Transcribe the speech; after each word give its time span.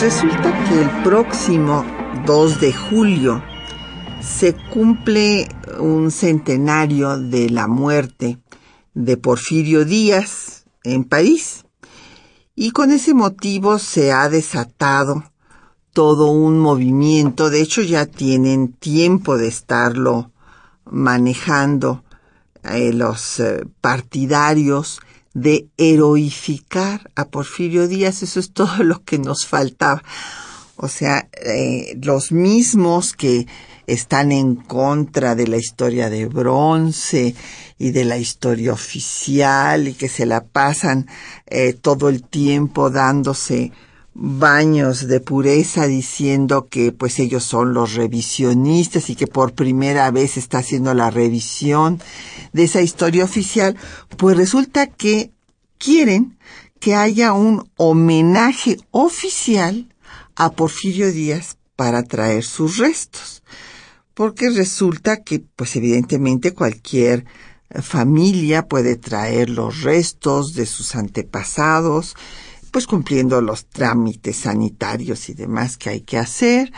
Resulta 0.00 0.52
que 0.68 0.82
el 0.82 1.02
próximo 1.02 1.84
2 2.26 2.60
de 2.60 2.72
julio 2.72 3.42
se 4.20 4.54
cumple 4.54 5.48
un 5.78 6.10
centenario 6.10 7.16
de 7.16 7.48
la 7.48 7.68
muerte 7.68 8.38
de 8.92 9.16
Porfirio 9.16 9.84
Díaz 9.84 10.66
en 10.82 11.04
París. 11.04 11.64
Y 12.54 12.72
con 12.72 12.90
ese 12.90 13.14
motivo 13.14 13.78
se 13.78 14.12
ha 14.12 14.28
desatado 14.28 15.24
todo 15.92 16.26
un 16.26 16.58
movimiento, 16.58 17.48
de 17.48 17.62
hecho 17.62 17.80
ya 17.80 18.04
tienen 18.04 18.72
tiempo 18.72 19.38
de 19.38 19.46
estarlo 19.46 20.32
manejando 20.84 22.04
eh, 22.64 22.92
los 22.92 23.38
eh, 23.40 23.64
partidarios 23.80 25.00
de 25.34 25.68
heroificar 25.76 27.10
a 27.14 27.26
Porfirio 27.26 27.88
Díaz, 27.88 28.22
eso 28.22 28.40
es 28.40 28.52
todo 28.52 28.82
lo 28.82 29.04
que 29.04 29.18
nos 29.18 29.46
faltaba. 29.46 30.02
O 30.76 30.88
sea, 30.88 31.28
eh, 31.32 31.98
los 32.02 32.32
mismos 32.32 33.12
que 33.12 33.46
están 33.86 34.32
en 34.32 34.56
contra 34.56 35.34
de 35.34 35.46
la 35.46 35.58
historia 35.58 36.08
de 36.08 36.26
bronce 36.26 37.34
y 37.78 37.90
de 37.90 38.04
la 38.04 38.16
historia 38.16 38.72
oficial 38.72 39.88
y 39.88 39.94
que 39.94 40.08
se 40.08 40.24
la 40.24 40.44
pasan 40.44 41.06
todo 41.82 42.08
el 42.08 42.22
tiempo 42.22 42.88
dándose 42.88 43.72
baños 44.14 45.08
de 45.08 45.18
pureza 45.20 45.86
diciendo 45.86 46.68
que 46.68 46.92
pues 46.92 47.18
ellos 47.18 47.42
son 47.42 47.74
los 47.74 47.94
revisionistas 47.94 49.10
y 49.10 49.16
que 49.16 49.26
por 49.26 49.54
primera 49.54 50.10
vez 50.12 50.36
está 50.36 50.58
haciendo 50.58 50.94
la 50.94 51.10
revisión 51.10 52.00
de 52.52 52.64
esa 52.64 52.80
historia 52.80 53.24
oficial, 53.24 53.76
pues 54.16 54.36
resulta 54.36 54.86
que 54.86 55.32
quieren 55.78 56.38
que 56.78 56.94
haya 56.94 57.32
un 57.32 57.68
homenaje 57.76 58.76
oficial 58.92 59.88
a 60.36 60.52
Porfirio 60.52 61.10
Díaz 61.10 61.56
para 61.76 62.04
traer 62.04 62.44
sus 62.44 62.78
restos. 62.78 63.42
Porque 64.14 64.50
resulta 64.50 65.22
que 65.22 65.40
pues 65.40 65.74
evidentemente 65.74 66.54
cualquier 66.54 67.24
familia 67.82 68.68
puede 68.68 68.96
traer 68.96 69.50
los 69.50 69.82
restos 69.82 70.54
de 70.54 70.66
sus 70.66 70.94
antepasados, 70.94 72.14
pues 72.74 72.88
cumpliendo 72.88 73.40
los 73.40 73.66
trámites 73.66 74.34
sanitarios 74.34 75.28
y 75.28 75.34
demás 75.34 75.76
que 75.76 75.90
hay 75.90 76.00
que 76.00 76.18
hacer. 76.18 76.72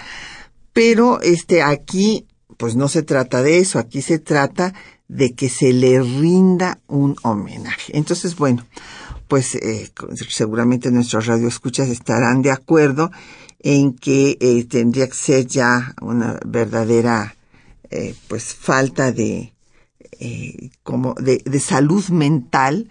Pero 0.74 1.22
este 1.22 1.62
aquí, 1.62 2.26
pues 2.58 2.76
no 2.76 2.88
se 2.88 3.02
trata 3.02 3.42
de 3.42 3.60
eso, 3.60 3.78
aquí 3.78 4.02
se 4.02 4.18
trata 4.18 4.74
de 5.08 5.32
que 5.32 5.48
se 5.48 5.72
le 5.72 5.98
rinda 6.02 6.80
un 6.86 7.16
homenaje. 7.22 7.96
Entonces, 7.96 8.36
bueno, 8.36 8.66
pues 9.26 9.54
eh, 9.54 9.90
seguramente 10.28 10.90
nuestros 10.90 11.24
radioescuchas 11.24 11.88
estarán 11.88 12.42
de 12.42 12.50
acuerdo 12.50 13.10
en 13.60 13.94
que 13.94 14.36
eh, 14.38 14.66
tendría 14.66 15.08
que 15.08 15.14
ser 15.14 15.46
ya 15.46 15.94
una 16.02 16.38
verdadera 16.44 17.36
eh, 17.88 18.14
pues 18.28 18.54
falta 18.54 19.12
de 19.12 19.54
como 20.82 21.14
de, 21.14 21.42
de 21.44 21.60
salud 21.60 22.06
mental 22.08 22.90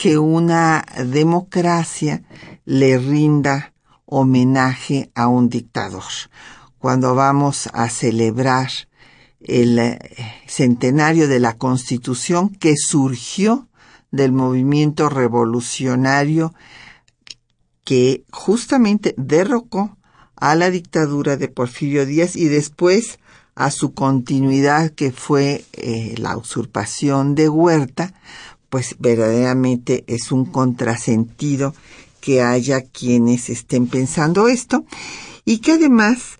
que 0.00 0.16
una 0.16 0.82
democracia 1.04 2.22
le 2.64 2.96
rinda 2.96 3.74
homenaje 4.06 5.10
a 5.14 5.28
un 5.28 5.50
dictador. 5.50 6.10
Cuando 6.78 7.14
vamos 7.14 7.68
a 7.74 7.90
celebrar 7.90 8.70
el 9.42 9.78
eh, 9.78 9.98
centenario 10.46 11.28
de 11.28 11.38
la 11.38 11.58
Constitución 11.58 12.48
que 12.48 12.76
surgió 12.78 13.68
del 14.10 14.32
movimiento 14.32 15.10
revolucionario 15.10 16.54
que 17.84 18.24
justamente 18.32 19.14
derrocó 19.18 19.98
a 20.34 20.54
la 20.54 20.70
dictadura 20.70 21.36
de 21.36 21.48
Porfirio 21.48 22.06
Díaz 22.06 22.36
y 22.36 22.48
después 22.48 23.18
a 23.54 23.70
su 23.70 23.92
continuidad 23.92 24.92
que 24.92 25.12
fue 25.12 25.66
eh, 25.74 26.14
la 26.16 26.38
usurpación 26.38 27.34
de 27.34 27.50
Huerta, 27.50 28.14
pues 28.70 28.96
verdaderamente 28.98 30.04
es 30.06 30.32
un 30.32 30.46
contrasentido 30.46 31.74
que 32.20 32.42
haya 32.42 32.82
quienes 32.82 33.50
estén 33.50 33.86
pensando 33.86 34.48
esto 34.48 34.84
y 35.44 35.58
que 35.58 35.72
además 35.72 36.38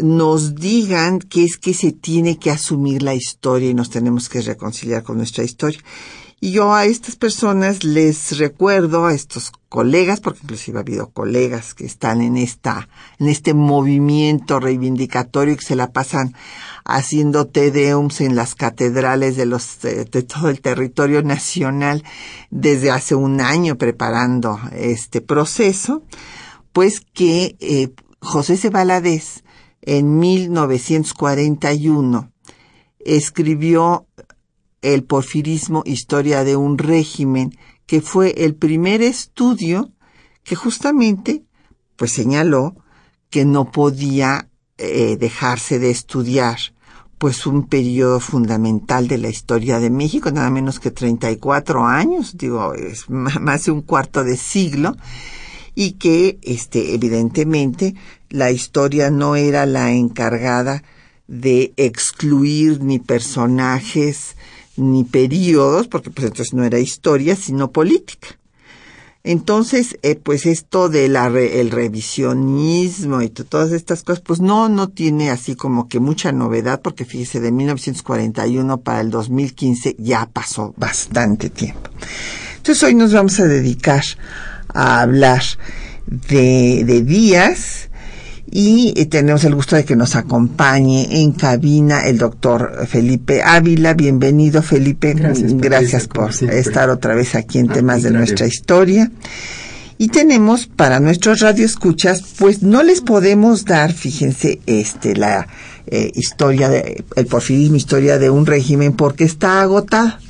nos 0.00 0.54
digan 0.54 1.18
que 1.18 1.44
es 1.44 1.58
que 1.58 1.74
se 1.74 1.92
tiene 1.92 2.38
que 2.38 2.50
asumir 2.50 3.02
la 3.02 3.14
historia 3.14 3.70
y 3.70 3.74
nos 3.74 3.90
tenemos 3.90 4.28
que 4.28 4.40
reconciliar 4.40 5.02
con 5.02 5.18
nuestra 5.18 5.44
historia. 5.44 5.80
Y 6.44 6.50
yo 6.50 6.74
a 6.74 6.86
estas 6.86 7.14
personas 7.14 7.84
les 7.84 8.36
recuerdo, 8.36 9.06
a 9.06 9.14
estos 9.14 9.52
colegas, 9.68 10.20
porque 10.20 10.40
inclusive 10.42 10.78
ha 10.78 10.80
habido 10.80 11.10
colegas 11.10 11.72
que 11.72 11.86
están 11.86 12.20
en 12.20 12.36
esta, 12.36 12.88
en 13.20 13.28
este 13.28 13.54
movimiento 13.54 14.58
reivindicatorio 14.58 15.56
que 15.56 15.62
se 15.62 15.76
la 15.76 15.92
pasan 15.92 16.34
haciendo 16.84 17.46
tedeums 17.46 18.20
en 18.20 18.34
las 18.34 18.56
catedrales 18.56 19.36
de 19.36 19.46
los, 19.46 19.82
de, 19.82 20.04
todo 20.04 20.48
el 20.48 20.60
territorio 20.60 21.22
nacional 21.22 22.02
desde 22.50 22.90
hace 22.90 23.14
un 23.14 23.40
año 23.40 23.78
preparando 23.78 24.58
este 24.72 25.20
proceso, 25.20 26.02
pues 26.72 27.02
que 27.02 27.54
eh, 27.60 27.90
José 28.20 28.56
C. 28.56 28.72
En 29.82 30.18
1941 30.18 32.32
escribió 32.98 34.08
el 34.82 35.04
porfirismo, 35.04 35.82
historia 35.86 36.44
de 36.44 36.56
un 36.56 36.76
régimen, 36.76 37.56
que 37.86 38.00
fue 38.00 38.44
el 38.44 38.54
primer 38.54 39.02
estudio 39.02 39.92
que 40.44 40.56
justamente 40.56 41.44
pues 41.96 42.12
señaló 42.12 42.74
que 43.30 43.44
no 43.44 43.70
podía 43.70 44.48
eh, 44.78 45.16
dejarse 45.18 45.78
de 45.78 45.90
estudiar 45.90 46.58
pues 47.18 47.46
un 47.46 47.68
periodo 47.68 48.18
fundamental 48.18 49.06
de 49.06 49.16
la 49.16 49.28
historia 49.28 49.78
de 49.78 49.90
México, 49.90 50.32
nada 50.32 50.50
menos 50.50 50.80
que 50.80 50.90
34 50.90 51.86
años, 51.86 52.36
digo, 52.36 52.74
es 52.74 53.08
más 53.08 53.64
de 53.64 53.70
un 53.70 53.82
cuarto 53.82 54.24
de 54.24 54.36
siglo, 54.36 54.96
y 55.76 55.92
que, 55.92 56.40
este, 56.42 56.94
evidentemente, 56.94 57.94
la 58.28 58.50
historia 58.50 59.12
no 59.12 59.36
era 59.36 59.66
la 59.66 59.92
encargada 59.92 60.82
de 61.28 61.72
excluir 61.76 62.82
ni 62.82 62.98
personajes, 62.98 64.36
ni 64.76 65.04
periodos, 65.04 65.88
porque 65.88 66.10
pues 66.10 66.26
entonces 66.26 66.54
no 66.54 66.64
era 66.64 66.78
historia, 66.78 67.36
sino 67.36 67.70
política. 67.72 68.28
Entonces, 69.24 69.98
eh, 70.02 70.16
pues 70.16 70.46
esto 70.46 70.88
del 70.88 71.14
el 71.14 71.70
revisionismo 71.70 73.22
y 73.22 73.28
todas 73.28 73.70
estas 73.70 74.02
cosas, 74.02 74.20
pues 74.20 74.40
no, 74.40 74.68
no 74.68 74.88
tiene 74.88 75.30
así 75.30 75.54
como 75.54 75.88
que 75.88 76.00
mucha 76.00 76.32
novedad, 76.32 76.80
porque 76.82 77.04
fíjese, 77.04 77.38
de 77.38 77.52
1941 77.52 78.80
para 78.80 79.00
el 79.00 79.10
2015 79.10 79.94
ya 79.98 80.26
pasó 80.26 80.74
bastante 80.76 81.50
tiempo. 81.50 81.88
Entonces 82.56 82.82
hoy 82.82 82.96
nos 82.96 83.12
vamos 83.12 83.38
a 83.38 83.44
dedicar 83.44 84.02
a 84.74 85.02
hablar 85.02 85.42
de, 86.06 86.82
de 86.84 87.02
días, 87.02 87.90
y 88.54 88.92
eh, 88.96 89.06
tenemos 89.06 89.44
el 89.44 89.54
gusto 89.54 89.76
de 89.76 89.86
que 89.86 89.96
nos 89.96 90.14
acompañe 90.14 91.22
en 91.22 91.32
cabina 91.32 92.00
el 92.00 92.18
doctor 92.18 92.86
Felipe 92.86 93.42
Ávila. 93.42 93.94
Bienvenido, 93.94 94.60
Felipe. 94.60 95.14
Gracias, 95.16 96.06
por 96.06 96.30
estar 96.30 96.90
otra 96.90 97.14
vez 97.14 97.34
aquí 97.34 97.58
en 97.58 97.68
temas 97.68 98.02
de 98.02 98.10
nuestra 98.10 98.46
historia. 98.46 99.10
Y 99.96 100.08
tenemos 100.08 100.66
para 100.66 101.00
nuestros 101.00 101.40
radioescuchas, 101.40 102.22
pues 102.38 102.62
no 102.62 102.82
les 102.82 103.00
podemos 103.00 103.64
dar, 103.64 103.94
fíjense, 103.94 104.60
este, 104.66 105.16
la 105.16 105.46
eh, 105.86 106.12
historia 106.14 106.68
de, 106.68 107.04
el 107.16 107.26
porfirismo, 107.26 107.76
historia 107.76 108.18
de 108.18 108.28
un 108.28 108.44
régimen, 108.44 108.92
porque 108.92 109.24
está 109.24 109.62
agotada. 109.62 110.20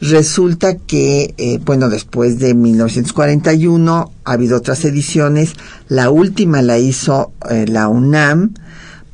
Resulta 0.00 0.78
que, 0.78 1.34
eh, 1.36 1.60
bueno, 1.62 1.90
después 1.90 2.38
de 2.38 2.54
1941 2.54 4.12
ha 4.24 4.32
habido 4.32 4.56
otras 4.56 4.84
ediciones. 4.86 5.52
La 5.88 6.08
última 6.08 6.62
la 6.62 6.78
hizo 6.78 7.32
eh, 7.50 7.66
la 7.68 7.88
UNAM, 7.88 8.54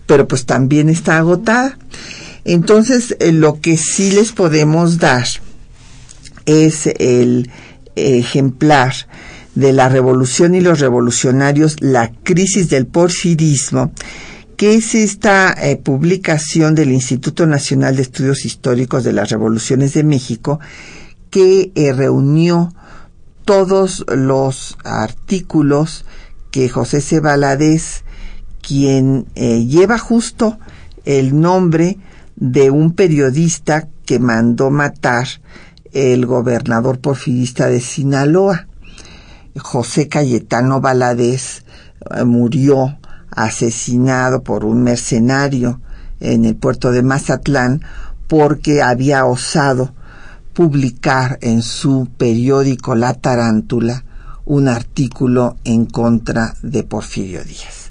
pero 0.06 0.28
pues 0.28 0.46
también 0.46 0.88
está 0.88 1.18
agotada. 1.18 1.76
Entonces, 2.44 3.16
eh, 3.18 3.32
lo 3.32 3.60
que 3.60 3.76
sí 3.76 4.12
les 4.12 4.30
podemos 4.30 4.98
dar 4.98 5.26
es 6.44 6.86
el 7.00 7.50
ejemplar 7.96 8.94
de 9.56 9.72
la 9.72 9.88
revolución 9.88 10.54
y 10.54 10.60
los 10.60 10.78
revolucionarios, 10.78 11.80
la 11.80 12.12
crisis 12.22 12.68
del 12.68 12.86
porfirismo, 12.86 13.90
que 14.56 14.74
es 14.74 14.94
esta 14.94 15.52
eh, 15.52 15.76
publicación 15.76 16.74
del 16.74 16.90
Instituto 16.90 17.46
Nacional 17.46 17.96
de 17.96 18.02
Estudios 18.02 18.46
Históricos 18.46 19.04
de 19.04 19.12
las 19.12 19.28
Revoluciones 19.28 19.92
de 19.92 20.02
México, 20.02 20.60
que 21.30 21.72
eh, 21.74 21.92
reunió 21.92 22.72
todos 23.44 24.04
los 24.08 24.78
artículos 24.82 26.06
que 26.50 26.70
José 26.70 27.02
C. 27.02 27.20
quien 28.62 29.26
eh, 29.34 29.66
lleva 29.66 29.98
justo 29.98 30.58
el 31.04 31.38
nombre 31.38 31.98
de 32.36 32.70
un 32.70 32.92
periodista 32.92 33.88
que 34.06 34.18
mandó 34.18 34.70
matar 34.70 35.26
el 35.92 36.24
gobernador 36.24 36.98
porfirista 36.98 37.68
de 37.68 37.80
Sinaloa. 37.80 38.68
José 39.58 40.08
Cayetano 40.08 40.80
Valadez 40.80 41.64
murió 42.24 42.98
asesinado 43.36 44.42
por 44.42 44.64
un 44.64 44.82
mercenario 44.82 45.80
en 46.18 46.44
el 46.44 46.56
puerto 46.56 46.90
de 46.90 47.02
Mazatlán 47.02 47.82
porque 48.26 48.82
había 48.82 49.24
osado 49.26 49.94
publicar 50.54 51.38
en 51.42 51.62
su 51.62 52.08
periódico 52.16 52.94
La 52.94 53.14
Tarántula 53.14 54.04
un 54.46 54.68
artículo 54.68 55.56
en 55.64 55.86
contra 55.86 56.54
de 56.62 56.82
Porfirio 56.82 57.44
Díaz. 57.44 57.90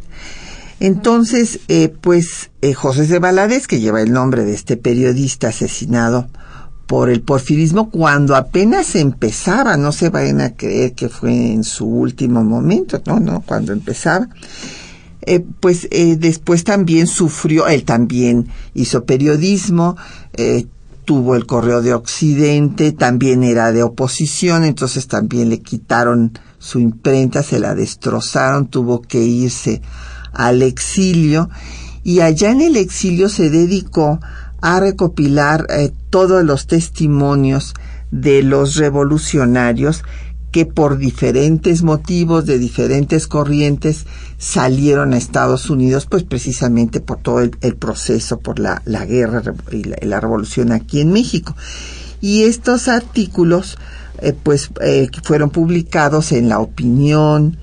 Entonces, 0.80 1.60
eh, 1.68 1.94
pues 2.02 2.50
eh, 2.62 2.74
José 2.74 3.08
de 3.08 3.20
Valadez, 3.20 3.68
que 3.68 3.80
lleva 3.80 4.02
el 4.02 4.12
nombre 4.12 4.44
de 4.44 4.54
este 4.54 4.78
periodista 4.78 5.50
asesinado 5.50 6.28
por 6.88 7.10
el 7.10 7.22
porfirismo 7.22 7.90
cuando 7.90 8.36
apenas 8.36 8.96
empezaba, 8.96 9.78
no 9.78 9.92
se 9.92 10.10
vayan 10.10 10.42
a 10.42 10.56
creer 10.56 10.94
que 10.94 11.10
fue 11.10 11.52
en 11.52 11.64
su 11.64 11.86
último 11.88 12.44
momento, 12.44 13.02
no, 13.06 13.20
no, 13.20 13.42
cuando 13.42 13.74
empezaba. 13.74 14.28
Eh, 15.28 15.44
pues 15.60 15.88
eh, 15.90 16.18
después 16.18 16.64
también 16.64 17.08
sufrió, 17.08 17.68
él 17.68 17.84
también 17.84 18.48
hizo 18.76 19.06
periodismo, 19.06 19.98
eh, 20.34 20.68
tuvo 21.04 21.36
el 21.36 21.48
correo 21.48 21.82
de 21.82 21.96
Occidente, 21.96 22.92
también 22.92 23.44
era 23.44 23.72
de 23.72 23.82
oposición, 23.82 24.64
entonces 24.64 25.08
también 25.08 25.50
le 25.50 25.62
quitaron 25.62 26.38
su 26.60 26.80
imprenta, 26.80 27.42
se 27.42 27.60
la 27.60 27.74
destrozaron, 27.74 28.68
tuvo 28.68 29.02
que 29.02 29.24
irse 29.24 29.82
al 30.32 30.62
exilio. 30.62 31.50
Y 32.04 32.20
allá 32.20 32.52
en 32.52 32.62
el 32.62 32.76
exilio 32.76 33.30
se 33.30 33.50
dedicó 33.50 34.20
a 34.62 34.80
recopilar 34.80 35.66
todos 36.10 36.44
los 36.44 36.68
testimonios 36.68 37.74
de 38.12 38.44
los 38.44 38.76
revolucionarios 38.76 40.04
que 40.56 40.66
por 40.66 40.98
diferentes 40.98 41.84
motivos, 41.84 42.46
de 42.46 42.58
diferentes 42.58 43.28
corrientes, 43.28 44.06
salieron 44.38 45.12
a 45.12 45.18
Estados 45.18 45.70
Unidos, 45.70 46.08
pues 46.10 46.24
precisamente 46.24 47.02
por 47.02 47.18
todo 47.18 47.42
el, 47.42 47.76
proceso, 47.76 48.40
por 48.40 48.60
la, 48.60 48.82
guerra 49.06 49.44
y 49.70 49.84
la, 49.84 50.22
revolución 50.22 50.72
aquí 50.72 51.02
en 51.02 51.12
México. 51.12 51.58
Y 52.22 52.44
estos 52.44 52.88
artículos, 52.88 53.78
eh, 54.22 54.32
pues, 54.32 54.70
eh, 54.82 55.10
fueron 55.24 55.50
publicados 55.50 56.32
en 56.32 56.48
La 56.48 56.60
Opinión, 56.60 57.58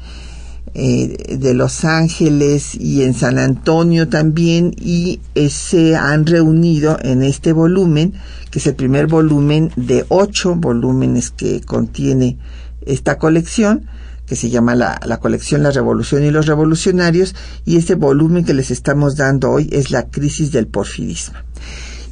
eh, 0.74 1.36
de 1.38 1.52
Los 1.52 1.84
Ángeles 1.84 2.74
y 2.74 3.02
en 3.02 3.12
San 3.12 3.38
Antonio 3.38 4.08
también 4.08 4.74
y 4.80 5.20
eh, 5.34 5.50
se 5.50 5.96
han 5.96 6.24
reunido 6.24 6.98
en 7.02 7.22
este 7.22 7.52
volumen, 7.52 8.14
que 8.50 8.58
es 8.58 8.66
el 8.66 8.74
primer 8.74 9.06
volumen 9.06 9.70
de 9.76 10.06
ocho 10.08 10.54
volúmenes 10.54 11.30
que 11.30 11.60
contiene 11.60 12.38
esta 12.86 13.18
colección, 13.18 13.86
que 14.26 14.36
se 14.36 14.50
llama 14.50 14.74
la, 14.74 15.00
la, 15.04 15.18
colección 15.18 15.62
La 15.62 15.70
Revolución 15.70 16.24
y 16.24 16.30
los 16.30 16.46
Revolucionarios, 16.46 17.34
y 17.64 17.76
este 17.76 17.94
volumen 17.94 18.44
que 18.44 18.54
les 18.54 18.70
estamos 18.70 19.16
dando 19.16 19.50
hoy 19.50 19.68
es 19.72 19.90
La 19.90 20.04
Crisis 20.04 20.52
del 20.52 20.66
Porfirismo. 20.66 21.38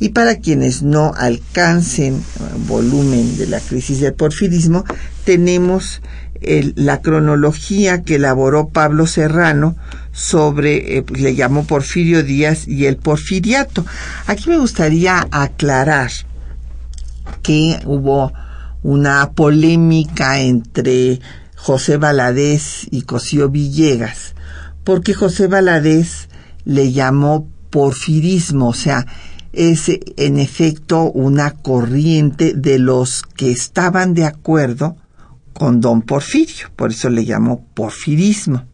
Y 0.00 0.10
para 0.10 0.36
quienes 0.36 0.82
no 0.82 1.12
alcancen 1.14 2.14
eh, 2.14 2.20
volumen 2.66 3.36
de 3.36 3.46
la 3.46 3.60
crisis 3.60 4.00
del 4.00 4.14
porfirismo, 4.14 4.84
tenemos 5.24 6.00
la 6.42 7.02
cronología 7.02 8.02
que 8.02 8.14
elaboró 8.14 8.70
Pablo 8.70 9.06
Serrano 9.06 9.76
sobre, 10.12 10.96
eh, 10.96 11.04
le 11.12 11.34
llamó 11.34 11.66
Porfirio 11.66 12.22
Díaz 12.22 12.66
y 12.66 12.86
el 12.86 12.96
porfiriato. 12.96 13.84
Aquí 14.26 14.48
me 14.48 14.56
gustaría 14.56 15.26
aclarar 15.30 16.10
que 17.42 17.78
hubo 17.84 18.32
una 18.82 19.32
polémica 19.32 20.40
entre 20.40 21.20
José 21.56 21.96
Valadez 21.96 22.86
y 22.90 23.02
Cosío 23.02 23.50
Villegas, 23.50 24.34
porque 24.84 25.14
José 25.14 25.46
Valadez 25.46 26.28
le 26.64 26.92
llamó 26.92 27.48
porfirismo, 27.70 28.68
o 28.68 28.74
sea, 28.74 29.06
es 29.52 29.90
en 30.16 30.38
efecto 30.38 31.10
una 31.10 31.50
corriente 31.50 32.54
de 32.54 32.78
los 32.78 33.22
que 33.22 33.50
estaban 33.50 34.14
de 34.14 34.24
acuerdo 34.24 34.96
con 35.52 35.80
don 35.80 36.02
Porfirio, 36.02 36.68
por 36.76 36.90
eso 36.90 37.10
le 37.10 37.24
llamó 37.24 37.66
porfirismo. 37.74 38.64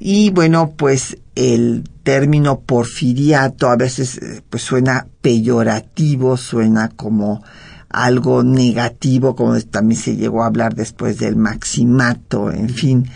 Y 0.00 0.30
bueno, 0.30 0.72
pues 0.76 1.18
el 1.34 1.84
término 2.02 2.60
porfiriato 2.60 3.68
a 3.68 3.76
veces 3.76 4.16
eh, 4.18 4.42
pues 4.48 4.62
suena 4.62 5.06
peyorativo, 5.20 6.38
suena 6.38 6.88
como 6.88 7.42
algo 7.90 8.42
negativo, 8.42 9.34
como 9.34 9.60
también 9.60 10.00
se 10.00 10.16
llegó 10.16 10.42
a 10.42 10.46
hablar 10.46 10.74
después 10.74 11.18
del 11.18 11.36
maximato, 11.36 12.50
en 12.50 12.68
fin. 12.70 13.10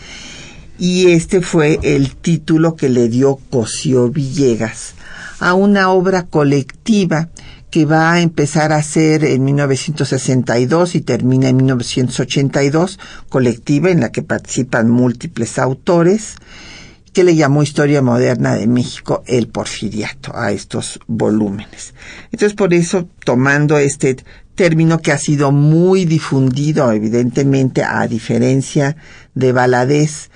Y 0.78 1.12
este 1.12 1.40
fue 1.40 1.78
el 1.82 2.16
título 2.16 2.74
que 2.74 2.88
le 2.88 3.08
dio 3.08 3.38
Cosío 3.50 4.10
Villegas 4.10 4.94
a 5.38 5.54
una 5.54 5.90
obra 5.90 6.24
colectiva 6.26 7.28
que 7.70 7.86
va 7.86 8.12
a 8.12 8.20
empezar 8.20 8.72
a 8.72 8.82
ser 8.82 9.24
en 9.24 9.44
1962 9.44 10.94
y 10.94 11.00
termina 11.00 11.48
en 11.48 11.56
1982, 11.56 13.00
colectiva 13.28 13.90
en 13.90 14.00
la 14.00 14.12
que 14.12 14.22
participan 14.22 14.88
múltiples 14.88 15.58
autores, 15.58 16.36
que 17.12 17.24
le 17.24 17.34
llamó 17.34 17.62
Historia 17.62 18.00
Moderna 18.00 18.54
de 18.54 18.66
México 18.66 19.22
el 19.26 19.48
Porfiriato 19.48 20.36
a 20.36 20.52
estos 20.52 21.00
volúmenes. 21.06 21.94
Entonces, 22.32 22.54
por 22.54 22.74
eso, 22.74 23.08
tomando 23.24 23.78
este 23.78 24.16
término 24.54 24.98
que 24.98 25.12
ha 25.12 25.18
sido 25.18 25.52
muy 25.52 26.04
difundido, 26.04 26.90
evidentemente, 26.92 27.82
a 27.82 28.06
diferencia 28.06 28.96
de 29.34 29.52
Valadez, 29.52 30.30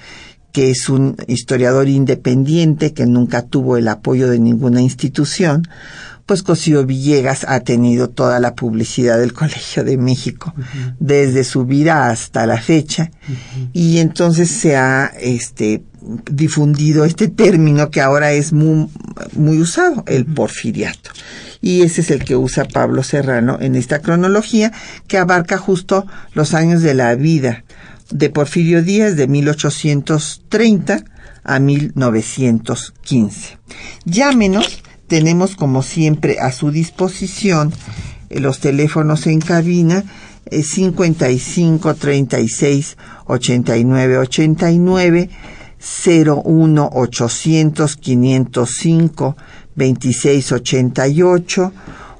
que 0.52 0.70
es 0.70 0.88
un 0.88 1.16
historiador 1.26 1.88
independiente 1.88 2.92
que 2.92 3.06
nunca 3.06 3.42
tuvo 3.42 3.76
el 3.76 3.88
apoyo 3.88 4.28
de 4.28 4.38
ninguna 4.38 4.80
institución, 4.80 5.62
pues 6.28 6.42
Cosío 6.42 6.84
Villegas 6.84 7.46
ha 7.48 7.60
tenido 7.60 8.10
toda 8.10 8.38
la 8.38 8.54
publicidad 8.54 9.18
del 9.18 9.32
Colegio 9.34 9.82
de 9.82 9.96
México 9.96 10.54
desde 11.00 11.42
su 11.42 11.64
vida 11.64 12.10
hasta 12.10 12.46
la 12.46 12.60
fecha. 12.60 13.10
Y 13.72 13.98
entonces 13.98 14.50
se 14.50 14.76
ha 14.76 15.10
este 15.20 15.82
difundido 16.30 17.04
este 17.04 17.28
término 17.28 17.90
que 17.90 18.00
ahora 18.00 18.32
es 18.32 18.52
muy, 18.52 18.88
muy 19.34 19.60
usado, 19.60 20.04
el 20.06 20.26
porfiriato. 20.26 21.10
Y 21.60 21.82
ese 21.82 22.02
es 22.02 22.10
el 22.10 22.24
que 22.24 22.36
usa 22.36 22.64
Pablo 22.64 23.02
Serrano 23.02 23.58
en 23.60 23.74
esta 23.74 24.00
cronología 24.00 24.72
que 25.06 25.18
abarca 25.18 25.58
justo 25.58 26.06
los 26.34 26.54
años 26.54 26.82
de 26.82 26.94
la 26.94 27.14
vida 27.14 27.64
de 28.10 28.30
Porfirio 28.30 28.82
Díaz 28.82 29.16
de 29.16 29.28
1830 29.28 31.04
a 31.44 31.58
1915. 31.58 33.58
Llámenos 34.04 34.82
tenemos 35.06 35.56
como 35.56 35.82
siempre 35.82 36.38
a 36.38 36.52
su 36.52 36.70
disposición 36.70 37.72
eh, 38.30 38.40
los 38.40 38.60
teléfonos 38.60 39.26
en 39.26 39.40
cabina 39.40 40.04
55 40.50 41.94
36 41.94 42.96
89 43.26 44.18
89 44.18 45.30
01 46.44 46.90
800 46.92 47.96
505 47.96 49.36
26 49.78 50.52
88 50.52 51.72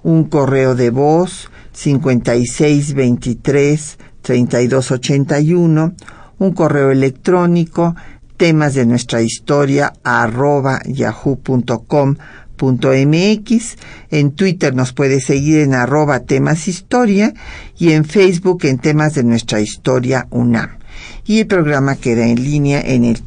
un 0.04 0.24
correo 0.24 0.74
de 0.74 0.90
voz 0.90 1.50
56 1.72 2.94
23 2.94 3.98
32 4.22 4.90
81 4.90 5.94
un 6.38 6.52
correo 6.52 6.90
electrónico 6.90 7.94
temas 8.36 8.74
de 8.74 8.86
nuestra 8.86 9.20
historia 9.20 9.92
arroba 10.04 10.80
yahoo.com 10.86 12.16
mx 12.60 13.76
en 14.10 14.32
Twitter 14.32 14.74
nos 14.74 14.92
puede 14.92 15.20
seguir 15.20 15.60
en 15.60 15.74
arroba 15.74 16.20
temas 16.20 16.68
historia 16.68 17.34
y 17.78 17.92
en 17.92 18.04
Facebook 18.04 18.64
en 18.64 18.78
temas 18.78 19.14
de 19.14 19.22
nuestra 19.22 19.60
historia 19.60 20.26
UNAM. 20.30 20.78
Y 21.28 21.38
el 21.40 21.46
programa 21.46 21.96
queda 21.96 22.26
en 22.26 22.42
línea 22.42 22.80
en 22.80 23.04
el 23.04 23.22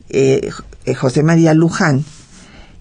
eh, 0.09 0.51
eh, 0.83 0.93
José 0.93 1.23
María 1.23 1.53
Luján, 1.53 2.03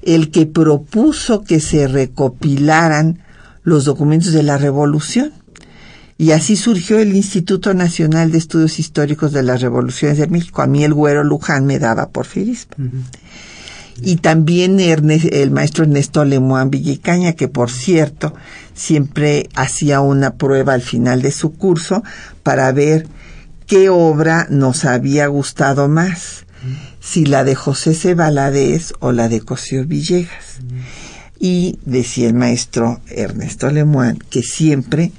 el 0.02 0.33
que 0.33 0.47
propuso 0.47 1.45
que 1.45 1.61
se 1.61 1.87
recopilaran 1.87 3.21
los 3.62 3.85
documentos 3.85 4.33
de 4.33 4.43
la 4.43 4.59
revolución. 4.59 5.33
Y 6.19 6.33
así 6.33 6.57
surgió 6.57 6.99
el 6.99 7.14
Instituto 7.14 7.73
Nacional 7.73 8.33
de 8.33 8.38
Estudios 8.38 8.81
Históricos 8.81 9.31
de 9.31 9.45
las 9.45 9.61
Revoluciones 9.61 10.19
de 10.19 10.26
México. 10.26 10.62
A 10.62 10.66
mí 10.66 10.83
el 10.83 10.93
güero 10.93 11.23
Luján 11.23 11.66
me 11.66 11.78
daba 11.78 12.09
porfirismo. 12.09 12.75
Y 14.02 14.16
también 14.16 14.81
el 14.81 15.50
maestro 15.52 15.85
Ernesto 15.85 16.25
Lemoine 16.25 16.69
Villicaña, 16.69 17.35
que 17.35 17.49
por 17.49 17.71
cierto 17.71 18.35
siempre 18.76 19.49
hacía 19.56 20.00
una 20.00 20.35
prueba 20.35 20.75
al 20.75 20.83
final 20.83 21.23
de 21.23 21.33
su 21.33 21.54
curso 21.54 22.04
para 22.45 22.71
ver 22.71 23.09
qué 23.66 23.88
obra 23.88 24.47
nos 24.50 24.85
había 24.85 25.26
gustado 25.26 25.88
más, 25.88 26.45
si 27.00 27.26
la 27.26 27.42
de 27.42 27.54
José 27.54 27.95
C. 27.95 28.14
Valadez 28.14 28.92
o 29.00 29.11
la 29.11 29.28
de 29.28 29.40
Cosío 29.40 29.85
Villegas. 29.85 30.61
Y 31.38 31.78
decía 31.85 32.28
el 32.28 32.35
maestro 32.35 33.00
Ernesto 33.09 33.71
Lemoine 33.71 34.18
que 34.30 34.42
siempre 34.42 35.12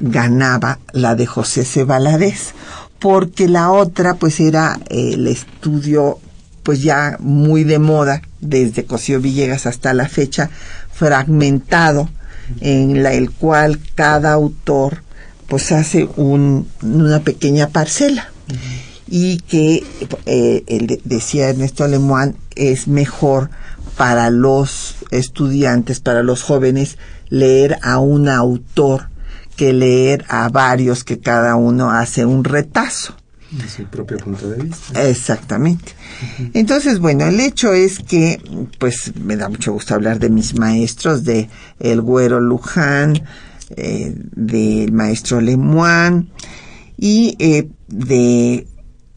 ganaba 0.00 0.78
la 0.92 1.14
de 1.14 1.26
José 1.26 1.64
C. 1.64 1.84
Valadez, 1.84 2.52
porque 2.98 3.48
la 3.48 3.70
otra 3.70 4.14
pues 4.14 4.40
era 4.40 4.78
el 4.90 5.26
estudio 5.26 6.18
pues 6.62 6.82
ya 6.82 7.16
muy 7.20 7.62
de 7.62 7.78
moda 7.78 8.22
desde 8.40 8.86
Cosío 8.86 9.20
Villegas 9.20 9.66
hasta 9.66 9.92
la 9.92 10.08
fecha, 10.08 10.50
fragmentado, 10.92 12.08
en 12.60 13.02
la, 13.02 13.12
el 13.12 13.30
cual 13.30 13.80
cada 13.94 14.32
autor 14.32 15.02
pues 15.46 15.72
hace 15.72 16.08
un, 16.16 16.68
una 16.82 17.20
pequeña 17.20 17.68
parcela 17.68 18.30
y 19.06 19.38
que 19.40 19.84
eh, 20.26 21.00
decía 21.04 21.50
Ernesto 21.50 21.86
Lemoine 21.86 22.34
es 22.56 22.88
mejor 22.88 23.50
para 23.96 24.30
los 24.30 24.96
estudiantes, 25.10 26.00
para 26.00 26.22
los 26.22 26.42
jóvenes, 26.42 26.98
leer 27.28 27.78
a 27.82 27.98
un 27.98 28.28
autor 28.28 29.08
que 29.56 29.72
leer 29.72 30.24
a 30.28 30.48
varios 30.48 31.04
que 31.04 31.20
cada 31.20 31.54
uno 31.54 31.90
hace 31.90 32.24
un 32.24 32.44
retazo. 32.44 33.14
De 33.58 33.68
su 33.68 33.84
propio 33.84 34.18
punto 34.18 34.50
de 34.50 34.62
vista. 34.62 35.08
Exactamente. 35.08 35.92
Entonces, 36.54 36.98
bueno, 36.98 37.24
el 37.24 37.38
hecho 37.40 37.72
es 37.72 38.00
que, 38.00 38.40
pues, 38.78 39.12
me 39.16 39.36
da 39.36 39.48
mucho 39.48 39.72
gusto 39.72 39.94
hablar 39.94 40.18
de 40.18 40.30
mis 40.30 40.58
maestros, 40.58 41.24
de 41.24 41.48
el 41.78 42.00
güero 42.00 42.40
Luján, 42.40 43.22
eh, 43.76 44.12
del 44.14 44.92
maestro 44.92 45.40
Lemoine 45.40 46.26
y 46.96 47.36
eh, 47.38 47.68
de 47.88 48.66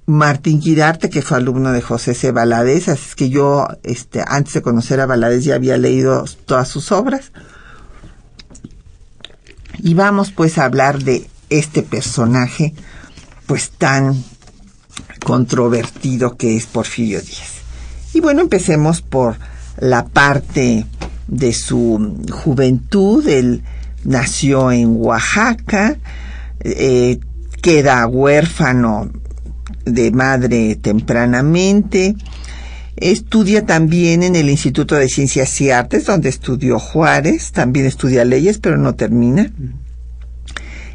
Martín 0.06 0.62
Girarte, 0.62 1.10
que 1.10 1.22
fue 1.22 1.38
alumno 1.38 1.74
de 1.74 1.82
José 1.82 2.14
C. 2.14 2.32
Valadez, 2.32 2.88
así 2.88 3.16
que 3.16 3.30
yo, 3.30 3.68
este, 3.84 4.24
antes 4.26 4.54
de 4.54 4.62
conocer 4.62 5.02
a 5.02 5.06
Valadez 5.06 5.44
ya 5.44 5.56
había 5.56 5.78
leído 5.78 6.24
todas 6.46 6.70
sus 6.70 6.92
obras. 6.94 7.32
Y 9.80 9.94
vamos 9.94 10.32
pues 10.32 10.58
a 10.58 10.66
hablar 10.66 11.04
de 11.04 11.28
este 11.50 11.84
personaje, 11.84 12.74
pues 13.48 13.72
tan 13.72 14.24
controvertido 15.26 16.38
que 16.38 16.56
es 16.56 16.68
Porfirio 16.68 17.22
Díaz. 17.22 17.62
Y 18.14 18.20
bueno, 18.20 18.42
empecemos 18.42 19.02
por 19.02 19.38
la 19.80 20.06
parte 20.06 20.86
de 21.28 21.54
su 21.54 22.24
juventud. 22.32 23.28
Él 23.28 23.64
nació 24.04 24.72
en 24.72 24.96
Oaxaca, 24.98 25.98
eh, 26.62 27.20
queda 27.62 28.08
huérfano 28.08 29.10
de 29.86 30.12
madre 30.12 30.76
tempranamente. 30.76 32.16
Estudia 32.96 33.66
también 33.66 34.24
en 34.24 34.36
el 34.36 34.50
Instituto 34.50 34.96
de 34.96 35.08
Ciencias 35.08 35.62
y 35.62 35.70
Artes, 35.70 36.06
donde 36.06 36.30
estudió 36.30 36.80
Juárez. 36.80 37.52
También 37.52 37.86
estudia 37.86 38.26
leyes, 38.26 38.58
pero 38.58 38.78
no 38.78 38.96
termina. 38.96 39.52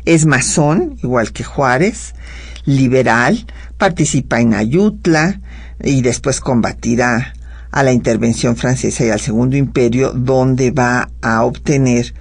Es 0.04 0.26
masón, 0.26 0.96
igual 1.02 1.32
que 1.32 1.44
Juárez, 1.44 2.14
liberal, 2.64 3.46
participa 3.78 4.40
en 4.40 4.54
Ayutla 4.54 5.40
y 5.82 6.02
después 6.02 6.40
combatirá 6.40 7.34
a 7.70 7.82
la 7.82 7.92
intervención 7.92 8.56
francesa 8.56 9.04
y 9.04 9.10
al 9.10 9.20
Segundo 9.20 9.56
Imperio, 9.56 10.12
donde 10.12 10.70
va 10.70 11.08
a 11.22 11.42
obtener 11.44 12.14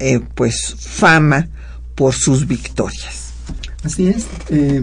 eh, 0.00 0.20
pues 0.34 0.74
fama 0.78 1.48
por 1.94 2.14
sus 2.14 2.46
victorias. 2.46 3.32
Así 3.84 4.08
es. 4.08 4.26
Eh, 4.48 4.82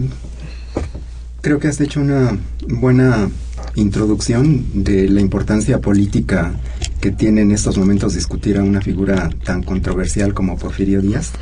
creo 1.40 1.58
que 1.58 1.68
has 1.68 1.80
hecho 1.80 2.00
una 2.00 2.38
buena 2.68 3.28
introducción 3.74 4.84
de 4.84 5.08
la 5.08 5.20
importancia 5.20 5.80
política 5.80 6.54
que 7.00 7.10
tiene 7.10 7.42
en 7.42 7.50
estos 7.50 7.76
momentos 7.76 8.14
discutir 8.14 8.56
a 8.56 8.62
una 8.62 8.80
figura 8.80 9.30
tan 9.44 9.62
controversial 9.62 10.32
como 10.32 10.56
Porfirio 10.56 11.02
Díaz. 11.02 11.32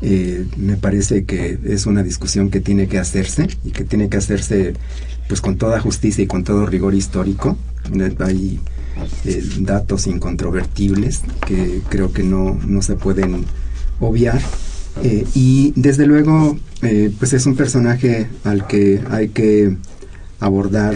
Eh, 0.00 0.46
me 0.56 0.76
parece 0.76 1.24
que 1.24 1.58
es 1.64 1.86
una 1.86 2.02
discusión 2.02 2.50
que 2.50 2.60
tiene 2.60 2.86
que 2.86 2.98
hacerse 2.98 3.48
y 3.64 3.70
que 3.70 3.84
tiene 3.84 4.08
que 4.08 4.16
hacerse 4.16 4.74
pues 5.26 5.40
con 5.40 5.56
toda 5.56 5.80
justicia 5.80 6.22
y 6.22 6.26
con 6.26 6.44
todo 6.44 6.66
rigor 6.66 6.94
histórico. 6.94 7.56
Hay 8.20 8.60
eh, 9.24 9.42
datos 9.60 10.06
incontrovertibles 10.06 11.22
que 11.46 11.80
creo 11.88 12.12
que 12.12 12.22
no, 12.22 12.58
no 12.66 12.82
se 12.82 12.94
pueden 12.94 13.44
obviar. 14.00 14.40
Eh, 15.02 15.24
y 15.34 15.72
desde 15.76 16.06
luego, 16.06 16.58
pues 17.18 17.32
es 17.32 17.46
un 17.46 17.56
personaje 17.56 18.28
al 18.44 18.66
que 18.66 19.00
hay 19.10 19.28
que 19.28 19.76
abordar 20.40 20.94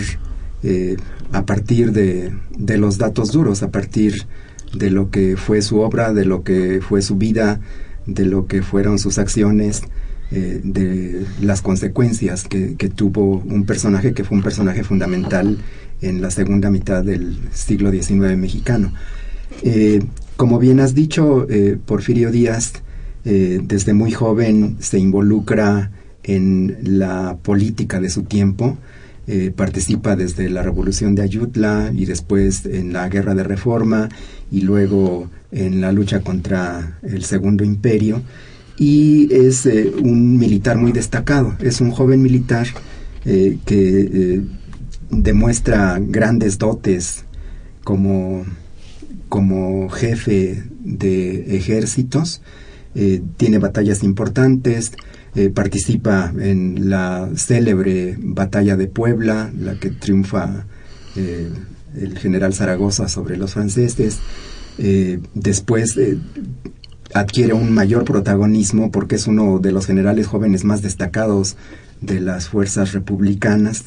a 1.32 1.44
partir 1.44 1.92
de, 1.92 2.32
de 2.56 2.78
los 2.78 2.98
datos 2.98 3.32
duros, 3.32 3.62
a 3.62 3.70
partir 3.70 4.26
de 4.74 4.90
lo 4.90 5.10
que 5.10 5.36
fue 5.36 5.60
su 5.60 5.80
obra, 5.80 6.12
de 6.12 6.24
lo 6.24 6.44
que 6.44 6.80
fue 6.80 7.02
su 7.02 7.16
vida, 7.16 7.60
de 8.06 8.24
lo 8.24 8.46
que 8.46 8.62
fueron 8.62 8.98
sus 8.98 9.18
acciones, 9.18 9.82
eh, 10.30 10.60
de 10.64 11.26
las 11.42 11.60
consecuencias 11.60 12.44
que, 12.44 12.74
tuvo 12.88 13.42
un 13.44 13.64
personaje 13.64 14.14
que 14.14 14.24
fue 14.24 14.38
un 14.38 14.42
personaje 14.42 14.82
fundamental 14.82 15.58
en 16.00 16.22
la 16.22 16.30
segunda 16.30 16.70
mitad 16.70 17.04
del 17.04 17.38
siglo 17.52 17.90
XIX 17.90 18.36
mexicano. 18.36 18.92
Eh, 19.62 20.02
como 20.36 20.58
bien 20.58 20.80
has 20.80 20.94
dicho, 20.94 21.46
eh, 21.50 21.78
Porfirio 21.84 22.30
Díaz 22.30 22.72
desde 23.24 23.94
muy 23.94 24.10
joven 24.10 24.78
se 24.80 24.98
involucra 24.98 25.92
en 26.24 26.76
la 26.82 27.36
política 27.40 28.00
de 28.00 28.10
su 28.10 28.24
tiempo, 28.24 28.78
participa 29.56 30.16
desde 30.16 30.50
la 30.50 30.62
Revolución 30.62 31.14
de 31.14 31.22
Ayutla 31.22 31.92
y 31.94 32.04
después 32.04 32.66
en 32.66 32.92
la 32.92 33.08
Guerra 33.08 33.34
de 33.34 33.44
Reforma 33.44 34.08
y 34.50 34.60
luego 34.60 35.30
en 35.52 35.80
la 35.80 35.92
lucha 35.92 36.20
contra 36.20 36.98
el 37.02 37.24
Segundo 37.24 37.64
Imperio. 37.64 38.22
Y 38.78 39.32
es 39.32 39.66
eh, 39.66 39.92
un 40.02 40.38
militar 40.38 40.76
muy 40.76 40.92
destacado, 40.92 41.54
es 41.60 41.80
un 41.80 41.90
joven 41.90 42.22
militar 42.22 42.66
eh, 43.24 43.58
que 43.64 44.00
eh, 44.00 44.40
demuestra 45.10 45.98
grandes 46.00 46.58
dotes 46.58 47.24
como, 47.84 48.44
como 49.28 49.88
jefe 49.90 50.64
de 50.80 51.56
ejércitos, 51.56 52.42
tiene 53.38 53.56
batallas 53.56 54.02
importantes, 54.02 54.92
participa 55.54 56.32
en 56.38 56.90
la 56.90 57.30
célebre 57.36 58.16
batalla 58.18 58.76
de 58.76 58.86
Puebla, 58.86 59.50
la 59.58 59.74
que 59.78 59.90
triunfa 59.90 60.66
el 61.16 62.18
general 62.18 62.54
Zaragoza 62.54 63.08
sobre 63.08 63.36
los 63.36 63.52
franceses, 63.54 64.18
eh, 64.78 65.20
después 65.34 65.98
adquiere 67.14 67.52
un 67.52 67.72
mayor 67.72 68.04
protagonismo 68.04 68.90
porque 68.90 69.16
es 69.16 69.26
uno 69.26 69.58
de 69.58 69.72
los 69.72 69.86
generales 69.86 70.26
jóvenes 70.26 70.64
más 70.64 70.82
destacados 70.82 71.56
de 72.00 72.20
las 72.20 72.48
fuerzas 72.48 72.92
republicanas. 72.92 73.84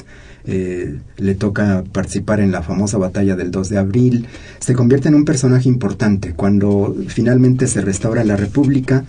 Eh, 0.48 1.00
le 1.16 1.34
toca 1.34 1.82
participar 1.90 2.38
en 2.38 2.52
la 2.52 2.62
famosa 2.62 2.98
batalla 2.98 3.34
del 3.34 3.50
2 3.50 3.68
de 3.68 3.78
abril, 3.78 4.28
se 4.60 4.74
convierte 4.74 5.08
en 5.08 5.16
un 5.16 5.24
personaje 5.24 5.68
importante. 5.68 6.34
Cuando 6.34 6.94
finalmente 7.08 7.66
se 7.66 7.80
restaura 7.80 8.22
la 8.22 8.36
República, 8.36 9.04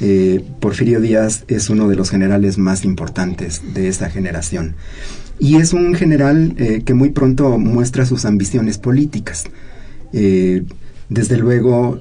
eh, 0.00 0.44
Porfirio 0.60 1.00
Díaz 1.00 1.44
es 1.48 1.70
uno 1.70 1.88
de 1.88 1.96
los 1.96 2.10
generales 2.10 2.58
más 2.58 2.84
importantes 2.84 3.62
de 3.74 3.88
esa 3.88 4.10
generación. 4.10 4.76
Y 5.38 5.56
es 5.56 5.72
un 5.72 5.94
general 5.94 6.54
eh, 6.58 6.82
que 6.84 6.94
muy 6.94 7.10
pronto 7.10 7.58
muestra 7.58 8.06
sus 8.06 8.24
ambiciones 8.24 8.78
políticas. 8.78 9.44
desde 10.12 11.36
luego, 11.36 12.00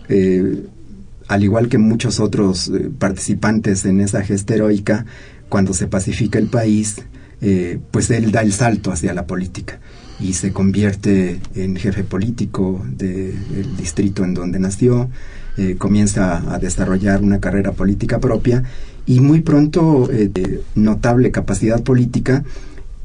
al 1.27 1.43
igual 1.43 1.67
que 1.69 1.77
muchos 1.77 2.19
otros 2.19 2.71
participantes 2.97 3.85
en 3.85 4.01
esa 4.01 4.23
gesta 4.23 4.55
heroica, 4.55 5.05
cuando 5.49 5.73
se 5.73 5.87
pacifica 5.87 6.39
el 6.39 6.47
país, 6.47 6.97
eh, 7.41 7.79
pues 7.91 8.09
él 8.11 8.31
da 8.31 8.41
el 8.41 8.51
salto 8.51 8.91
hacia 8.91 9.13
la 9.13 9.25
política 9.25 9.79
y 10.19 10.33
se 10.33 10.51
convierte 10.51 11.39
en 11.55 11.77
jefe 11.77 12.03
político 12.03 12.85
del 12.85 13.77
distrito 13.77 14.25
en 14.25 14.33
donde 14.33 14.59
nació, 14.59 15.09
eh, 15.57 15.75
comienza 15.77 16.53
a 16.53 16.59
desarrollar 16.59 17.21
una 17.21 17.39
carrera 17.39 17.71
política 17.71 18.19
propia 18.19 18.63
y 19.05 19.19
muy 19.19 19.41
pronto 19.41 20.09
eh, 20.11 20.61
notable 20.75 21.31
capacidad 21.31 21.83
política 21.83 22.43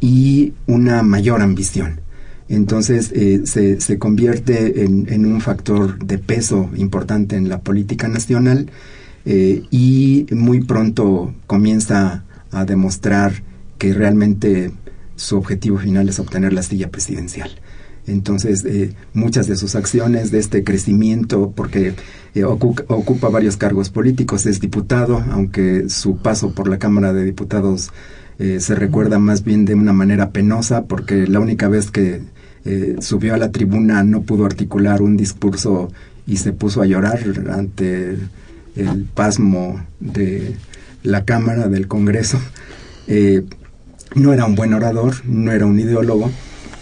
y 0.01 0.53
una 0.67 1.03
mayor 1.03 1.43
ambición. 1.43 2.01
Entonces 2.49 3.07
se, 3.49 3.81
se, 3.81 3.99
convierte 3.99 4.85
en, 4.85 5.25
un 5.25 5.41
factor 5.41 5.99
de 5.99 6.19
peso 6.19 6.69
importante 6.77 7.37
en 7.37 7.49
la 7.49 7.61
política 7.61 8.07
nacional 8.07 8.71
y 9.25 10.27
muy 10.31 10.63
pronto 10.63 11.33
comienza 11.47 12.25
a 12.51 12.67
demostrar 12.67 13.43
que 13.79 13.95
realmente 13.95 14.73
su 15.17 15.37
objetivo 15.37 15.79
final 15.79 16.09
es 16.09 16.19
obtener 16.19 16.53
la 16.53 16.63
silla 16.63 16.91
presidencial. 16.91 17.51
Entonces, 18.07 18.65
eh, 18.65 18.93
muchas 19.15 19.47
de 19.47 19.57
sus 19.57 19.75
acciones 19.75 20.31
de 20.31 20.39
este 20.39 20.63
crecimiento, 20.63 21.53
porque 21.55 21.95
eh, 22.35 22.45
ocupa, 22.45 23.29
varios 23.29 23.57
cargos 23.57 23.89
políticos, 23.89 24.47
es 24.47 24.61
diputado, 24.61 25.25
aunque 25.31 25.89
su 25.89 26.19
paso 26.19 26.53
por 26.55 26.69
la 26.69 26.79
Cámara 26.79 27.13
de 27.13 27.25
Diputados 27.25 27.91
eh, 28.39 28.59
se 28.61 28.75
recuerda 28.75 29.19
más 29.19 29.43
bien 29.43 29.65
de 29.65 29.75
una 29.75 29.93
manera 29.93 30.31
penosa, 30.31 30.85
porque 30.85 31.27
la 31.27 31.41
única 31.41 31.69
vez 31.69 31.91
que 31.91 32.23
subió 33.01 33.35
a 33.35 33.37
la 33.37 33.53
tribuna 33.53 34.03
no 34.05 34.23
pudo 34.23 34.47
articular 34.47 35.03
un 35.03 35.19
discurso 35.19 35.93
y 36.27 36.39
se 36.39 36.55
puso 36.55 36.81
a 36.81 36.87
llorar 36.87 37.21
ante 37.53 38.17
el 38.75 39.05
pasmo 39.13 39.85
de 40.01 40.57
la 41.03 41.27
Cámara 41.27 41.69
del 41.69 41.89
Congreso. 41.89 42.41
No 44.15 44.33
era 44.33 44.47
un 44.47 44.55
buen 44.55 44.73
orador, 44.73 45.17
no 45.27 45.53
era 45.53 45.67
un 45.67 45.79
ideólogo, 45.79 46.31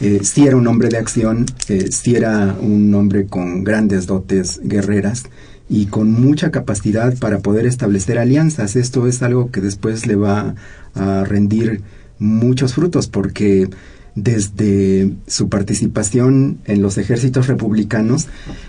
eh, 0.02 0.20
sí 0.24 0.46
era 0.48 0.56
un 0.56 0.66
hombre 0.66 0.88
de 0.88 0.98
acción, 0.98 1.46
eh, 1.68 1.86
sí 1.92 2.16
era 2.16 2.56
un 2.60 2.92
hombre 2.92 3.26
con 3.26 3.62
grandes 3.62 4.06
dotes 4.06 4.60
guerreras 4.64 5.22
y 5.68 5.86
con 5.86 6.10
mucha 6.10 6.50
capacidad 6.50 7.16
para 7.18 7.38
poder 7.38 7.66
establecer 7.66 8.18
alianzas. 8.18 8.74
Esto 8.74 9.06
es 9.06 9.22
algo 9.22 9.52
que 9.52 9.60
después 9.60 10.08
le 10.08 10.16
va 10.16 10.56
a 10.96 11.24
rendir 11.24 11.82
muchos 12.18 12.74
frutos 12.74 13.06
porque 13.06 13.70
desde 14.16 15.12
su 15.28 15.48
participación 15.48 16.58
en 16.64 16.82
los 16.82 16.98
ejércitos 16.98 17.46
republicanos 17.46 18.26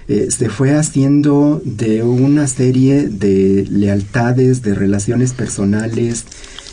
eh, 0.08 0.28
se 0.30 0.50
fue 0.50 0.76
haciendo 0.76 1.64
de 1.66 2.04
una 2.04 2.46
serie 2.46 3.10
de 3.10 3.66
lealtades, 3.72 4.62
de 4.62 4.76
relaciones 4.76 5.34
personales, 5.34 6.26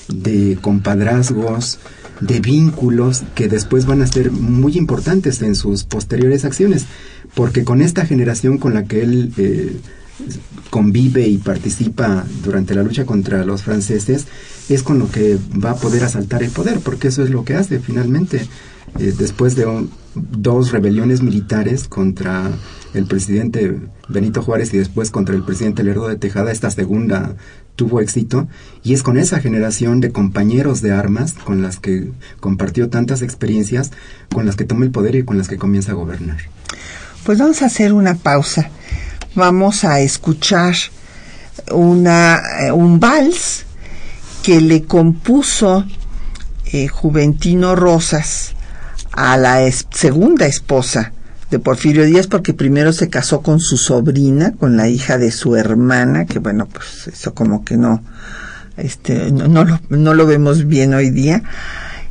de 0.09 0.59
compadrazgos, 0.61 1.79
de 2.20 2.40
vínculos 2.40 3.22
que 3.35 3.48
después 3.48 3.87
van 3.87 4.02
a 4.02 4.06
ser 4.06 4.30
muy 4.30 4.76
importantes 4.76 5.42
en 5.42 5.54
sus 5.54 5.85
posteriores 5.85 6.44
acciones, 6.44 6.87
porque 7.35 7.64
con 7.64 7.80
esta 7.80 8.06
generación 8.06 8.59
con 8.59 8.74
la 8.74 8.85
que 8.85 9.02
él 9.02 9.33
eh, 9.37 9.76
convive 10.70 11.26
y 11.26 11.38
participa 11.38 12.24
durante 12.44 12.74
la 12.74 12.83
lucha 12.83 13.06
contra 13.06 13.44
los 13.44 13.62
franceses, 13.62 14.26
es 14.68 14.83
con 14.83 14.98
lo 14.98 15.11
que 15.11 15.38
va 15.64 15.72
a 15.72 15.76
poder 15.76 16.04
asaltar 16.04 16.42
el 16.42 16.50
poder, 16.50 16.80
porque 16.80 17.09
eso 17.09 17.22
es 17.22 17.30
lo 17.30 17.44
que 17.44 17.54
hace 17.54 17.80
finalmente, 17.80 18.46
eh, 18.98 19.14
después 19.16 19.56
de 19.56 19.66
dos 20.14 20.72
rebeliones 20.72 21.22
militares 21.22 21.88
contra 21.88 22.50
el 22.94 23.06
presidente 23.06 23.78
Benito 24.09 24.42
Juárez 24.42 24.74
y 24.74 24.78
después 24.78 25.11
contra 25.11 25.35
el 25.35 25.44
presidente 25.44 25.85
Lerdo 25.85 26.09
de 26.09 26.16
Tejada, 26.16 26.52
esta 26.52 26.70
segunda 26.70 27.37
tuvo 27.81 28.03
éxito 28.03 28.47
y 28.85 28.93
es 28.93 29.03
con 29.03 29.16
esa 29.16 29.40
generación 29.40 30.03
de 30.03 30.12
compañeros 30.12 30.83
de 30.83 30.93
armas 30.93 31.33
con 31.33 31.62
las 31.62 31.79
que 31.79 32.12
compartió 32.38 32.90
tantas 32.90 33.23
experiencias, 33.23 33.90
con 34.31 34.45
las 34.45 34.55
que 34.55 34.66
toma 34.66 34.85
el 34.85 34.90
poder 34.90 35.14
y 35.14 35.25
con 35.25 35.38
las 35.38 35.49
que 35.49 35.57
comienza 35.57 35.93
a 35.93 35.95
gobernar. 35.95 36.37
Pues 37.25 37.38
vamos 37.38 37.62
a 37.62 37.66
hacer 37.66 37.95
una 37.95 38.16
pausa. 38.16 38.69
Vamos 39.35 39.85
a 39.85 40.01
escuchar 40.01 40.75
una, 41.73 42.43
eh, 42.61 42.71
un 42.71 43.01
vals 43.01 43.64
que 44.43 44.61
le 44.61 44.83
compuso 44.85 45.87
eh, 46.66 46.87
Juventino 46.87 47.77
Rosas 47.77 48.53
a 49.12 49.38
la 49.38 49.59
segunda 49.73 50.45
esposa 50.45 51.14
de 51.51 51.59
Porfirio 51.59 52.05
Díaz 52.05 52.27
porque 52.27 52.55
primero 52.55 52.93
se 52.93 53.09
casó 53.09 53.43
con 53.43 53.61
su 53.61 53.77
sobrina, 53.77 54.53
con 54.53 54.77
la 54.77 54.89
hija 54.89 55.19
de 55.19 55.31
su 55.31 55.57
hermana, 55.57 56.27
que 56.27 56.39
bueno, 56.39 56.67
pues 56.67 57.09
eso 57.09 57.35
como 57.35 57.65
que 57.65 57.77
no, 57.77 58.03
este, 58.77 59.33
no, 59.33 59.65
lo, 59.65 59.81
no 59.89 60.15
lo 60.15 60.27
vemos 60.27 60.67
bien 60.67 60.95
hoy 60.95 61.11
día. 61.11 61.43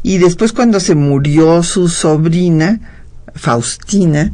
Y 0.03 0.17
después 0.17 0.53
cuando 0.53 0.79
se 0.79 0.95
murió 0.95 1.63
su 1.63 1.87
sobrina, 1.87 2.79
Faustina, 3.33 4.31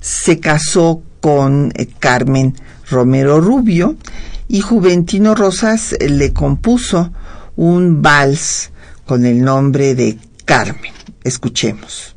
se 0.00 0.40
casó 0.40 1.02
con 1.20 1.72
eh, 1.74 1.88
Carmen 1.98 2.54
Romero 2.90 3.40
Rubio 3.40 3.96
y 4.48 4.60
Juventino 4.60 5.34
Rosas 5.34 5.94
le 6.00 6.32
compuso 6.32 7.12
un 7.56 8.00
vals 8.02 8.70
con 9.04 9.26
el 9.26 9.42
nombre 9.42 9.94
de 9.94 10.18
Carmen. 10.44 10.92
Escuchemos. 11.24 12.14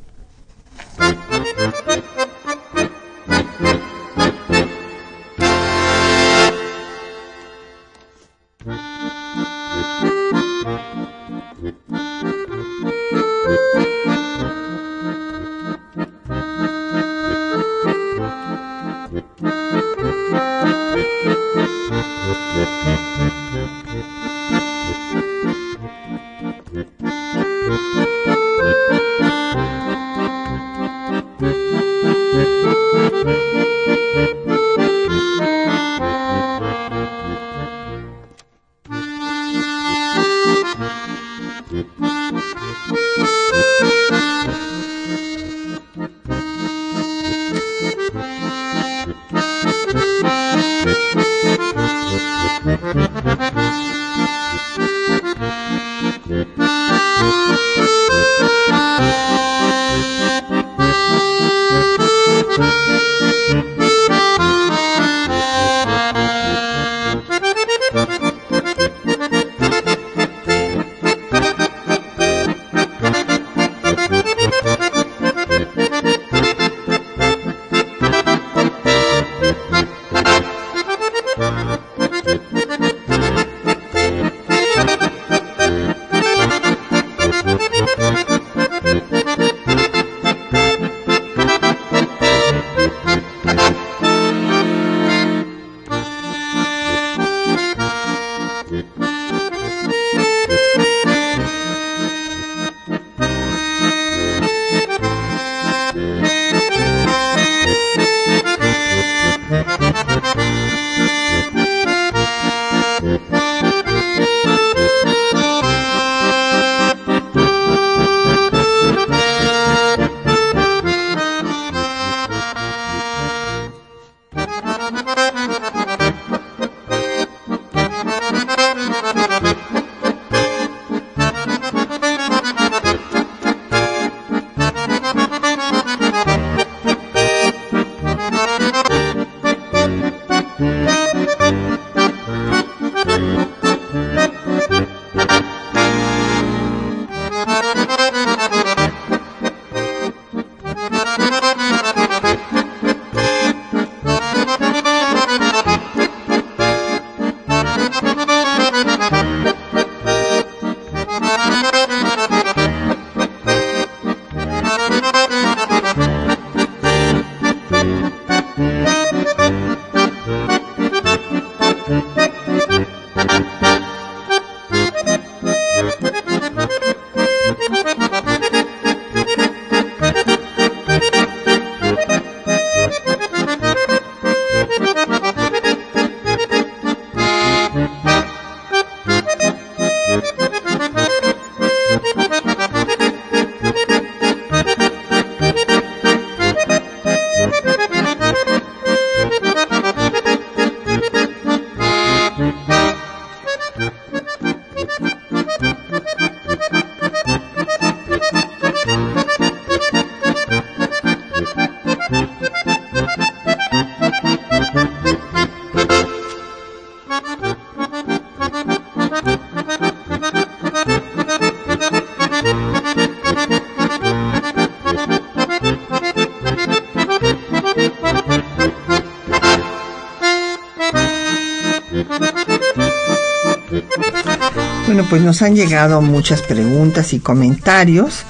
Pues 235.12 235.22
nos 235.22 235.42
han 235.42 235.58
llegado 235.58 236.02
muchas 236.02 236.42
preguntas 236.42 237.12
y 237.12 237.20
comentarios. 237.20 238.24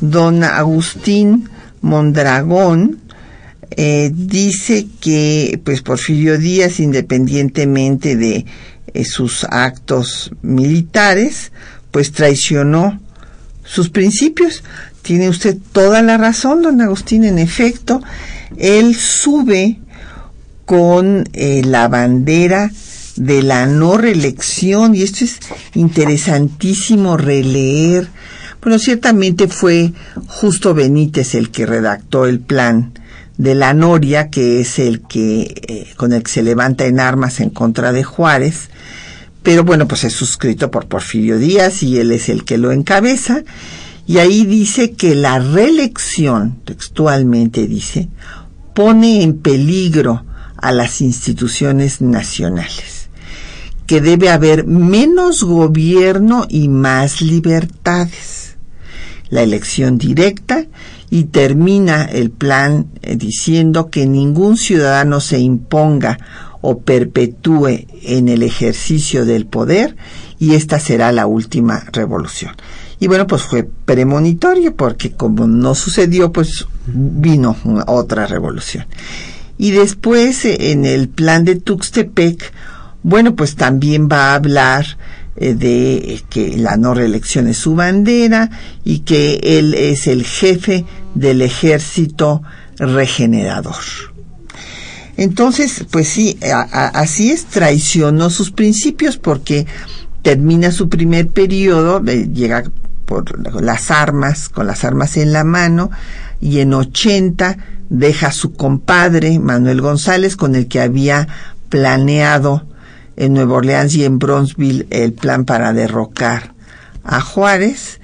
Don 0.00 0.42
Agustín 0.42 1.48
Mondragón 1.80 2.98
eh, 3.70 4.10
dice 4.12 4.88
que 5.00 5.60
pues 5.64 5.82
Porfirio 5.82 6.36
Díaz, 6.36 6.80
independientemente 6.80 8.16
de 8.16 8.46
eh, 8.92 9.04
sus 9.04 9.44
actos 9.44 10.32
militares, 10.42 11.52
pues 11.92 12.10
traicionó 12.10 13.00
sus 13.62 13.90
principios. 13.90 14.64
Tiene 15.02 15.28
usted 15.28 15.56
toda 15.70 16.02
la 16.02 16.16
razón, 16.16 16.62
don 16.62 16.80
Agustín. 16.80 17.22
En 17.22 17.38
efecto, 17.38 18.02
él 18.56 18.96
sube 18.96 19.78
con 20.64 21.28
eh, 21.32 21.62
la 21.64 21.86
bandera 21.86 22.72
de 23.16 23.42
la 23.42 23.66
no 23.66 23.96
reelección 23.96 24.94
y 24.94 25.02
esto 25.02 25.24
es 25.24 25.38
interesantísimo 25.74 27.16
releer. 27.16 28.08
Bueno, 28.62 28.78
ciertamente 28.78 29.48
fue 29.48 29.92
Justo 30.26 30.74
Benítez 30.74 31.34
el 31.34 31.50
que 31.50 31.66
redactó 31.66 32.26
el 32.26 32.40
plan 32.40 32.92
de 33.36 33.54
la 33.54 33.74
Noria, 33.74 34.30
que 34.30 34.60
es 34.60 34.78
el 34.78 35.02
que 35.02 35.42
eh, 35.66 35.92
con 35.96 36.12
el 36.12 36.22
que 36.22 36.30
se 36.30 36.42
levanta 36.42 36.86
en 36.86 37.00
armas 37.00 37.40
en 37.40 37.50
contra 37.50 37.92
de 37.92 38.04
Juárez, 38.04 38.70
pero 39.42 39.62
bueno, 39.62 39.86
pues 39.86 40.04
es 40.04 40.14
suscrito 40.14 40.70
por 40.70 40.86
Porfirio 40.86 41.38
Díaz 41.38 41.82
y 41.82 41.98
él 41.98 42.12
es 42.12 42.30
el 42.30 42.44
que 42.44 42.56
lo 42.56 42.72
encabeza. 42.72 43.42
Y 44.06 44.18
ahí 44.18 44.46
dice 44.46 44.92
que 44.92 45.14
la 45.14 45.38
reelección, 45.38 46.60
textualmente 46.64 47.66
dice, 47.66 48.08
pone 48.74 49.22
en 49.22 49.38
peligro 49.38 50.24
a 50.56 50.72
las 50.72 51.02
instituciones 51.02 52.00
nacionales, 52.00 52.93
que 53.86 54.00
debe 54.00 54.30
haber 54.30 54.66
menos 54.66 55.42
gobierno 55.42 56.46
y 56.48 56.68
más 56.68 57.20
libertades. 57.20 58.56
La 59.30 59.42
elección 59.42 59.98
directa 59.98 60.66
y 61.10 61.24
termina 61.24 62.04
el 62.04 62.30
plan 62.30 62.86
eh, 63.02 63.16
diciendo 63.16 63.90
que 63.90 64.06
ningún 64.06 64.56
ciudadano 64.56 65.20
se 65.20 65.38
imponga 65.38 66.18
o 66.60 66.80
perpetúe 66.80 67.86
en 68.02 68.28
el 68.28 68.42
ejercicio 68.42 69.24
del 69.24 69.46
poder 69.46 69.96
y 70.38 70.54
esta 70.54 70.78
será 70.78 71.12
la 71.12 71.26
última 71.26 71.84
revolución. 71.92 72.52
Y 73.00 73.06
bueno, 73.06 73.26
pues 73.26 73.42
fue 73.42 73.68
premonitorio 73.84 74.74
porque 74.74 75.12
como 75.12 75.46
no 75.46 75.74
sucedió, 75.74 76.32
pues 76.32 76.66
vino 76.86 77.56
otra 77.86 78.26
revolución. 78.26 78.86
Y 79.58 79.72
después 79.72 80.44
eh, 80.44 80.72
en 80.72 80.84
el 80.86 81.08
plan 81.08 81.44
de 81.44 81.56
Tuxtepec, 81.56 82.52
bueno, 83.04 83.36
pues 83.36 83.54
también 83.54 84.08
va 84.10 84.32
a 84.32 84.34
hablar 84.34 84.98
eh, 85.36 85.54
de 85.54 86.22
que 86.30 86.56
la 86.56 86.76
no 86.78 86.94
reelección 86.94 87.46
es 87.48 87.58
su 87.58 87.74
bandera 87.74 88.50
y 88.82 89.00
que 89.00 89.40
él 89.42 89.74
es 89.74 90.06
el 90.06 90.24
jefe 90.24 90.86
del 91.14 91.42
ejército 91.42 92.42
regenerador. 92.78 93.74
Entonces, 95.18 95.84
pues 95.90 96.08
sí, 96.08 96.38
así 96.42 97.30
es, 97.30 97.44
traicionó 97.44 98.30
sus 98.30 98.50
principios 98.50 99.18
porque 99.18 99.66
termina 100.22 100.72
su 100.72 100.88
primer 100.88 101.28
periodo, 101.28 102.02
eh, 102.06 102.28
llega 102.32 102.64
por 103.04 103.62
las 103.62 103.90
armas, 103.90 104.48
con 104.48 104.66
las 104.66 104.82
armas 104.82 105.18
en 105.18 105.34
la 105.34 105.44
mano, 105.44 105.90
y 106.40 106.60
en 106.60 106.72
80 106.72 107.58
deja 107.90 108.28
a 108.28 108.32
su 108.32 108.54
compadre, 108.54 109.38
Manuel 109.38 109.82
González, 109.82 110.36
con 110.36 110.56
el 110.56 110.68
que 110.68 110.80
había 110.80 111.28
planeado 111.68 112.66
en 113.16 113.34
Nueva 113.34 113.56
Orleans 113.56 113.94
y 113.94 114.04
en 114.04 114.18
Bronzeville 114.18 114.86
el 114.90 115.12
plan 115.12 115.44
para 115.44 115.72
derrocar 115.72 116.54
a 117.04 117.20
Juárez, 117.20 118.00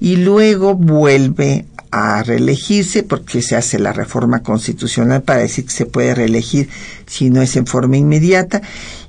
y 0.00 0.16
luego 0.16 0.74
vuelve 0.74 1.66
a 1.90 2.22
reelegirse 2.24 3.04
porque 3.04 3.40
se 3.40 3.54
hace 3.54 3.78
la 3.78 3.92
reforma 3.92 4.42
constitucional 4.42 5.22
para 5.22 5.40
decir 5.40 5.64
que 5.64 5.72
se 5.72 5.86
puede 5.86 6.14
reelegir 6.14 6.68
si 7.06 7.30
no 7.30 7.40
es 7.40 7.54
en 7.54 7.66
forma 7.66 7.96
inmediata 7.96 8.62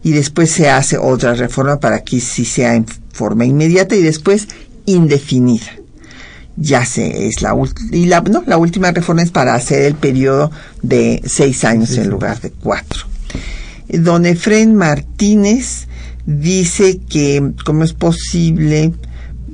y 0.03 0.11
después 0.11 0.51
se 0.51 0.69
hace 0.69 0.99
otra 0.99 1.33
reforma 1.33 1.79
para 1.79 2.03
que 2.03 2.19
sí 2.19 2.45
sea 2.45 2.75
en 2.75 2.85
forma 3.11 3.43
inmediata 3.43 3.95
y 3.95 4.03
después 4.03 4.47
indefinida. 4.85 5.65
Ya 6.57 6.85
se 6.85 7.27
es 7.27 7.41
la 7.41 7.55
y 7.91 8.05
la, 8.05 8.21
no, 8.21 8.43
la 8.45 8.57
última 8.57 8.91
reforma 8.91 9.23
es 9.23 9.31
para 9.31 9.55
hacer 9.55 9.81
el 9.81 9.95
periodo 9.95 10.51
de 10.83 11.21
seis 11.25 11.65
años 11.65 11.97
en 11.97 12.09
lugar 12.09 12.39
de 12.39 12.51
cuatro. 12.51 13.14
Don 13.89 14.25
Efren 14.25 14.75
Martínez 14.75 15.87
dice 16.25 16.99
que 17.09 17.51
cómo 17.65 17.83
es 17.83 17.93
posible, 17.93 18.93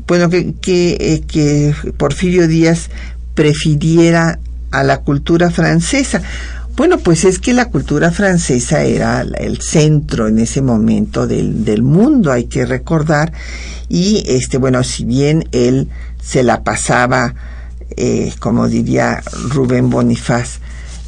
bueno, 0.07 0.29
que, 0.29 0.97
eh, 0.99 1.21
que 1.27 1.73
Porfirio 1.97 2.47
Díaz 2.47 2.89
prefiriera 3.35 4.39
a 4.71 4.83
la 4.83 5.01
cultura 5.01 5.51
francesa. 5.51 6.21
Bueno, 6.77 6.99
pues 6.99 7.25
es 7.25 7.39
que 7.39 7.53
la 7.53 7.65
cultura 7.65 8.11
francesa 8.11 8.83
era 8.83 9.21
el 9.21 9.59
centro 9.61 10.27
en 10.27 10.39
ese 10.39 10.61
momento 10.61 11.27
del, 11.27 11.65
del 11.65 11.83
mundo, 11.83 12.31
hay 12.31 12.45
que 12.45 12.65
recordar. 12.65 13.33
Y 13.89 14.23
este, 14.25 14.57
bueno, 14.57 14.83
si 14.83 15.03
bien 15.03 15.47
él 15.51 15.89
se 16.23 16.43
la 16.43 16.63
pasaba, 16.63 17.35
eh, 17.97 18.31
como 18.39 18.69
diría 18.69 19.21
Rubén 19.49 19.89
Bonifaz, 19.89 20.59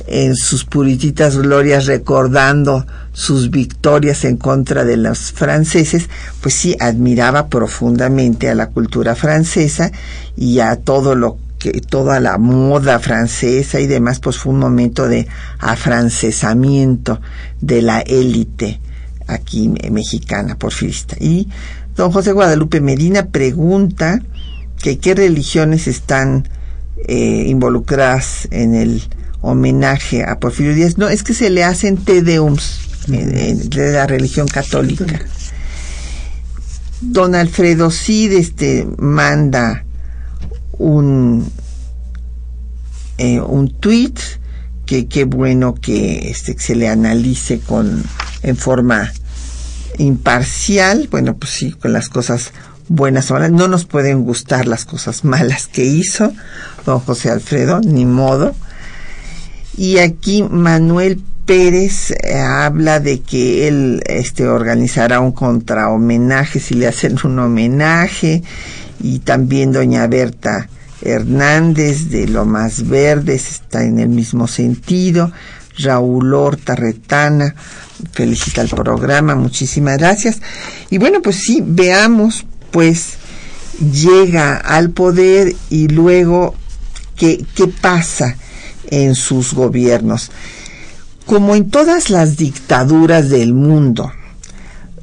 en 0.08 0.36
sus 0.36 0.66
purititas 0.66 1.38
glorias 1.38 1.86
recordando 1.86 2.86
sus 3.14 3.50
victorias 3.50 4.26
en 4.26 4.38
contra 4.38 4.84
de 4.84 4.98
los 4.98 5.32
franceses, 5.32 6.10
pues 6.42 6.56
sí 6.56 6.76
admiraba 6.80 7.48
profundamente 7.48 8.50
a 8.50 8.56
la 8.56 8.68
cultura 8.68 9.16
francesa 9.16 9.92
y 10.36 10.60
a 10.60 10.76
todo 10.78 11.16
lo 11.16 11.38
que 11.60 11.80
toda 11.80 12.20
la 12.20 12.38
moda 12.38 13.00
francesa 13.00 13.80
y 13.80 13.88
demás, 13.88 14.20
pues 14.20 14.38
fue 14.38 14.52
un 14.52 14.60
momento 14.60 15.08
de 15.08 15.28
afrancesamiento 15.60 17.22
de 17.62 17.82
la 17.82 18.02
élite 18.02 18.82
aquí 19.28 19.70
mexicana 19.90 20.58
porfirista. 20.58 21.16
Y 21.20 21.48
don 21.96 22.12
José 22.12 22.34
Guadalupe 22.34 22.82
Medina 22.82 23.28
pregunta 23.28 24.22
que 24.82 24.98
qué 25.00 25.16
religiones 25.16 25.88
están 25.88 26.50
eh, 27.08 27.46
involucradas 27.48 28.48
en 28.52 28.76
el 28.76 29.04
homenaje 29.44 30.24
a 30.24 30.40
Porfirio 30.40 30.74
Díaz. 30.74 30.98
No, 30.98 31.10
es 31.10 31.22
que 31.22 31.36
se 31.36 31.52
le 31.52 31.64
hacen 31.64 31.98
tedeums 31.98 32.80
de 33.08 33.92
la 33.92 34.08
religión 34.08 34.48
católica. 34.48 35.06
Don 37.02 37.36
Alfredo 37.36 37.92
Cid 37.92 38.32
este, 38.32 38.88
manda 38.98 39.84
un, 40.72 41.52
eh, 43.18 43.42
un 43.42 43.70
tweet 43.80 44.14
que 44.86 45.08
qué 45.08 45.26
bueno 45.26 45.76
que 45.76 46.30
este, 46.30 46.58
se 46.58 46.76
le 46.76 46.88
analice 46.88 47.60
con 47.60 48.04
en 48.42 48.58
forma 48.58 49.12
imparcial, 49.98 51.08
bueno, 51.12 51.36
pues 51.36 51.52
sí, 51.52 51.72
con 51.72 51.94
las 51.94 52.10
cosas 52.10 52.52
buenas 52.88 53.30
o 53.32 53.34
malas, 53.36 53.52
no 53.52 53.68
nos 53.68 53.86
pueden 53.86 54.24
gustar 54.24 54.66
las 54.68 54.86
cosas 54.86 55.24
malas 55.26 55.68
que 55.68 55.86
hizo 55.86 56.32
don 56.86 57.00
José 57.00 57.30
Alfredo, 57.30 57.82
ni 57.82 58.06
modo. 58.06 58.56
Y 59.78 59.98
aquí 59.98 60.44
Manuel 60.44 61.22
Pérez 61.46 62.12
eh, 62.12 62.40
habla 62.40 63.00
de 63.00 63.22
que 63.22 63.68
él 63.68 64.02
este, 64.06 64.48
organizará 64.48 65.20
un 65.20 65.32
contra 65.32 65.90
homenaje 65.90 66.60
si 66.60 66.76
le 66.76 66.88
hacen 66.88 67.18
un 67.24 67.40
homenaje 67.40 68.44
y 69.02 69.20
también 69.20 69.72
doña 69.72 70.08
Berta 70.08 70.70
Hernández 71.02 72.10
de 72.10 72.28
Lomas 72.28 72.88
Verdes 72.88 73.50
está 73.50 73.84
en 73.84 74.00
el 74.00 74.10
mismo 74.10 74.48
sentido. 74.48 75.32
Raúl 75.80 76.34
Horta 76.34 76.76
Retana 76.76 77.56
felicita 78.12 78.62
el 78.62 78.70
programa, 78.70 79.36
muchísimas 79.36 79.98
gracias. 79.98 80.40
Y 80.90 81.00
bueno, 81.00 81.22
pues 81.22 81.38
sí, 81.38 81.64
veamos, 81.66 82.46
pues 82.72 83.16
llega 83.92 84.56
al 84.56 84.92
poder 84.92 85.56
y 85.70 85.88
luego 85.88 86.56
qué, 87.18 87.44
qué 87.56 87.68
pasa 87.68 88.38
en 88.90 89.16
sus 89.16 89.54
gobiernos. 89.54 90.32
Como 91.26 91.56
en 91.56 91.70
todas 91.70 92.10
las 92.10 92.38
dictaduras 92.38 93.30
del 93.30 93.54
mundo, 93.54 94.12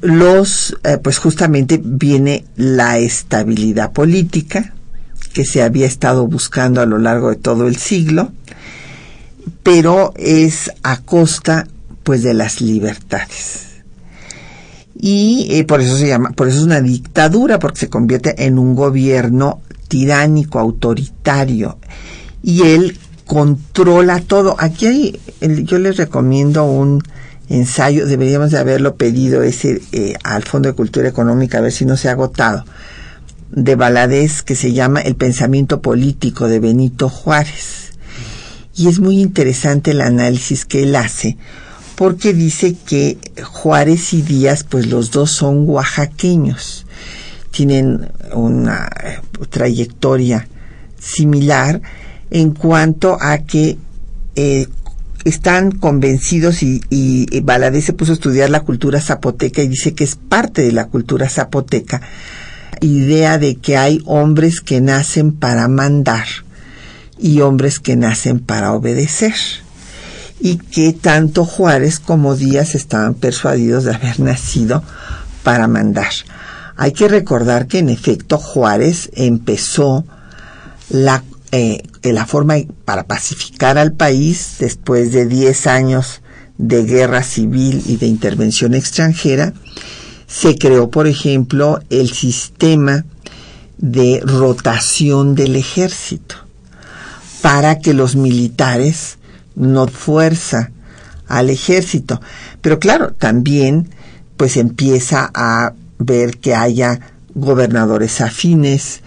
los, 0.01 0.77
eh, 0.83 0.97
pues 0.97 1.19
justamente 1.19 1.79
viene 1.83 2.45
la 2.55 2.97
estabilidad 2.97 3.91
política 3.91 4.73
que 5.33 5.45
se 5.45 5.63
había 5.63 5.85
estado 5.85 6.27
buscando 6.27 6.81
a 6.81 6.85
lo 6.85 6.97
largo 6.97 7.29
de 7.29 7.35
todo 7.37 7.67
el 7.67 7.77
siglo, 7.77 8.31
pero 9.63 10.13
es 10.17 10.71
a 10.83 11.01
costa 11.01 11.67
pues 12.03 12.23
de 12.23 12.33
las 12.33 12.61
libertades. 12.61 13.67
Y 14.99 15.47
eh, 15.51 15.63
por 15.63 15.81
eso 15.81 15.97
se 15.97 16.07
llama, 16.07 16.31
por 16.31 16.47
eso 16.47 16.57
es 16.57 16.63
una 16.63 16.81
dictadura, 16.81 17.59
porque 17.59 17.79
se 17.79 17.89
convierte 17.89 18.45
en 18.45 18.59
un 18.59 18.75
gobierno 18.75 19.61
tiránico, 19.87 20.59
autoritario, 20.59 21.77
y 22.43 22.63
él 22.63 22.97
controla 23.31 24.19
todo. 24.19 24.57
Aquí 24.59 24.87
hay, 24.87 25.19
yo 25.63 25.79
les 25.79 25.95
recomiendo 25.95 26.65
un 26.65 27.01
ensayo, 27.47 28.05
deberíamos 28.05 28.51
de 28.51 28.57
haberlo 28.57 28.95
pedido 28.95 29.41
ese 29.41 29.81
eh, 29.93 30.15
al 30.25 30.43
Fondo 30.43 30.67
de 30.67 30.75
Cultura 30.75 31.07
Económica, 31.07 31.59
a 31.59 31.61
ver 31.61 31.71
si 31.71 31.85
no 31.85 31.95
se 31.95 32.09
ha 32.09 32.11
agotado, 32.11 32.65
de 33.49 33.75
Valadez 33.75 34.41
que 34.41 34.55
se 34.55 34.73
llama 34.73 34.99
El 34.99 35.15
pensamiento 35.15 35.81
político 35.81 36.49
de 36.49 36.59
Benito 36.59 37.07
Juárez. 37.07 37.93
Y 38.75 38.89
es 38.89 38.99
muy 38.99 39.21
interesante 39.21 39.91
el 39.91 40.01
análisis 40.01 40.65
que 40.65 40.83
él 40.83 40.93
hace, 40.97 41.37
porque 41.95 42.33
dice 42.33 42.75
que 42.85 43.17
Juárez 43.45 44.11
y 44.11 44.23
Díaz, 44.23 44.65
pues 44.65 44.87
los 44.87 45.09
dos 45.09 45.31
son 45.31 45.69
oaxaqueños, 45.69 46.85
tienen 47.51 48.11
una 48.33 48.89
eh, 49.05 49.21
trayectoria 49.49 50.49
similar 50.99 51.81
en 52.31 52.51
cuanto 52.51 53.17
a 53.21 53.39
que 53.39 53.77
eh, 54.35 54.67
están 55.25 55.71
convencidos 55.71 56.63
y, 56.63 56.81
y, 56.89 57.27
se 57.81 57.93
puso 57.93 58.13
a 58.13 58.15
estudiar 58.15 58.49
la 58.49 58.61
cultura 58.61 58.99
zapoteca 58.99 59.61
y 59.61 59.67
dice 59.67 59.93
que 59.93 60.03
es 60.03 60.15
parte 60.15 60.63
de 60.63 60.71
la 60.71 60.87
cultura 60.87 61.29
zapoteca, 61.29 62.01
idea 62.79 63.37
de 63.37 63.55
que 63.55 63.77
hay 63.77 64.01
hombres 64.05 64.61
que 64.61 64.81
nacen 64.81 65.33
para 65.33 65.67
mandar 65.67 66.25
y 67.19 67.41
hombres 67.41 67.79
que 67.79 67.95
nacen 67.95 68.39
para 68.39 68.73
obedecer 68.73 69.35
y 70.39 70.57
que 70.57 70.93
tanto 70.93 71.45
Juárez 71.45 71.99
como 71.99 72.35
Díaz 72.35 72.73
estaban 72.73 73.13
persuadidos 73.13 73.83
de 73.83 73.93
haber 73.93 74.19
nacido 74.19 74.83
para 75.43 75.67
mandar. 75.67 76.11
Hay 76.77 76.93
que 76.93 77.07
recordar 77.07 77.67
que 77.67 77.79
en 77.79 77.89
efecto 77.89 78.39
Juárez 78.39 79.11
empezó 79.13 80.03
la 80.89 81.23
eh, 81.51 81.83
la 82.03 82.25
forma 82.25 82.55
para 82.85 83.03
pacificar 83.03 83.77
al 83.77 83.93
país 83.93 84.55
después 84.59 85.11
de 85.11 85.25
10 85.27 85.67
años 85.67 86.21
de 86.57 86.83
guerra 86.83 87.23
civil 87.23 87.83
y 87.85 87.97
de 87.97 88.07
intervención 88.07 88.73
extranjera, 88.73 89.53
se 90.27 90.57
creó, 90.57 90.89
por 90.89 91.07
ejemplo, 91.07 91.79
el 91.89 92.11
sistema 92.11 93.05
de 93.77 94.21
rotación 94.23 95.35
del 95.35 95.55
ejército 95.55 96.35
para 97.41 97.79
que 97.79 97.93
los 97.93 98.15
militares 98.15 99.17
no 99.55 99.87
fuerza 99.87 100.71
al 101.27 101.49
ejército. 101.49 102.21
Pero 102.61 102.79
claro, 102.79 103.13
también 103.13 103.89
pues 104.37 104.57
empieza 104.57 105.29
a 105.33 105.73
ver 105.97 106.37
que 106.37 106.55
haya 106.55 106.99
gobernadores 107.33 108.21
afines, 108.21 109.01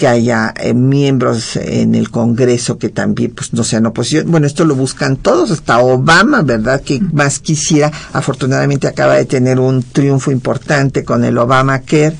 que 0.00 0.08
haya 0.08 0.54
eh, 0.56 0.72
miembros 0.72 1.56
en 1.56 1.94
el 1.94 2.10
Congreso 2.10 2.78
que 2.78 2.88
también 2.88 3.32
pues 3.32 3.52
no 3.52 3.62
sean 3.64 3.84
oposición. 3.84 4.30
Bueno, 4.30 4.46
esto 4.46 4.64
lo 4.64 4.74
buscan 4.74 5.18
todos, 5.18 5.50
hasta 5.50 5.78
Obama, 5.80 6.40
¿verdad? 6.40 6.80
Que 6.80 7.02
más 7.12 7.38
quisiera, 7.38 7.92
afortunadamente 8.14 8.88
acaba 8.88 9.16
de 9.16 9.26
tener 9.26 9.60
un 9.60 9.82
triunfo 9.82 10.30
importante 10.30 11.04
con 11.04 11.22
el 11.22 11.36
Obamacare, 11.36 12.16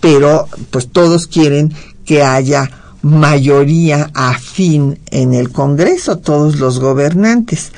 pero 0.00 0.48
pues 0.70 0.88
todos 0.88 1.26
quieren 1.26 1.74
que 2.06 2.22
haya 2.22 2.70
mayoría 3.02 4.10
afín 4.14 4.98
en 5.10 5.34
el 5.34 5.50
Congreso, 5.50 6.16
todos 6.16 6.58
los 6.58 6.80
gobernantes. 6.80 7.72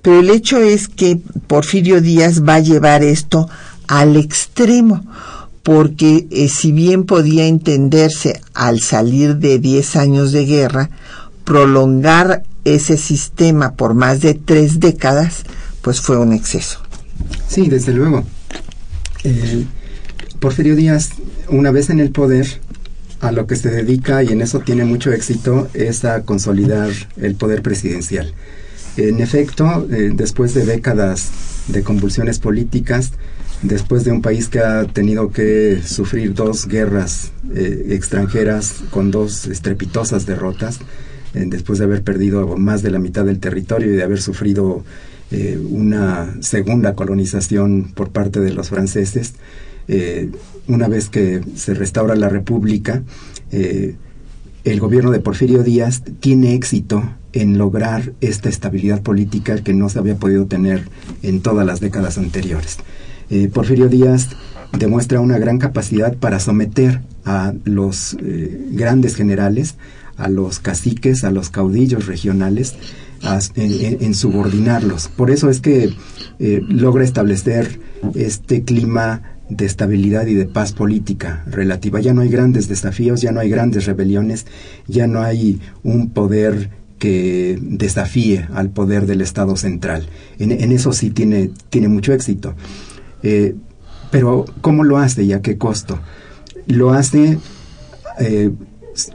Pero 0.00 0.20
el 0.20 0.30
hecho 0.30 0.56
es 0.56 0.88
que 0.88 1.20
Porfirio 1.46 2.00
Díaz 2.00 2.42
va 2.42 2.54
a 2.54 2.60
llevar 2.60 3.02
esto 3.02 3.50
al 3.86 4.16
extremo 4.16 5.04
porque 5.62 6.26
eh, 6.30 6.48
si 6.48 6.72
bien 6.72 7.04
podía 7.04 7.46
entenderse 7.46 8.40
al 8.54 8.80
salir 8.80 9.36
de 9.36 9.58
10 9.58 9.96
años 9.96 10.32
de 10.32 10.44
guerra, 10.44 10.90
prolongar 11.44 12.44
ese 12.64 12.96
sistema 12.96 13.74
por 13.74 13.94
más 13.94 14.20
de 14.20 14.34
tres 14.34 14.80
décadas, 14.80 15.44
pues 15.82 16.00
fue 16.00 16.16
un 16.16 16.32
exceso. 16.32 16.80
Sí, 17.48 17.68
desde 17.68 17.92
luego. 17.92 18.24
Eh, 19.24 19.64
Porfirio 20.40 20.76
Díaz, 20.76 21.10
una 21.48 21.70
vez 21.70 21.90
en 21.90 22.00
el 22.00 22.10
poder, 22.10 22.46
a 23.20 23.30
lo 23.30 23.46
que 23.46 23.56
se 23.56 23.70
dedica, 23.70 24.22
y 24.22 24.28
en 24.28 24.40
eso 24.40 24.60
tiene 24.60 24.84
mucho 24.84 25.12
éxito, 25.12 25.68
es 25.74 26.04
a 26.04 26.22
consolidar 26.22 26.90
el 27.16 27.36
poder 27.36 27.62
presidencial. 27.62 28.32
En 28.96 29.20
efecto, 29.20 29.86
eh, 29.90 30.10
después 30.12 30.54
de 30.54 30.66
décadas 30.66 31.30
de 31.68 31.82
convulsiones 31.82 32.38
políticas, 32.38 33.12
después 33.62 34.04
de 34.04 34.12
un 34.12 34.22
país 34.22 34.48
que 34.48 34.58
ha 34.58 34.84
tenido 34.84 35.30
que 35.30 35.80
sufrir 35.84 36.34
dos 36.34 36.66
guerras 36.66 37.32
eh, 37.54 37.86
extranjeras 37.90 38.82
con 38.90 39.10
dos 39.10 39.46
estrepitosas 39.46 40.26
derrotas, 40.26 40.80
eh, 41.34 41.44
después 41.46 41.78
de 41.78 41.86
haber 41.86 42.02
perdido 42.02 42.56
más 42.56 42.82
de 42.82 42.90
la 42.90 42.98
mitad 42.98 43.24
del 43.24 43.38
territorio 43.38 43.92
y 43.92 43.96
de 43.96 44.02
haber 44.02 44.20
sufrido 44.20 44.84
eh, 45.30 45.58
una 45.70 46.36
segunda 46.40 46.94
colonización 46.94 47.92
por 47.94 48.10
parte 48.10 48.40
de 48.40 48.52
los 48.52 48.68
franceses, 48.68 49.34
una 50.68 50.86
vez 50.86 51.08
que 51.08 51.42
se 51.56 51.74
restaura 51.74 52.14
la 52.14 52.28
República, 52.28 53.02
el 53.50 54.80
gobierno 54.80 55.10
de 55.10 55.18
Porfirio 55.18 55.64
Díaz 55.64 56.02
tiene 56.20 56.54
éxito 56.54 57.02
en 57.32 57.58
lograr 57.58 58.12
esta 58.20 58.48
estabilidad 58.48 59.02
política 59.02 59.56
que 59.56 59.74
no 59.74 59.88
se 59.88 59.98
había 59.98 60.16
podido 60.16 60.46
tener 60.46 60.88
en 61.22 61.40
todas 61.40 61.66
las 61.66 61.80
décadas 61.80 62.16
anteriores. 62.16 62.78
Eh, 63.32 63.48
Porfirio 63.48 63.88
Díaz 63.88 64.28
demuestra 64.78 65.18
una 65.20 65.38
gran 65.38 65.56
capacidad 65.56 66.14
para 66.14 66.38
someter 66.38 67.00
a 67.24 67.54
los 67.64 68.14
eh, 68.20 68.68
grandes 68.72 69.16
generales, 69.16 69.76
a 70.18 70.28
los 70.28 70.58
caciques, 70.58 71.24
a 71.24 71.30
los 71.30 71.48
caudillos 71.48 72.06
regionales, 72.06 72.74
en, 73.54 74.14
subordinarlos. 74.14 75.08
Por 75.08 75.30
eso 75.30 75.48
es 75.48 75.60
que 75.60 75.94
eh, 76.40 76.60
logra 76.68 77.04
establecer 77.04 77.80
este 78.14 78.64
clima 78.64 79.22
de 79.48 79.64
estabilidad 79.64 80.26
y 80.26 80.34
de 80.34 80.44
paz 80.44 80.72
política 80.72 81.42
relativa. 81.46 82.00
Ya 82.00 82.12
no 82.12 82.20
hay 82.20 82.28
grandes 82.28 82.68
desafíos, 82.68 83.22
ya 83.22 83.32
no 83.32 83.40
hay 83.40 83.48
grandes 83.48 83.86
rebeliones, 83.86 84.44
ya 84.88 85.06
no 85.06 85.22
hay 85.22 85.58
un 85.82 86.10
poder 86.10 86.68
que 86.98 87.58
desafíe 87.62 88.46
al 88.52 88.70
poder 88.70 89.06
del 89.06 89.22
Estado 89.22 89.56
central. 89.56 90.06
En, 90.38 90.52
en 90.52 90.70
eso 90.70 90.92
sí 90.92 91.10
tiene, 91.10 91.50
tiene 91.70 91.88
mucho 91.88 92.12
éxito. 92.12 92.54
Eh, 93.22 93.54
pero 94.10 94.44
¿cómo 94.60 94.84
lo 94.84 94.98
hace 94.98 95.22
y 95.22 95.32
a 95.32 95.42
qué 95.42 95.56
costo? 95.58 95.98
Lo 96.66 96.92
hace 96.92 97.38
eh, 98.18 98.50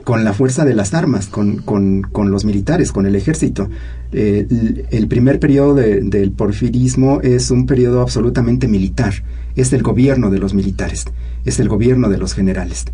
con 0.04 0.24
la 0.24 0.32
fuerza 0.32 0.64
de 0.64 0.74
las 0.74 0.92
armas, 0.94 1.28
con, 1.28 1.58
con, 1.58 2.30
los 2.30 2.44
militares, 2.44 2.90
con 2.90 3.06
el 3.06 3.14
ejército. 3.14 3.68
Eh, 4.12 4.86
el 4.90 5.06
primer 5.06 5.38
periodo 5.38 5.74
del 5.74 6.32
porfirismo 6.32 7.20
es 7.22 7.50
un 7.50 7.66
periodo 7.66 8.00
absolutamente 8.00 8.66
militar. 8.66 9.14
Es 9.54 9.72
el 9.72 9.82
gobierno 9.82 10.30
de 10.30 10.38
los 10.38 10.54
militares, 10.54 11.04
es 11.44 11.60
el 11.60 11.68
gobierno 11.68 12.08
de 12.08 12.18
los 12.18 12.34
generales. 12.34 12.86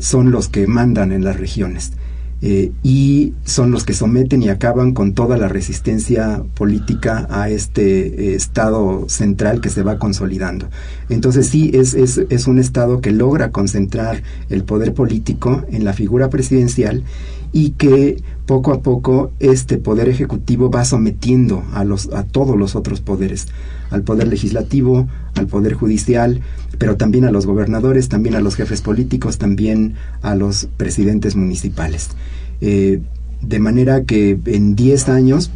son 0.00 0.30
los 0.30 0.48
que 0.48 0.66
mandan 0.66 1.12
en 1.12 1.24
las 1.24 1.38
regiones. 1.38 1.92
Eh, 2.40 2.70
y 2.84 3.34
son 3.44 3.72
los 3.72 3.84
que 3.84 3.94
someten 3.94 4.42
y 4.44 4.48
acaban 4.48 4.94
con 4.94 5.12
toda 5.12 5.36
la 5.36 5.48
resistencia 5.48 6.44
política 6.54 7.26
a 7.30 7.50
este 7.50 8.32
eh, 8.32 8.34
Estado 8.36 9.08
central 9.08 9.60
que 9.60 9.70
se 9.70 9.82
va 9.82 9.98
consolidando. 9.98 10.68
Entonces 11.08 11.48
sí, 11.48 11.72
es, 11.74 11.94
es, 11.94 12.18
es, 12.28 12.46
un 12.46 12.60
Estado 12.60 13.00
que 13.00 13.10
logra 13.10 13.50
concentrar 13.50 14.22
el 14.50 14.62
poder 14.62 14.94
político 14.94 15.64
en 15.72 15.84
la 15.84 15.92
figura 15.92 16.30
presidencial 16.30 17.02
y 17.52 17.70
que 17.70 18.22
poco 18.46 18.72
a 18.72 18.80
poco 18.80 19.30
este 19.40 19.76
poder 19.76 20.08
ejecutivo 20.08 20.70
va 20.70 20.84
sometiendo 20.84 21.64
a, 21.72 21.84
los, 21.84 22.12
a 22.12 22.24
todos 22.24 22.56
los 22.56 22.76
otros 22.76 23.00
poderes, 23.00 23.48
al 23.90 24.02
poder 24.02 24.28
legislativo, 24.28 25.06
al 25.34 25.46
poder 25.46 25.74
judicial, 25.74 26.40
pero 26.78 26.96
también 26.96 27.24
a 27.24 27.30
los 27.30 27.46
gobernadores, 27.46 28.08
también 28.08 28.34
a 28.34 28.40
los 28.40 28.56
jefes 28.56 28.80
políticos, 28.80 29.38
también 29.38 29.94
a 30.22 30.34
los 30.34 30.68
presidentes 30.76 31.36
municipales. 31.36 32.10
Eh, 32.60 33.00
de 33.42 33.58
manera 33.58 34.04
que 34.04 34.38
en 34.46 34.74
10 34.74 35.08
años 35.10 35.50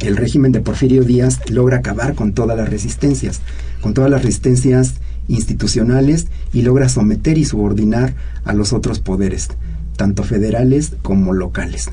el 0.00 0.16
régimen 0.16 0.52
de 0.52 0.60
Porfirio 0.60 1.04
Díaz 1.04 1.38
logra 1.50 1.78
acabar 1.78 2.14
con 2.14 2.32
todas 2.32 2.56
las 2.56 2.68
resistencias, 2.68 3.40
con 3.80 3.94
todas 3.94 4.10
las 4.10 4.22
resistencias 4.22 4.94
institucionales 5.28 6.26
y 6.52 6.62
logra 6.62 6.88
someter 6.88 7.38
y 7.38 7.44
subordinar 7.44 8.14
a 8.44 8.52
los 8.52 8.72
otros 8.72 9.00
poderes 9.00 9.48
tanto 9.96 10.22
federales 10.22 10.92
como 11.02 11.32
locales. 11.32 11.90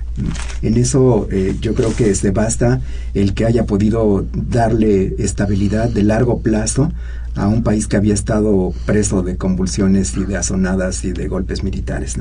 En 0.61 0.77
eso 0.77 1.27
eh, 1.31 1.55
yo 1.61 1.73
creo 1.73 1.95
que 1.95 2.13
se 2.15 2.31
basta 2.31 2.81
el 3.13 3.33
que 3.33 3.45
haya 3.45 3.65
podido 3.65 4.25
darle 4.33 5.15
estabilidad 5.17 5.89
de 5.89 6.03
largo 6.03 6.41
plazo 6.41 6.91
a 7.35 7.47
un 7.47 7.63
país 7.63 7.87
que 7.87 7.97
había 7.97 8.13
estado 8.13 8.73
preso 8.85 9.23
de 9.23 9.37
convulsiones 9.37 10.15
y 10.17 10.25
de 10.25 10.37
azonadas 10.37 11.03
y 11.03 11.13
de 11.13 11.27
golpes 11.27 11.63
militares. 11.63 12.15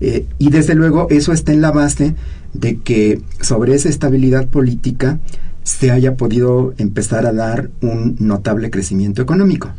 Eh, 0.00 0.26
y 0.38 0.50
desde 0.50 0.74
luego 0.74 1.06
eso 1.10 1.32
está 1.32 1.52
en 1.52 1.60
la 1.60 1.70
base 1.70 2.14
de 2.52 2.78
que 2.78 3.22
sobre 3.40 3.74
esa 3.74 3.88
estabilidad 3.88 4.48
política 4.48 5.20
se 5.62 5.90
haya 5.90 6.16
podido 6.16 6.74
empezar 6.78 7.26
a 7.26 7.32
dar 7.32 7.70
un 7.80 8.16
notable 8.18 8.70
crecimiento 8.70 9.22
económico 9.22 9.70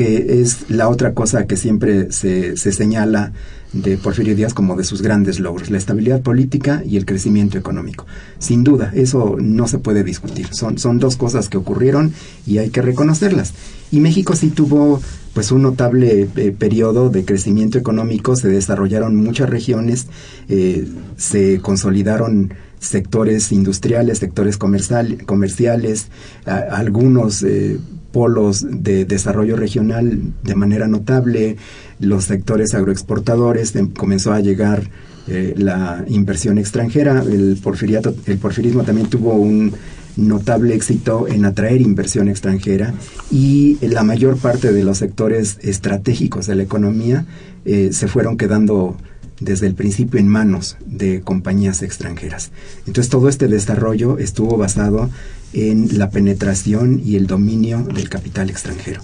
que 0.00 0.40
es 0.40 0.70
la 0.70 0.88
otra 0.88 1.12
cosa 1.12 1.46
que 1.46 1.58
siempre 1.58 2.10
se, 2.10 2.56
se 2.56 2.72
señala 2.72 3.34
de 3.74 3.98
Porfirio 3.98 4.34
Díaz 4.34 4.54
como 4.54 4.74
de 4.74 4.84
sus 4.84 5.02
grandes 5.02 5.40
logros, 5.40 5.68
la 5.68 5.76
estabilidad 5.76 6.22
política 6.22 6.82
y 6.86 6.96
el 6.96 7.04
crecimiento 7.04 7.58
económico. 7.58 8.06
Sin 8.38 8.64
duda, 8.64 8.92
eso 8.94 9.36
no 9.38 9.68
se 9.68 9.76
puede 9.76 10.02
discutir. 10.02 10.46
Son, 10.54 10.78
son 10.78 11.00
dos 11.00 11.18
cosas 11.18 11.50
que 11.50 11.58
ocurrieron 11.58 12.14
y 12.46 12.56
hay 12.56 12.70
que 12.70 12.80
reconocerlas. 12.80 13.52
Y 13.92 14.00
México 14.00 14.34
sí 14.34 14.48
tuvo 14.48 15.02
pues 15.34 15.52
un 15.52 15.60
notable 15.60 16.26
eh, 16.34 16.56
periodo 16.58 17.10
de 17.10 17.26
crecimiento 17.26 17.76
económico, 17.76 18.36
se 18.36 18.48
desarrollaron 18.48 19.16
muchas 19.16 19.50
regiones, 19.50 20.06
eh, 20.48 20.88
se 21.18 21.60
consolidaron 21.60 22.54
sectores 22.78 23.52
industriales, 23.52 24.16
sectores 24.16 24.56
comercial, 24.56 25.26
comerciales, 25.26 26.08
algunos 26.46 27.42
eh, 27.42 27.78
polos 28.12 28.66
de 28.68 29.04
desarrollo 29.04 29.56
regional 29.56 30.20
de 30.42 30.54
manera 30.54 30.88
notable, 30.88 31.56
los 31.98 32.24
sectores 32.24 32.74
agroexportadores, 32.74 33.74
em, 33.76 33.88
comenzó 33.90 34.32
a 34.32 34.40
llegar 34.40 34.90
eh, 35.28 35.54
la 35.56 36.04
inversión 36.08 36.58
extranjera, 36.58 37.22
el, 37.22 37.58
porfiriato, 37.62 38.14
el 38.26 38.38
porfirismo 38.38 38.82
también 38.82 39.08
tuvo 39.08 39.34
un 39.34 39.72
notable 40.16 40.74
éxito 40.74 41.28
en 41.28 41.44
atraer 41.44 41.80
inversión 41.80 42.28
extranjera 42.28 42.94
y 43.30 43.78
la 43.80 44.02
mayor 44.02 44.36
parte 44.36 44.72
de 44.72 44.82
los 44.82 44.98
sectores 44.98 45.58
estratégicos 45.62 46.46
de 46.46 46.56
la 46.56 46.62
economía 46.62 47.26
eh, 47.64 47.90
se 47.92 48.08
fueron 48.08 48.36
quedando 48.36 48.96
desde 49.40 49.66
el 49.66 49.74
principio 49.74 50.20
en 50.20 50.28
manos 50.28 50.76
de 50.86 51.22
compañías 51.22 51.82
extranjeras. 51.82 52.50
Entonces 52.86 53.10
todo 53.10 53.28
este 53.28 53.48
desarrollo 53.48 54.18
estuvo 54.18 54.56
basado 54.56 55.10
en 55.52 55.98
la 55.98 56.10
penetración 56.10 57.00
y 57.04 57.16
el 57.16 57.26
dominio 57.26 57.82
del 57.82 58.08
capital 58.08 58.50
extranjero. 58.50 59.00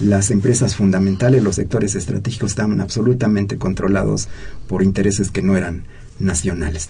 Las 0.00 0.30
empresas 0.30 0.74
fundamentales, 0.74 1.42
los 1.42 1.56
sectores 1.56 1.94
estratégicos 1.94 2.52
estaban 2.52 2.80
absolutamente 2.80 3.58
controlados 3.58 4.28
por 4.66 4.82
intereses 4.82 5.30
que 5.30 5.42
no 5.42 5.56
eran 5.56 5.84
nacionales. 6.18 6.88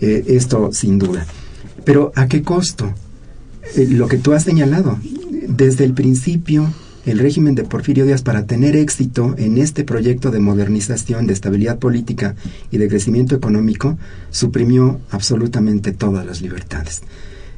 Eh, 0.00 0.24
esto 0.28 0.70
sin 0.72 0.98
duda. 0.98 1.26
Pero 1.84 2.12
¿a 2.16 2.26
qué 2.26 2.42
costo? 2.42 2.92
Eh, 3.76 3.86
lo 3.88 4.08
que 4.08 4.18
tú 4.18 4.32
has 4.32 4.44
señalado, 4.44 4.98
desde 5.46 5.84
el 5.84 5.94
principio 5.94 6.72
el 7.04 7.18
régimen 7.18 7.54
de 7.54 7.64
Porfirio 7.64 8.04
Díaz 8.04 8.22
para 8.22 8.46
tener 8.46 8.76
éxito 8.76 9.34
en 9.36 9.58
este 9.58 9.84
proyecto 9.84 10.30
de 10.30 10.38
modernización, 10.38 11.26
de 11.26 11.32
estabilidad 11.32 11.78
política 11.78 12.36
y 12.70 12.78
de 12.78 12.88
crecimiento 12.88 13.34
económico, 13.34 13.98
suprimió 14.30 15.00
absolutamente 15.10 15.92
todas 15.92 16.24
las 16.24 16.40
libertades. 16.40 17.02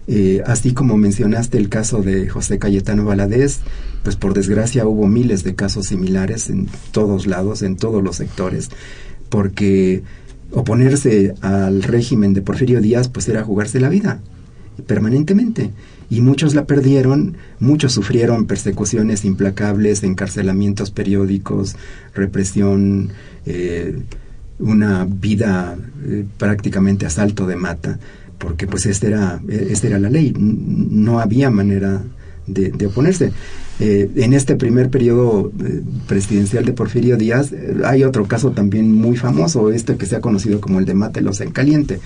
Eh, 0.07 0.43
así 0.47 0.75
como 0.75 0.97
mencionaste 0.97 1.57
el 1.57 1.69
caso 1.69 2.03
de 2.03 2.29
José 2.29 2.59
Cayetano 2.59 3.05
Valadez, 3.05 3.61
pues 4.03 4.17
por 4.17 4.35
desgracia 4.35 4.87
hubo 4.87 5.07
miles 5.07 5.45
de 5.45 5.55
casos 5.55 5.87
similares 5.87 6.51
en 6.51 6.69
todos 6.93 7.27
lados, 7.27 7.63
en 7.63 7.77
todos 7.77 8.03
los 8.03 8.17
sectores, 8.17 8.71
porque 9.31 10.03
oponerse 10.53 11.35
al 11.41 11.83
régimen 11.83 12.35
de 12.35 12.43
Porfirio 12.43 12.81
Díaz 12.81 13.09
pues 13.09 13.29
era 13.29 13.43
jugarse 13.43 13.81
la 13.81 13.89
vida 13.89 14.21
permanentemente 14.87 15.71
y 16.11 16.21
muchos 16.21 16.55
la 16.55 16.65
perdieron, 16.65 17.37
muchos 17.61 17.93
sufrieron 17.93 18.47
persecuciones 18.47 19.25
implacables, 19.25 20.03
encarcelamientos 20.03 20.91
periódicos, 20.91 21.77
represión, 22.15 23.11
eh, 23.47 24.03
una 24.59 25.05
vida 25.05 25.77
eh, 26.07 26.25
prácticamente 26.39 27.07
asalto 27.07 27.47
de 27.47 27.57
mata 27.57 27.99
porque 28.39 28.67
pues 28.67 28.87
esta 28.87 29.07
era, 29.07 29.43
esta 29.49 29.87
era 29.87 29.99
la 29.99 30.11
ley, 30.11 30.35
no 30.37 31.21
había 31.21 31.51
manera 31.51 32.03
de, 32.47 32.87
oponerse. 32.87 33.33
Eh, 33.81 34.09
en 34.17 34.35
este 34.35 34.55
primer 34.55 34.91
periodo 34.91 35.51
eh, 35.65 35.83
presidencial 36.07 36.65
de 36.65 36.73
Porfirio 36.73 37.17
Díaz 37.17 37.53
hay 37.85 38.05
otro 38.05 38.27
caso 38.27 38.53
también 38.53 38.93
muy 38.93 39.17
famoso, 39.17 39.73
este 39.73 39.97
que 39.97 40.07
se 40.07 40.17
ha 40.17 40.21
conocido 40.21 40.61
como 40.61 40.79
el 40.79 40.85
de 40.85 40.95
Mátelos 40.95 41.41
en 41.41 41.51
caliente, 41.51 42.01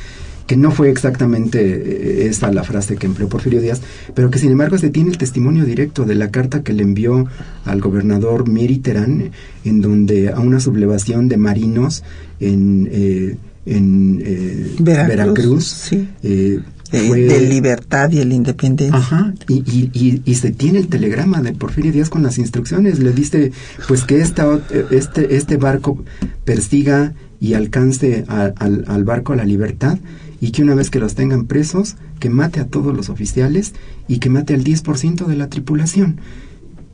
que 0.48 0.56
no 0.56 0.72
fue 0.72 0.90
exactamente 0.90 2.26
esa 2.26 2.50
la 2.50 2.64
frase 2.64 2.96
que 2.96 3.06
empleó 3.06 3.28
Porfirio 3.28 3.60
Díaz, 3.60 3.80
pero 4.14 4.30
que 4.30 4.40
sin 4.40 4.50
embargo 4.50 4.78
se 4.78 4.90
tiene 4.90 5.10
el 5.10 5.18
testimonio 5.18 5.64
directo 5.64 6.04
de 6.04 6.16
la 6.16 6.32
carta 6.32 6.64
que 6.64 6.72
le 6.72 6.82
envió 6.82 7.28
al 7.64 7.80
gobernador 7.80 8.48
Mieri 8.48 8.78
Terán, 8.78 9.30
en 9.64 9.80
donde 9.80 10.30
a 10.30 10.40
una 10.40 10.58
sublevación 10.58 11.28
de 11.28 11.36
marinos 11.36 12.02
en 12.40 13.38
en 13.68 14.22
eh, 14.24 14.76
Veracruz, 14.80 15.92
eh, 15.92 16.60
de, 16.90 17.40
libertad 17.48 18.10
y 18.10 18.20
el 18.20 18.32
independencia. 18.32 18.98
Ajá, 18.98 19.34
y, 19.46 20.22
y, 20.24 20.34
se 20.34 20.50
tiene 20.52 20.78
el 20.78 20.88
telegrama 20.88 21.42
de 21.42 21.52
Porfirio 21.52 21.92
Díaz 21.92 22.08
con 22.08 22.22
las 22.22 22.38
instrucciones. 22.38 22.98
Le 22.98 23.12
dice, 23.12 23.52
pues 23.86 24.04
que 24.04 24.20
esta, 24.20 24.58
este, 24.90 25.36
este 25.36 25.58
barco 25.58 26.02
persiga 26.44 27.12
y 27.40 27.54
alcance 27.54 28.24
al, 28.28 28.84
al 28.86 29.04
barco 29.04 29.34
a 29.34 29.36
la 29.36 29.44
libertad 29.44 29.98
y 30.40 30.50
que 30.52 30.62
una 30.62 30.74
vez 30.74 30.90
que 30.90 31.00
los 31.00 31.14
tengan 31.14 31.46
presos, 31.46 31.96
que 32.20 32.30
mate 32.30 32.60
a 32.60 32.66
todos 32.66 32.94
los 32.94 33.08
oficiales 33.08 33.74
y 34.06 34.18
que 34.18 34.30
mate 34.30 34.54
al 34.54 34.64
10% 34.64 35.26
de 35.26 35.36
la 35.36 35.48
tripulación. 35.48 36.20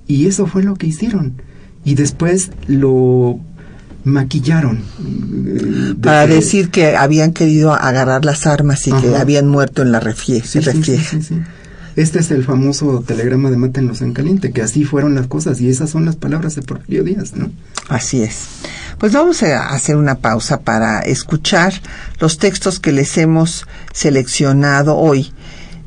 Y 0.06 0.26
eso 0.26 0.46
fue 0.46 0.62
lo 0.62 0.74
que 0.74 0.86
hicieron. 0.86 1.34
Y 1.84 1.94
después 1.94 2.50
lo 2.66 3.38
maquillaron. 4.04 4.78
Eh, 4.78 5.94
Para 6.00 6.26
decir 6.26 6.70
que 6.70 6.96
habían 6.96 7.32
querido 7.32 7.72
agarrar 7.72 8.24
las 8.24 8.46
armas 8.46 8.86
y 8.86 8.92
que 8.92 9.16
habían 9.16 9.48
muerto 9.48 9.82
en 9.82 9.92
la 9.92 10.00
refie 10.00 10.42
sí, 10.42 10.60
este 11.96 12.18
es 12.18 12.30
el 12.30 12.44
famoso 12.44 13.04
telegrama 13.06 13.50
de 13.50 13.56
Mátenlos 13.56 14.02
en 14.02 14.12
caliente, 14.12 14.52
que 14.52 14.62
así 14.62 14.84
fueron 14.84 15.14
las 15.14 15.26
cosas 15.26 15.60
y 15.60 15.68
esas 15.68 15.90
son 15.90 16.04
las 16.04 16.16
palabras 16.16 16.54
de 16.56 16.62
Porfirio 16.62 17.04
Díaz, 17.04 17.34
¿no? 17.34 17.50
Así 17.88 18.22
es. 18.22 18.46
Pues 18.98 19.12
vamos 19.12 19.42
a 19.42 19.68
hacer 19.70 19.96
una 19.96 20.16
pausa 20.16 20.60
para 20.60 21.00
escuchar 21.00 21.72
los 22.20 22.38
textos 22.38 22.80
que 22.80 22.92
les 22.92 23.16
hemos 23.18 23.66
seleccionado 23.92 24.96
hoy 24.96 25.32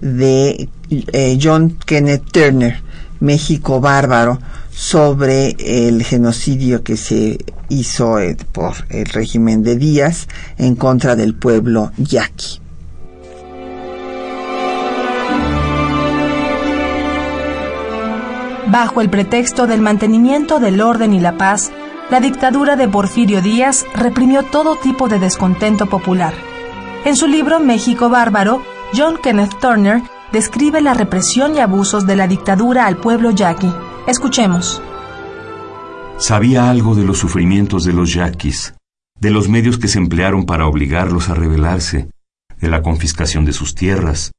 de 0.01 0.69
eh, 0.89 1.39
John 1.41 1.77
Kenneth 1.85 2.31
Turner, 2.31 2.81
México 3.19 3.81
Bárbaro, 3.81 4.39
sobre 4.71 5.55
el 5.59 6.03
genocidio 6.03 6.83
que 6.83 6.97
se 6.97 7.39
hizo 7.69 8.19
eh, 8.19 8.37
por 8.51 8.75
el 8.89 9.05
régimen 9.05 9.63
de 9.63 9.75
Díaz 9.75 10.27
en 10.57 10.75
contra 10.75 11.15
del 11.15 11.33
pueblo 11.33 11.91
yaqui. 11.97 12.61
Bajo 18.69 18.99
el 18.99 19.09
pretexto 19.09 19.65
del 19.65 19.81
mantenimiento 19.81 20.59
del 20.59 20.81
orden 20.81 21.13
y 21.13 21.21
la 21.21 21.37
paz, 21.37 21.71
la 22.09 22.19
dictadura 22.19 22.75
de 22.75 22.89
Porfirio 22.89 23.41
Díaz 23.41 23.85
reprimió 23.95 24.43
todo 24.43 24.75
tipo 24.75 25.07
de 25.07 25.19
descontento 25.19 25.85
popular. 25.85 26.33
En 27.05 27.15
su 27.15 27.27
libro 27.27 27.61
México 27.61 28.09
Bárbaro, 28.09 28.61
John 28.93 29.19
Kenneth 29.23 29.57
Turner 29.61 30.01
describe 30.33 30.81
la 30.81 30.93
represión 30.93 31.55
y 31.55 31.59
abusos 31.59 32.05
de 32.05 32.17
la 32.17 32.27
dictadura 32.27 32.87
al 32.87 32.97
pueblo 32.97 33.31
yaqui. 33.31 33.71
Escuchemos. 34.05 34.81
Sabía 36.17 36.69
algo 36.69 36.93
de 36.93 37.05
los 37.05 37.19
sufrimientos 37.19 37.85
de 37.85 37.93
los 37.93 38.13
yaquis, 38.13 38.73
de 39.17 39.31
los 39.31 39.47
medios 39.47 39.77
que 39.77 39.87
se 39.87 39.99
emplearon 39.99 40.45
para 40.45 40.67
obligarlos 40.67 41.29
a 41.29 41.35
rebelarse, 41.35 42.09
de 42.59 42.67
la 42.67 42.81
confiscación 42.81 43.45
de 43.45 43.53
sus 43.53 43.75
tierras, 43.75 44.33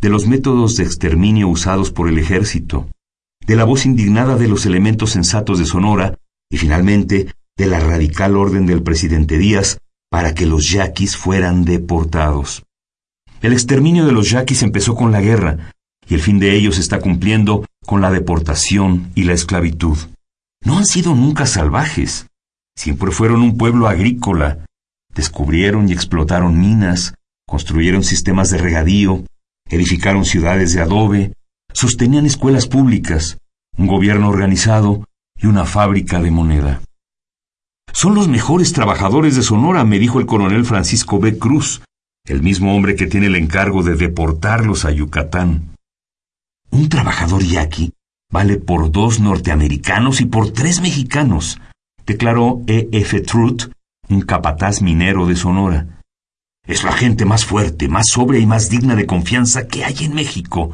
de 0.00 0.08
los 0.08 0.26
métodos 0.26 0.76
de 0.76 0.84
exterminio 0.84 1.48
usados 1.48 1.90
por 1.90 2.08
el 2.08 2.18
ejército, 2.18 2.88
de 3.46 3.56
la 3.56 3.64
voz 3.64 3.86
indignada 3.86 4.36
de 4.36 4.48
los 4.48 4.66
elementos 4.66 5.10
sensatos 5.10 5.58
de 5.58 5.66
Sonora 5.66 6.18
y 6.50 6.56
finalmente 6.56 7.34
de 7.56 7.66
la 7.66 7.80
radical 7.80 8.36
orden 8.36 8.66
del 8.66 8.82
presidente 8.82 9.38
Díaz 9.38 9.78
para 10.10 10.34
que 10.34 10.46
los 10.46 10.70
yaquis 10.70 11.16
fueran 11.16 11.64
deportados. 11.64 12.64
El 13.42 13.52
exterminio 13.52 14.06
de 14.06 14.12
los 14.12 14.30
yaquis 14.30 14.62
empezó 14.62 14.94
con 14.94 15.12
la 15.12 15.20
guerra 15.20 15.72
y 16.08 16.14
el 16.14 16.20
fin 16.20 16.38
de 16.38 16.54
ellos 16.54 16.78
está 16.78 17.00
cumpliendo 17.00 17.66
con 17.84 18.00
la 18.00 18.10
deportación 18.10 19.10
y 19.14 19.24
la 19.24 19.34
esclavitud. 19.34 19.98
No 20.64 20.78
han 20.78 20.86
sido 20.86 21.14
nunca 21.14 21.46
salvajes. 21.46 22.26
Siempre 22.76 23.10
fueron 23.10 23.42
un 23.42 23.56
pueblo 23.56 23.86
agrícola. 23.86 24.64
Descubrieron 25.14 25.88
y 25.88 25.92
explotaron 25.92 26.58
minas, 26.58 27.14
construyeron 27.46 28.02
sistemas 28.02 28.50
de 28.50 28.58
regadío, 28.58 29.24
edificaron 29.68 30.24
ciudades 30.24 30.72
de 30.72 30.80
adobe, 30.80 31.34
sostenían 31.74 32.24
escuelas 32.24 32.66
públicas, 32.66 33.36
un 33.76 33.86
gobierno 33.86 34.28
organizado 34.28 35.04
y 35.36 35.46
una 35.46 35.66
fábrica 35.66 36.20
de 36.20 36.30
moneda. 36.30 36.80
Son 37.92 38.14
los 38.14 38.28
mejores 38.28 38.72
trabajadores 38.72 39.36
de 39.36 39.42
Sonora, 39.42 39.84
me 39.84 39.98
dijo 39.98 40.18
el 40.18 40.26
coronel 40.26 40.64
Francisco 40.64 41.18
B. 41.18 41.38
Cruz, 41.38 41.82
el 42.26 42.42
mismo 42.42 42.74
hombre 42.74 42.96
que 42.96 43.06
tiene 43.06 43.26
el 43.26 43.36
encargo 43.36 43.82
de 43.82 43.96
deportarlos 43.96 44.84
a 44.84 44.90
Yucatán. 44.90 45.76
Un 46.70 46.88
trabajador 46.88 47.44
yaqui 47.44 47.92
vale 48.32 48.56
por 48.56 48.90
dos 48.90 49.20
norteamericanos 49.20 50.20
y 50.20 50.24
por 50.24 50.50
tres 50.50 50.80
mexicanos, 50.80 51.60
declaró 52.06 52.62
E. 52.66 52.88
F. 52.92 53.20
Truth, 53.20 53.70
un 54.08 54.22
capataz 54.22 54.82
minero 54.82 55.26
de 55.26 55.36
Sonora. 55.36 56.00
Es 56.66 56.82
la 56.82 56.92
gente 56.92 57.26
más 57.26 57.44
fuerte, 57.44 57.88
más 57.88 58.08
sobria 58.08 58.40
y 58.40 58.46
más 58.46 58.70
digna 58.70 58.96
de 58.96 59.06
confianza 59.06 59.68
que 59.68 59.84
hay 59.84 59.96
en 60.00 60.14
México, 60.14 60.72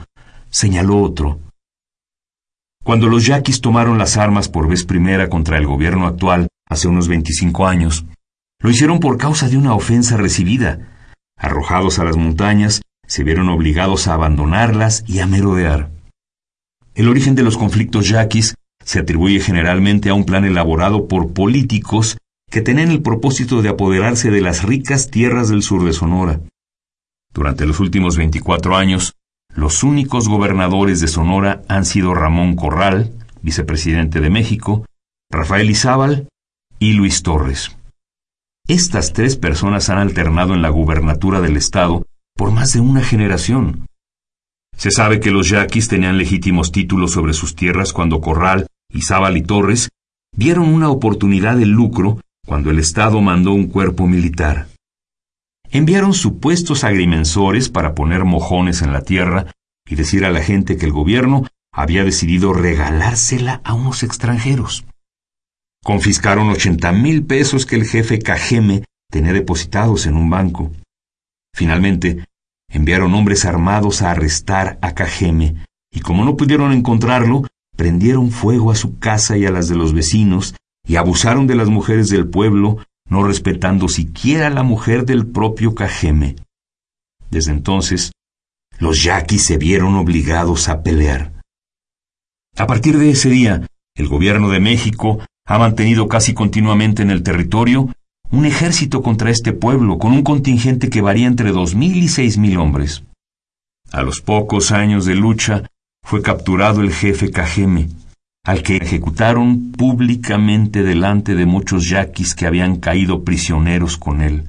señaló 0.51 1.01
otro. 1.01 1.41
Cuando 2.85 3.09
los 3.09 3.27
yaquis 3.27 3.61
tomaron 3.61 3.99
las 3.99 4.17
armas 4.17 4.49
por 4.49 4.69
vez 4.69 4.85
primera 4.85 5.29
contra 5.29 5.59
el 5.59 5.67
gobierno 5.67 6.07
actual, 6.07 6.49
hace 6.69 6.89
unos 6.89 7.09
25 7.09 7.67
años, 7.67 8.07
lo 8.61 8.71
hicieron 8.71 9.01
por 9.01 9.17
causa 9.17 9.49
de 9.49 9.57
una 9.57 9.75
ofensa 9.75 10.17
recibida. 10.17 10.89
Arrojados 11.37 11.99
a 11.99 12.05
las 12.05 12.17
montañas, 12.17 12.83
se 13.07 13.25
vieron 13.25 13.49
obligados 13.49 14.07
a 14.07 14.15
abandonarlas 14.15 15.05
y 15.07 15.21
a 15.21 15.27
merodear. 15.27 15.91
El 16.95 17.09
origen 17.09 17.35
de 17.35 17.43
los 17.43 17.57
conflictos 17.57 18.09
yaquis 18.09 18.55
se 18.85 18.99
atribuye 18.99 19.41
generalmente 19.41 20.11
a 20.11 20.15
un 20.15 20.25
plan 20.25 20.45
elaborado 20.45 21.07
por 21.09 21.33
políticos 21.33 22.19
que 22.51 22.61
tenían 22.61 22.91
el 22.91 23.03
propósito 23.03 23.63
de 23.63 23.69
apoderarse 23.69 24.31
de 24.31 24.41
las 24.41 24.63
ricas 24.63 25.11
tierras 25.11 25.49
del 25.49 25.63
sur 25.63 25.85
de 25.85 25.93
Sonora. 25.93 26.41
Durante 27.33 27.65
los 27.65 27.79
últimos 27.79 28.17
24 28.17 28.77
años, 28.77 29.15
los 29.55 29.83
únicos 29.83 30.29
gobernadores 30.29 31.01
de 31.01 31.09
Sonora 31.09 31.63
han 31.69 31.85
sido 31.85 32.15
Ramón 32.15 32.57
Corral, 32.57 33.13
vicepresidente 33.43 34.21
de 34.21 34.31
México, 34.31 34.87
Rafael 35.31 35.71
Izábal 35.71 36.29
y 36.79 36.93
Luis 36.93 37.23
Torres. 37.23 37.77
Estas 38.69 39.13
tres 39.13 39.37
personas 39.37 39.91
han 39.91 39.99
alternado 39.99 40.55
en 40.55 40.63
la 40.63 40.69
gubernatura 40.69 41.41
del 41.41 41.57
Estado 41.57 42.07
por 42.37 42.53
más 42.53 42.73
de 42.73 42.81
una 42.81 43.03
generación. 43.03 43.87
Se 44.77 44.91
sabe 44.91 45.21
que 45.21 45.31
los 45.31 45.49
yaquis 45.49 45.89
tenían 45.89 46.17
legítimos 46.17 46.73
títulos 46.73 47.13
sobre 47.13 47.35
sus 47.35 47.55
tierras 47.55 47.93
cuando 47.93 48.21
Corral, 48.21 48.67
Izábal 48.93 49.37
y 49.37 49.43
Torres 49.43 49.91
vieron 50.35 50.69
una 50.69 50.89
oportunidad 50.89 51.57
de 51.57 51.67
lucro 51.67 52.21
cuando 52.47 52.71
el 52.71 52.79
Estado 52.79 53.21
mandó 53.21 53.53
un 53.53 53.67
cuerpo 53.67 54.07
militar. 54.07 54.69
Enviaron 55.73 56.15
supuestos 56.15 56.83
agrimensores 56.83 57.69
para 57.69 57.95
poner 57.95 58.25
mojones 58.25 58.83
en 58.83 58.93
la 58.93 59.03
tierra 59.03 59.47
y 59.87 59.95
decir 59.95 60.25
a 60.25 60.31
la 60.31 60.43
gente 60.43 60.77
que 60.77 60.87
el 60.87 60.93
gobierno 60.93 61.47
había 61.73 62.03
decidido 62.03 62.53
regalársela 62.53 63.61
a 63.65 63.75
unos 63.75 64.03
extranjeros. 64.03 64.85
Confiscaron 65.85 66.49
80 66.51 66.93
mil 66.93 67.25
pesos 67.25 67.67
que 67.67 67.77
el 67.77 67.87
jefe 67.87 68.19
Cajeme 68.19 68.85
tenía 69.11 69.33
depositados 69.33 70.07
en 70.07 70.17
un 70.17 70.29
banco. 70.29 70.73
Finalmente, 71.55 72.25
enviaron 72.69 73.15
hombres 73.15 73.45
armados 73.45 74.03
a 74.03 74.11
arrestar 74.11 74.79
a 74.83 74.95
Cajeme, 74.95 75.65
y 75.93 76.01
como 76.01 76.25
no 76.25 76.37
pudieron 76.37 76.73
encontrarlo, 76.73 77.43
prendieron 77.77 78.31
fuego 78.31 78.71
a 78.71 78.77
su 78.77 78.99
casa 78.99 79.37
y 79.37 79.47
a 79.47 79.51
las 79.51 79.69
de 79.69 79.77
los 79.77 79.93
vecinos, 79.93 80.55
y 80.87 80.97
abusaron 80.97 81.47
de 81.47 81.55
las 81.55 81.69
mujeres 81.69 82.11
del 82.11 82.29
pueblo, 82.29 82.79
no 83.11 83.25
respetando 83.25 83.89
siquiera 83.89 84.49
la 84.49 84.63
mujer 84.63 85.05
del 85.05 85.27
propio 85.27 85.75
Cajeme. 85.75 86.37
Desde 87.29 87.51
entonces, 87.53 88.13
los 88.79 89.03
yaquis 89.03 89.45
se 89.45 89.59
vieron 89.59 89.97
obligados 89.97 90.69
a 90.69 90.83
pelear. 90.83 91.33
A 92.57 92.67
partir 92.67 92.97
de 92.97 93.11
ese 93.11 93.29
día, 93.29 93.67
el 93.97 94.09
gobierno 94.09 94.49
de 94.49 94.61
México 94.61 95.21
ha 95.47 95.59
mantenido 95.59 96.09
casi 96.09 96.33
continuamente 96.33 97.03
en 97.03 97.11
el 97.11 97.23
territorio 97.23 97.93
un 98.31 98.47
ejército 98.47 99.03
contra 99.03 99.31
este 99.31 99.53
pueblo 99.53 99.99
con 99.99 100.13
un 100.13 100.23
contingente 100.23 100.89
que 100.89 101.01
varía 101.01 101.27
entre 101.27 101.51
dos 101.51 101.75
mil 101.75 101.97
y 101.97 102.09
seis 102.09 102.39
mil 102.39 102.59
hombres. 102.59 103.03
A 103.91 104.03
los 104.03 104.21
pocos 104.21 104.71
años 104.71 105.05
de 105.05 105.17
lucha 105.17 105.65
fue 106.05 106.23
capturado 106.23 106.81
el 106.81 106.93
jefe 106.93 107.33
Cajeme, 107.33 107.89
al 108.45 108.63
que 108.63 108.77
ejecutaron 108.77 109.73
públicamente 109.73 110.83
delante 110.83 111.35
de 111.35 111.47
muchos 111.47 111.89
yaquis 111.89 112.35
que 112.35 112.47
habían 112.47 112.77
caído 112.77 113.23
prisioneros 113.25 113.97
con 113.97 114.23
él. 114.23 114.45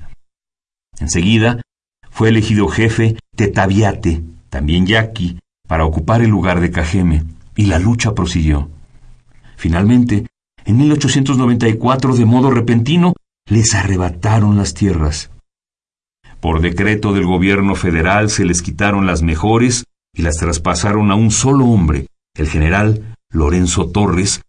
Enseguida 0.99 1.61
fue 2.09 2.29
elegido 2.29 2.67
jefe 2.67 3.17
Tetaviate, 3.35 4.23
también 4.49 4.85
yaqui, 4.85 5.39
para 5.67 5.85
ocupar 5.85 6.21
el 6.21 6.29
lugar 6.29 6.59
de 6.59 6.71
Cajeme, 6.71 7.23
y 7.55 7.65
la 7.65 7.79
lucha 7.79 8.13
prosiguió. 8.13 8.69
Finalmente, 9.55 10.27
en 10.65 10.77
1894, 10.77 12.15
de 12.15 12.25
modo 12.25 12.51
repentino, 12.51 13.13
les 13.47 13.73
arrebataron 13.73 14.57
las 14.57 14.73
tierras. 14.73 15.31
Por 16.39 16.61
decreto 16.61 17.13
del 17.13 17.25
gobierno 17.25 17.75
federal 17.75 18.29
se 18.29 18.45
les 18.45 18.61
quitaron 18.61 19.05
las 19.05 19.21
mejores 19.21 19.85
y 20.13 20.23
las 20.23 20.37
traspasaron 20.37 21.11
a 21.11 21.15
un 21.15 21.31
solo 21.31 21.65
hombre, 21.65 22.07
el 22.35 22.47
general 22.47 23.10
Lorenzo 23.31 23.89
Torres, 23.89 24.41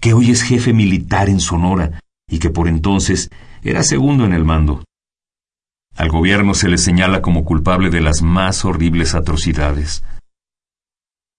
que 0.00 0.12
hoy 0.12 0.30
es 0.30 0.42
jefe 0.42 0.72
militar 0.72 1.28
en 1.28 1.40
Sonora 1.40 2.00
y 2.28 2.38
que 2.38 2.50
por 2.50 2.68
entonces 2.68 3.30
era 3.62 3.82
segundo 3.82 4.24
en 4.24 4.32
el 4.32 4.44
mando. 4.44 4.84
Al 5.96 6.10
gobierno 6.10 6.54
se 6.54 6.68
le 6.68 6.76
señala 6.76 7.22
como 7.22 7.44
culpable 7.44 7.90
de 7.90 8.00
las 8.00 8.20
más 8.22 8.64
horribles 8.64 9.14
atrocidades. 9.14 10.02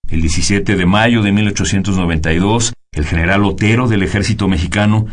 El 0.10 0.22
17 0.22 0.76
de 0.76 0.86
mayo 0.86 1.22
de 1.22 1.32
1892, 1.32 2.74
el 2.94 3.06
general 3.06 3.44
Otero 3.44 3.88
del 3.88 4.04
ejército 4.04 4.48
mexicano 4.48 5.08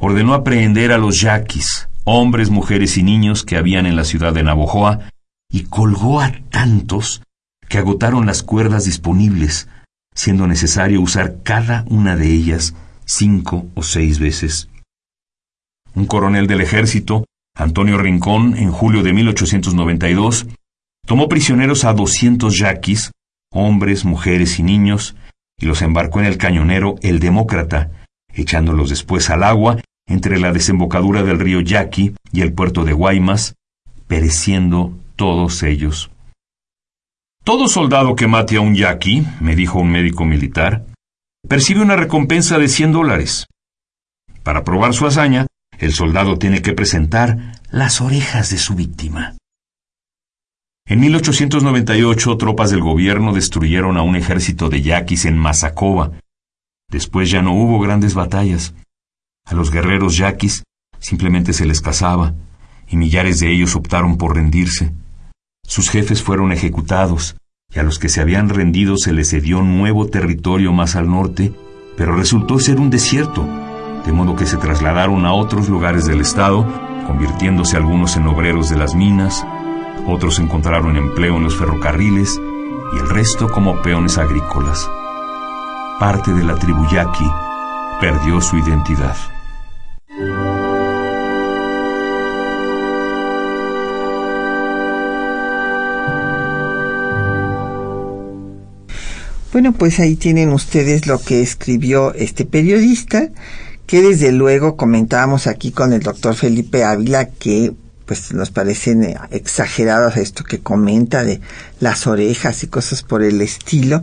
ordenó 0.00 0.34
aprehender 0.34 0.90
a 0.90 0.98
los 0.98 1.20
yaquis, 1.20 1.88
hombres, 2.04 2.50
mujeres 2.50 2.96
y 2.96 3.02
niños 3.02 3.44
que 3.44 3.56
habían 3.56 3.86
en 3.86 3.94
la 3.94 4.04
ciudad 4.04 4.32
de 4.32 4.42
Navojoa, 4.42 5.10
y 5.50 5.64
colgó 5.64 6.20
a 6.20 6.32
tantos 6.50 7.22
que 7.68 7.78
agotaron 7.78 8.26
las 8.26 8.42
cuerdas 8.42 8.84
disponibles, 8.84 9.68
siendo 10.18 10.48
necesario 10.48 11.00
usar 11.00 11.44
cada 11.44 11.84
una 11.86 12.16
de 12.16 12.26
ellas 12.26 12.74
cinco 13.04 13.66
o 13.76 13.84
seis 13.84 14.18
veces. 14.18 14.68
Un 15.94 16.06
coronel 16.06 16.48
del 16.48 16.60
ejército, 16.60 17.24
Antonio 17.54 17.98
Rincón, 17.98 18.56
en 18.56 18.72
julio 18.72 19.04
de 19.04 19.12
1892, 19.12 20.48
tomó 21.06 21.28
prisioneros 21.28 21.84
a 21.84 21.92
doscientos 21.92 22.58
yaquis, 22.58 23.12
hombres, 23.52 24.04
mujeres 24.04 24.58
y 24.58 24.64
niños, 24.64 25.14
y 25.56 25.66
los 25.66 25.82
embarcó 25.82 26.18
en 26.18 26.26
el 26.26 26.36
cañonero 26.36 26.96
El 27.00 27.20
Demócrata, 27.20 27.92
echándolos 28.34 28.90
después 28.90 29.30
al 29.30 29.44
agua 29.44 29.80
entre 30.08 30.40
la 30.40 30.50
desembocadura 30.50 31.22
del 31.22 31.38
río 31.38 31.60
Yaqui 31.60 32.16
y 32.32 32.40
el 32.40 32.52
puerto 32.52 32.84
de 32.84 32.92
Guaymas, 32.92 33.54
pereciendo 34.08 34.98
todos 35.14 35.62
ellos. 35.62 36.10
Todo 37.48 37.66
soldado 37.66 38.14
que 38.14 38.26
mate 38.26 38.58
a 38.58 38.60
un 38.60 38.74
yaqui, 38.74 39.26
me 39.40 39.56
dijo 39.56 39.78
un 39.78 39.90
médico 39.90 40.26
militar, 40.26 40.84
percibe 41.48 41.80
una 41.80 41.96
recompensa 41.96 42.58
de 42.58 42.68
100 42.68 42.92
dólares. 42.92 43.46
Para 44.42 44.64
probar 44.64 44.92
su 44.92 45.06
hazaña, 45.06 45.46
el 45.78 45.94
soldado 45.94 46.36
tiene 46.36 46.60
que 46.60 46.74
presentar 46.74 47.58
las 47.70 48.02
orejas 48.02 48.50
de 48.50 48.58
su 48.58 48.74
víctima. 48.74 49.38
En 50.86 51.00
1898, 51.00 52.36
tropas 52.36 52.70
del 52.70 52.82
gobierno 52.82 53.32
destruyeron 53.32 53.96
a 53.96 54.02
un 54.02 54.16
ejército 54.16 54.68
de 54.68 54.82
yaquis 54.82 55.24
en 55.24 55.38
Mazacoba. 55.38 56.10
Después 56.90 57.30
ya 57.30 57.40
no 57.40 57.54
hubo 57.54 57.80
grandes 57.80 58.12
batallas. 58.12 58.74
A 59.46 59.54
los 59.54 59.70
guerreros 59.70 60.18
yaquis 60.18 60.64
simplemente 60.98 61.54
se 61.54 61.64
les 61.64 61.80
cazaba, 61.80 62.34
y 62.88 62.98
millares 62.98 63.40
de 63.40 63.50
ellos 63.50 63.74
optaron 63.74 64.18
por 64.18 64.36
rendirse. 64.36 64.92
Sus 65.66 65.90
jefes 65.90 66.22
fueron 66.22 66.50
ejecutados, 66.50 67.37
y 67.74 67.78
a 67.78 67.82
los 67.82 67.98
que 67.98 68.08
se 68.08 68.22
habían 68.22 68.48
rendido 68.48 68.96
se 68.96 69.12
les 69.12 69.28
cedió 69.28 69.60
nuevo 69.60 70.06
territorio 70.06 70.72
más 70.72 70.96
al 70.96 71.10
norte, 71.10 71.52
pero 71.98 72.16
resultó 72.16 72.58
ser 72.58 72.80
un 72.80 72.88
desierto, 72.88 73.46
de 74.06 74.12
modo 74.12 74.36
que 74.36 74.46
se 74.46 74.56
trasladaron 74.56 75.26
a 75.26 75.34
otros 75.34 75.68
lugares 75.68 76.06
del 76.06 76.22
estado, 76.22 76.66
convirtiéndose 77.06 77.76
algunos 77.76 78.16
en 78.16 78.26
obreros 78.26 78.70
de 78.70 78.76
las 78.78 78.94
minas, 78.94 79.46
otros 80.06 80.38
encontraron 80.38 80.96
empleo 80.96 81.36
en 81.36 81.44
los 81.44 81.56
ferrocarriles 81.56 82.40
y 82.94 82.98
el 83.00 83.08
resto 83.10 83.48
como 83.50 83.82
peones 83.82 84.16
agrícolas. 84.16 84.88
Parte 86.00 86.32
de 86.32 86.44
la 86.44 86.54
tribu 86.54 86.86
yaqui 86.90 87.30
perdió 88.00 88.40
su 88.40 88.56
identidad. 88.56 89.16
Bueno, 99.50 99.72
pues 99.72 99.98
ahí 99.98 100.14
tienen 100.14 100.52
ustedes 100.52 101.06
lo 101.06 101.18
que 101.18 101.40
escribió 101.40 102.12
este 102.12 102.44
periodista, 102.44 103.30
que 103.86 104.02
desde 104.02 104.30
luego 104.30 104.76
comentábamos 104.76 105.46
aquí 105.46 105.70
con 105.70 105.94
el 105.94 106.00
doctor 106.02 106.34
Felipe 106.34 106.84
Ávila 106.84 107.30
que 107.30 107.72
pues 108.04 108.32
nos 108.34 108.50
parecen 108.50 109.16
exagerados 109.30 110.18
esto 110.18 110.44
que 110.44 110.60
comenta 110.60 111.24
de 111.24 111.40
las 111.80 112.06
orejas 112.06 112.62
y 112.62 112.66
cosas 112.66 113.02
por 113.02 113.22
el 113.22 113.40
estilo, 113.40 114.02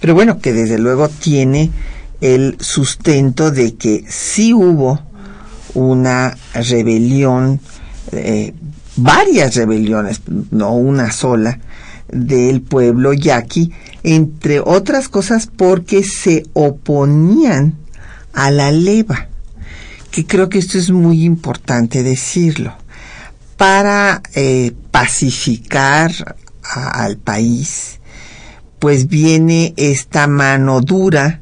pero 0.00 0.14
bueno, 0.14 0.40
que 0.40 0.52
desde 0.52 0.78
luego 0.78 1.08
tiene 1.08 1.70
el 2.20 2.56
sustento 2.60 3.52
de 3.52 3.76
que 3.76 4.04
sí 4.08 4.52
hubo 4.52 5.00
una 5.74 6.36
rebelión, 6.52 7.60
eh, 8.10 8.54
varias 8.96 9.54
rebeliones, 9.54 10.22
no 10.50 10.74
una 10.74 11.12
sola, 11.12 11.60
del 12.12 12.62
pueblo 12.62 13.12
yaqui, 13.12 13.72
entre 14.02 14.60
otras 14.60 15.08
cosas 15.08 15.46
porque 15.46 16.02
se 16.04 16.44
oponían 16.52 17.76
a 18.32 18.50
la 18.50 18.70
leva, 18.70 19.28
que 20.10 20.26
creo 20.26 20.48
que 20.48 20.58
esto 20.58 20.78
es 20.78 20.90
muy 20.90 21.24
importante 21.24 22.02
decirlo. 22.02 22.74
Para 23.56 24.22
eh, 24.34 24.72
pacificar 24.90 26.12
al 26.62 27.18
país, 27.18 28.00
pues 28.78 29.08
viene 29.08 29.74
esta 29.76 30.26
mano 30.26 30.80
dura 30.80 31.40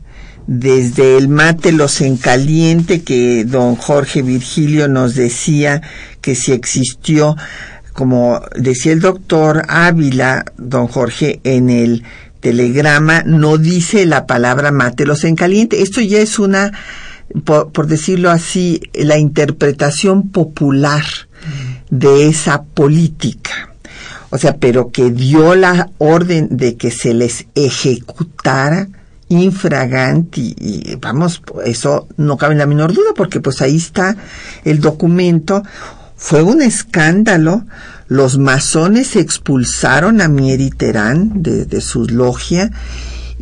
desde 0.48 1.18
el 1.18 1.28
mátelos 1.28 2.00
en 2.00 2.16
caliente 2.16 3.02
que 3.02 3.44
don 3.44 3.76
Jorge 3.76 4.22
Virgilio 4.22 4.88
nos 4.88 5.14
decía 5.14 5.82
que 6.22 6.34
si 6.34 6.52
existió, 6.52 7.36
como 7.92 8.40
decía 8.56 8.92
el 8.92 9.00
doctor 9.00 9.64
Ávila, 9.68 10.46
don 10.56 10.88
Jorge, 10.88 11.40
en 11.44 11.68
el 11.68 12.02
telegrama 12.40 13.22
no 13.24 13.58
dice 13.58 14.06
la 14.06 14.26
palabra 14.26 14.70
mátelos 14.70 15.24
en 15.24 15.36
caliente. 15.36 15.82
Esto 15.82 16.00
ya 16.00 16.20
es 16.20 16.38
una, 16.38 16.72
por, 17.44 17.86
decirlo 17.86 18.30
así, 18.30 18.80
la 18.94 19.18
interpretación 19.18 20.30
popular 20.30 21.04
de 21.90 22.28
esa 22.28 22.62
política. 22.62 23.74
O 24.30 24.38
sea, 24.38 24.56
pero 24.56 24.90
que 24.90 25.10
dio 25.10 25.54
la 25.54 25.90
orden 25.98 26.48
de 26.50 26.76
que 26.76 26.90
se 26.90 27.14
les 27.14 27.46
ejecutara 27.54 28.88
infraganti 29.28 30.54
y, 30.58 30.96
vamos, 30.96 31.42
eso 31.64 32.08
no 32.16 32.36
cabe 32.36 32.52
en 32.52 32.58
la 32.58 32.66
menor 32.66 32.92
duda 32.92 33.10
porque 33.14 33.40
pues 33.40 33.62
ahí 33.62 33.76
está 33.76 34.16
el 34.64 34.80
documento. 34.80 35.62
Fue 36.16 36.42
un 36.42 36.62
escándalo. 36.62 37.64
Los 38.08 38.38
masones 38.38 39.16
expulsaron 39.16 40.22
a 40.22 40.28
Mieri 40.28 40.70
Terán 40.70 41.42
de, 41.42 41.80
su 41.82 42.06
logia 42.06 42.70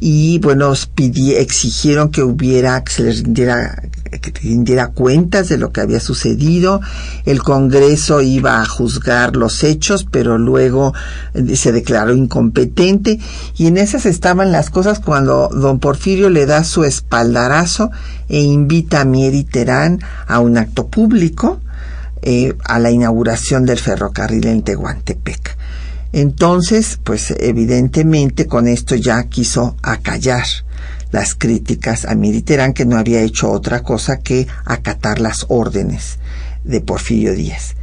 y 0.01 0.41
bueno, 0.41 0.73
exigieron 0.73 2.11
que 2.11 2.25
hubiera, 2.25 2.83
que 2.83 2.93
se 2.93 3.05
les 3.05 3.23
rindiera, 3.23 3.81
que 4.21 4.33
rindiera 4.33 4.89
cuentas 4.89 5.49
de 5.49 5.57
lo 5.57 5.71
que 5.71 5.83
había 5.83 6.01
sucedido. 6.01 6.81
El 7.25 7.45
Congreso 7.45 8.23
iba 8.23 8.61
a 8.61 8.67
juzgar 8.67 9.37
los 9.37 9.63
hechos, 9.63 10.05
pero 10.11 10.37
luego 10.37 10.93
eh, 11.35 11.55
se 11.55 11.71
declaró 11.71 12.13
incompetente 12.13 13.21
y 13.57 13.69
en 13.69 13.77
esas 13.77 14.05
estaban 14.05 14.51
las 14.51 14.71
cosas 14.71 14.99
cuando 14.99 15.49
don 15.49 15.79
Porfirio 15.79 16.29
le 16.29 16.45
da 16.45 16.65
su 16.65 16.83
espaldarazo 16.83 17.93
e 18.29 18.41
invita 18.41 19.03
a 19.03 19.05
Mieri 19.05 19.45
Terán 19.45 20.01
a 20.27 20.41
un 20.41 20.59
acto 20.59 20.89
público 20.89 21.61
eh, 22.23 22.55
a 22.65 22.79
la 22.79 22.91
inauguración 22.91 23.67
del 23.67 23.79
ferrocarril 23.79 24.47
en 24.47 24.63
Tehuantepec. 24.63 25.57
Entonces, 26.13 26.99
pues 27.03 27.35
evidentemente 27.39 28.47
con 28.47 28.69
esto 28.69 28.95
ya 28.95 29.23
quiso 29.25 29.77
acallar 29.83 30.47
las 31.11 31.35
críticas 31.35 32.05
a 32.05 32.15
Miriterán, 32.15 32.73
que 32.73 32.85
no 32.85 32.97
había 32.97 33.21
hecho 33.21 33.51
otra 33.51 33.83
cosa 33.83 34.21
que 34.21 34.47
acatar 34.65 35.21
las 35.21 35.47
órdenes 35.49 36.19
de 36.65 36.81
Porfirio 36.81 37.35
Díaz. 37.35 37.75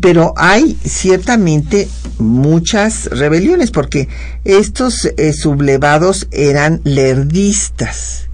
Pero 0.00 0.34
hay 0.36 0.76
ciertamente 0.84 1.88
muchas 2.18 3.06
rebeliones, 3.06 3.70
porque 3.70 4.08
estos 4.44 5.06
eh, 5.16 5.32
sublevados 5.32 6.28
eran 6.30 6.80
lerdistas. 6.84 8.29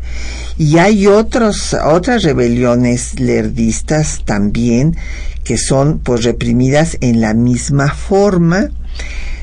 Y 0.58 0.78
hay 0.78 1.06
otros, 1.06 1.74
otras 1.74 2.22
rebeliones 2.22 3.20
lerdistas 3.20 4.22
también 4.24 4.96
que 5.44 5.58
son 5.58 5.98
pues 5.98 6.24
reprimidas 6.24 6.96
en 7.00 7.20
la 7.20 7.34
misma 7.34 7.92
forma. 7.92 8.70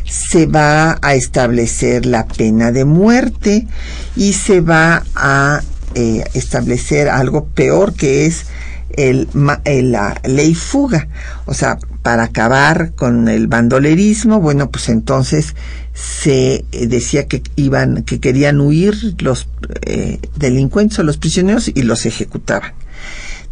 Se 0.05 0.47
va 0.47 0.97
a 1.01 1.15
establecer 1.15 2.05
la 2.05 2.27
pena 2.27 2.71
de 2.71 2.85
muerte 2.85 3.67
y 4.15 4.33
se 4.33 4.61
va 4.61 5.03
a 5.15 5.61
eh, 5.95 6.23
establecer 6.33 7.09
algo 7.09 7.45
peor 7.45 7.93
que 7.93 8.25
es 8.25 8.45
el, 8.93 9.27
la 9.91 10.21
ley 10.23 10.55
fuga. 10.55 11.07
O 11.45 11.53
sea, 11.53 11.77
para 12.01 12.23
acabar 12.23 12.93
con 12.95 13.27
el 13.27 13.47
bandolerismo, 13.47 14.39
bueno, 14.39 14.69
pues 14.69 14.89
entonces 14.89 15.55
se 15.93 16.65
eh, 16.71 16.87
decía 16.87 17.27
que 17.27 17.43
iban, 17.55 18.03
que 18.03 18.19
querían 18.19 18.59
huir 18.59 19.15
los 19.21 19.47
eh, 19.85 20.19
delincuentes 20.35 20.99
o 20.99 21.03
los 21.03 21.17
prisioneros 21.17 21.69
y 21.73 21.83
los 21.83 22.05
ejecutaban. 22.05 22.73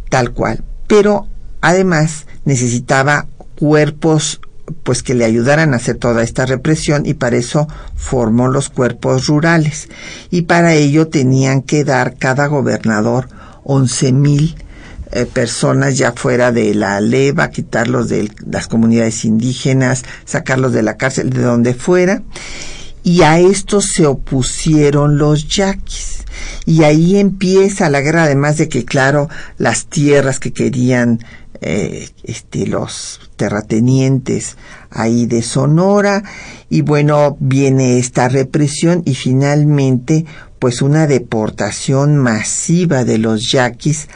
Tal 0.08 0.32
cual. 0.32 0.62
Pero 0.86 1.26
además 1.60 2.26
necesitaba 2.44 3.26
cuerpos 3.56 4.40
pues 4.82 5.02
que 5.02 5.14
le 5.14 5.24
ayudaran 5.24 5.72
a 5.72 5.76
hacer 5.76 5.96
toda 5.96 6.22
esta 6.22 6.46
represión 6.46 7.04
y 7.04 7.14
para 7.14 7.36
eso 7.36 7.68
formó 7.94 8.48
los 8.48 8.68
cuerpos 8.68 9.26
rurales 9.26 9.88
y 10.30 10.42
para 10.42 10.74
ello 10.74 11.08
tenían 11.08 11.62
que 11.62 11.84
dar 11.84 12.16
cada 12.16 12.46
gobernador 12.46 13.28
once 13.64 14.12
mil 14.12 14.54
eh, 15.12 15.26
personas 15.26 15.98
ya 15.98 16.12
fuera 16.12 16.52
de 16.52 16.74
la 16.74 17.00
leva, 17.00 17.50
quitarlos 17.50 18.08
de 18.08 18.30
las 18.46 18.66
comunidades 18.66 19.24
indígenas, 19.24 20.04
sacarlos 20.24 20.72
de 20.72 20.82
la 20.82 20.96
cárcel, 20.96 21.30
de 21.30 21.42
donde 21.42 21.74
fuera. 21.74 22.22
Y 23.04 23.22
a 23.22 23.38
esto 23.38 23.80
se 23.80 24.06
opusieron 24.06 25.18
los 25.18 25.48
yaquis. 25.48 26.24
Y 26.64 26.84
ahí 26.84 27.18
empieza 27.18 27.90
la 27.90 28.00
guerra, 28.00 28.24
además 28.24 28.56
de 28.56 28.68
que, 28.68 28.84
claro, 28.84 29.28
las 29.58 29.86
tierras 29.86 30.38
que 30.38 30.52
querían 30.52 31.18
eh, 31.64 32.08
este, 32.24 32.66
los 32.66 33.20
terratenientes 33.36 34.56
ahí 34.90 35.26
de 35.26 35.42
Sonora 35.42 36.24
y 36.68 36.80
bueno, 36.80 37.36
viene 37.38 37.98
esta 37.98 38.28
represión 38.28 39.02
y 39.06 39.14
finalmente 39.14 40.24
pues 40.58 40.82
una 40.82 41.06
deportación 41.06 42.16
masiva 42.16 43.04
de 43.04 43.18
los 43.18 43.52
yaquis 43.52 44.08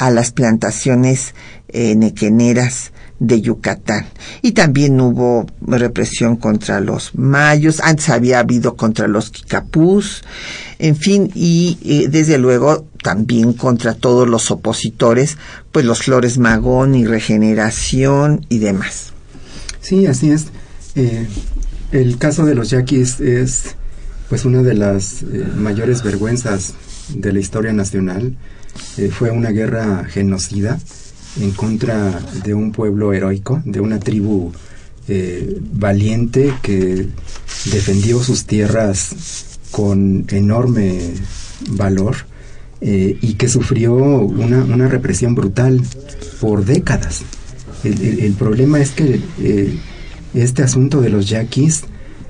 a 0.00 0.10
las 0.10 0.32
plantaciones 0.32 1.34
eh, 1.68 1.94
nequeneras 1.94 2.92
de 3.20 3.42
Yucatán. 3.42 4.06
Y 4.40 4.52
también 4.52 4.98
hubo 5.00 5.46
represión 5.60 6.36
contra 6.36 6.80
los 6.80 7.14
mayos, 7.14 7.80
antes 7.80 8.08
había 8.08 8.40
habido 8.40 8.76
contra 8.76 9.06
los 9.06 9.30
kikapús, 9.30 10.24
en 10.78 10.96
fin, 10.96 11.30
y 11.34 11.78
eh, 11.84 12.08
desde 12.08 12.38
luego 12.38 12.86
también 13.02 13.52
contra 13.52 13.94
todos 13.94 14.26
los 14.26 14.50
opositores, 14.50 15.36
pues 15.70 15.84
los 15.84 16.02
Flores 16.02 16.38
Magón 16.38 16.94
y 16.94 17.04
Regeneración 17.04 18.46
y 18.48 18.58
demás. 18.58 19.12
Sí, 19.82 20.06
así 20.06 20.30
es. 20.30 20.46
Eh, 20.96 21.28
el 21.92 22.16
caso 22.16 22.46
de 22.46 22.54
los 22.54 22.70
yaquis 22.70 23.20
es 23.20 23.76
pues 24.30 24.44
una 24.44 24.62
de 24.62 24.74
las 24.74 25.22
eh, 25.22 25.44
mayores 25.56 26.02
vergüenzas 26.02 26.72
de 27.14 27.32
la 27.32 27.40
historia 27.40 27.72
nacional. 27.74 28.36
Fue 29.10 29.30
una 29.30 29.50
guerra 29.50 30.04
genocida 30.04 30.78
en 31.40 31.52
contra 31.52 32.20
de 32.44 32.54
un 32.54 32.72
pueblo 32.72 33.12
heroico, 33.12 33.62
de 33.64 33.80
una 33.80 33.98
tribu 33.98 34.52
valiente 35.72 36.52
que 36.62 37.08
defendió 37.72 38.22
sus 38.22 38.44
tierras 38.44 39.48
con 39.70 40.26
enorme 40.30 41.14
valor 41.70 42.16
eh, 42.80 43.18
y 43.20 43.34
que 43.34 43.48
sufrió 43.48 43.94
una, 43.94 44.64
una, 44.64 44.88
represión 44.88 45.34
brutal 45.34 45.82
por 46.40 46.64
décadas. 46.64 47.22
El, 47.84 48.32
problema 48.38 48.80
es 48.80 48.90
que 48.92 49.20
eh, 49.40 49.78
este 50.34 50.62
asunto 50.62 51.00
de 51.00 51.10
los 51.10 51.28
yaquis 51.28 51.82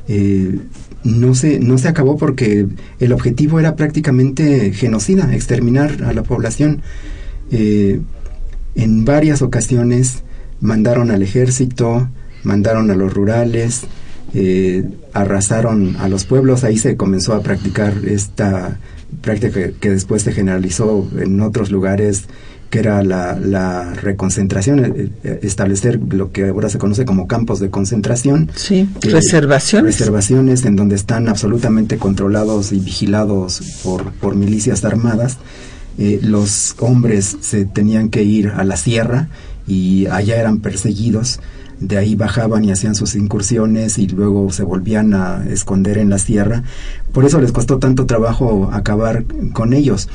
eh, 0.08 0.58
no, 1.04 1.34
se, 1.34 1.60
no 1.60 1.78
se 1.78 1.88
acabó 1.88 2.16
porque 2.16 2.66
el 2.98 3.12
objetivo 3.12 3.60
era 3.60 3.76
prácticamente 3.76 4.72
genocida, 4.72 5.34
exterminar 5.34 6.04
a 6.04 6.12
la 6.12 6.22
población. 6.22 6.82
en 7.50 9.04
varias 9.04 9.42
ocasiones 9.42 10.22
mandaron 10.60 11.10
al 11.10 11.22
ejército, 11.22 12.08
mandaron 12.44 12.90
a 12.90 12.94
los 12.94 13.12
rurales, 13.12 13.82
eh, 14.34 14.84
arrasaron 15.12 15.96
a 15.96 16.08
los 16.08 16.24
pueblos, 16.24 16.64
ahí 16.64 16.78
se 16.78 16.96
comenzó 16.96 17.34
a 17.34 17.42
practicar 17.42 17.94
esta 18.04 18.78
práctica 19.22 19.72
que, 19.80 19.90
después 19.90 20.22
se 20.22 20.32
generalizó 20.32 21.08
en 21.18 21.40
otros 21.40 21.70
lugares 21.70 22.26
que 22.70 22.78
era 22.78 23.02
la, 23.02 23.92
reconcentración, 23.94 24.84
eh, 24.84 25.10
eh, 25.24 25.40
establecer 25.42 26.00
lo 26.12 26.32
que 26.32 26.48
ahora 26.48 26.68
se 26.68 26.78
conoce 26.78 27.04
como 27.04 27.26
campos 27.26 27.60
de 27.60 27.70
concentración. 27.70 28.50
Sí, 28.54 28.88
reservaciones. 29.02 29.98
Reservaciones 29.98 30.64
en 30.64 30.76
donde 30.76 30.94
están 30.94 31.28
absolutamente 31.28 31.98
controlados 31.98 32.72
y 32.72 32.78
vigilados 32.78 33.60
por, 33.82 34.12
por 34.12 34.36
milicias 34.36 34.84
armadas. 34.84 35.38
los 35.98 36.76
hombres 36.78 37.36
se 37.40 37.66
tenían 37.66 38.08
que 38.08 38.22
ir 38.22 38.48
a 38.48 38.64
la 38.64 38.76
sierra 38.76 39.28
y 39.66 40.06
allá 40.06 40.36
eran 40.36 40.60
perseguidos 40.60 41.40
de 41.80 41.96
ahí 41.96 42.14
bajaban 42.14 42.64
y 42.64 42.70
hacían 42.70 42.94
sus 42.94 43.14
incursiones 43.14 43.98
y 43.98 44.06
luego 44.06 44.52
se 44.52 44.62
volvían 44.62 45.14
a 45.14 45.44
esconder 45.48 45.98
en 45.98 46.10
la 46.10 46.18
sierra. 46.18 46.62
Por 47.12 47.24
eso 47.24 47.40
les 47.40 47.52
costó 47.52 47.78
tanto 47.78 48.06
trabajo 48.06 48.70
acabar 48.72 49.24
con 49.52 49.72
ellos. 49.72 50.08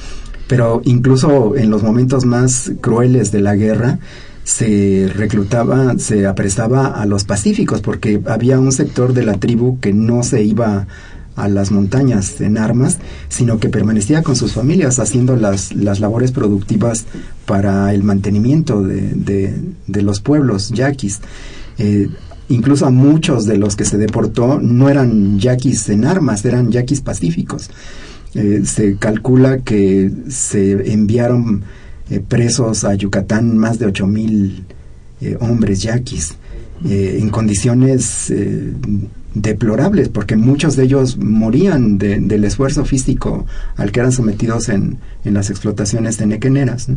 Pero 0.47 0.81
incluso 0.85 1.55
en 1.55 1.69
los 1.69 1.83
momentos 1.83 2.25
más 2.25 2.71
crueles 2.81 3.31
de 3.31 3.41
la 3.41 3.55
guerra, 3.55 3.99
se 4.43 5.11
reclutaba, 5.13 5.97
se 5.97 6.27
apresaba 6.27 6.87
a 6.87 7.05
los 7.07 7.23
pacíficos, 7.23 7.81
porque 7.81 8.21
había 8.27 8.59
un 8.59 8.71
sector 8.71 9.13
de 9.13 9.23
la 9.23 9.39
tribu 9.39 9.79
que 9.79 9.91
no 9.91 10.21
se 10.21 10.43
iba 10.43 10.85
a 11.35 11.47
las 11.49 11.71
montañas 11.71 12.39
en 12.41 12.57
armas, 12.57 12.99
sino 13.27 13.59
que 13.59 13.69
permanecía 13.69 14.23
con 14.23 14.35
sus 14.35 14.53
familias 14.53 14.99
haciendo 14.99 15.35
las, 15.35 15.73
las 15.73 15.99
labores 15.99 16.31
productivas 16.31 17.05
para 17.45 17.93
el 17.93 18.03
mantenimiento 18.03 18.81
de, 18.83 19.53
de, 19.87 20.01
los 20.01 20.21
pueblos 20.21 20.69
yaquis. 20.69 21.19
Eh, 21.77 22.07
incluso 22.47 22.85
a 22.85 22.91
muchos 22.91 23.45
de 23.45 23.57
los 23.57 23.75
que 23.75 23.83
se 23.83 23.97
deportó 23.97 24.59
no 24.61 24.89
eran 24.89 25.39
yaquis 25.39 25.89
en 25.89 26.05
armas, 26.05 26.45
eran 26.45 26.71
yaquis 26.71 27.01
pacíficos. 27.01 27.69
Eh, 28.35 28.63
se 28.65 28.97
calcula 28.97 29.59
que 29.59 30.11
se 30.27 30.91
enviaron 30.91 31.63
eh, 32.09 32.19
presos 32.19 32.83
a 32.83 32.93
Yucatán 32.93 33.57
más 33.57 33.79
de 33.79 33.85
8 33.85 34.07
mil 34.07 34.65
eh, 35.21 35.37
hombres 35.39 35.81
yaquis 35.81 36.35
en 36.83 37.29
condiciones 37.29 38.31
deplorables, 39.33 40.09
porque 40.09 40.35
muchos 40.35 40.75
de 40.75 40.83
ellos 40.83 41.17
morían 41.17 41.97
del 41.97 42.43
esfuerzo 42.43 42.83
físico 42.83 43.45
al 43.77 43.93
que 43.93 44.01
eran 44.01 44.11
sometidos 44.11 44.67
en, 44.67 44.97
en 45.23 45.33
las 45.33 45.49
explotaciones 45.49 46.17
tenequeneras. 46.17 46.89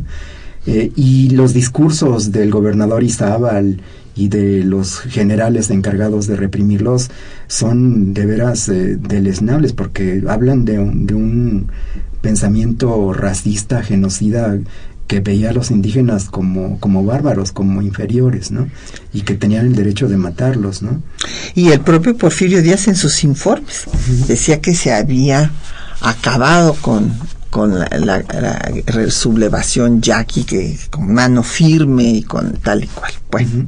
y 0.67 1.31
los 1.31 1.55
discursos 1.55 2.33
del 2.33 2.51
gobernador 2.51 3.05
Izábal 3.05 3.81
y 4.19 4.29
de 4.29 4.65
los 4.65 4.99
generales 4.99 5.71
encargados 5.71 6.27
de 6.27 6.35
reprimirlos 6.35 7.09
son 7.47 8.15
de 8.15 8.27
veras 8.27 8.69
eh, 8.69 8.97
deleznables 8.97 9.73
porque 9.73 10.25
hablan 10.27 10.65
de 10.65 10.81
un, 10.81 11.07
de 11.07 11.15
un 11.15 11.71
pensamiento 12.21 13.13
racista, 13.13 13.81
genocida 13.83 14.59
que 15.07 15.21
veía 15.21 15.51
a 15.51 15.53
los 15.53 15.71
indígenas 15.71 16.25
como, 16.25 16.81
como 16.81 17.05
bárbaros, 17.05 17.53
como 17.53 17.81
inferiores, 17.81 18.51
¿no? 18.51 18.69
Y 19.13 19.23
que 19.23 19.35
tenían 19.35 19.67
el 19.67 19.77
derecho 19.77 20.09
de 20.09 20.17
matarlos, 20.17 20.83
¿no? 20.83 21.01
Y 21.55 21.69
el 21.69 21.81
propio 21.81 22.17
Porfirio 22.17 22.61
Díaz 22.61 22.89
en 22.89 22.97
sus 22.97 23.23
informes 23.23 23.85
decía 24.27 24.61
que 24.61 24.75
se 24.75 24.93
había 24.93 25.53
acabado 26.01 26.75
con 26.75 27.13
con 27.51 27.79
la, 27.79 28.71
sublevación 29.11 30.01
yaqui 30.03 30.45
que 30.45 30.79
con 30.91 31.13
mano 31.13 31.43
firme 31.43 32.05
y 32.05 32.23
con 32.23 32.53
tal 32.59 32.85
y 32.85 32.87
cual. 32.89 33.13
Bueno, 33.31 33.67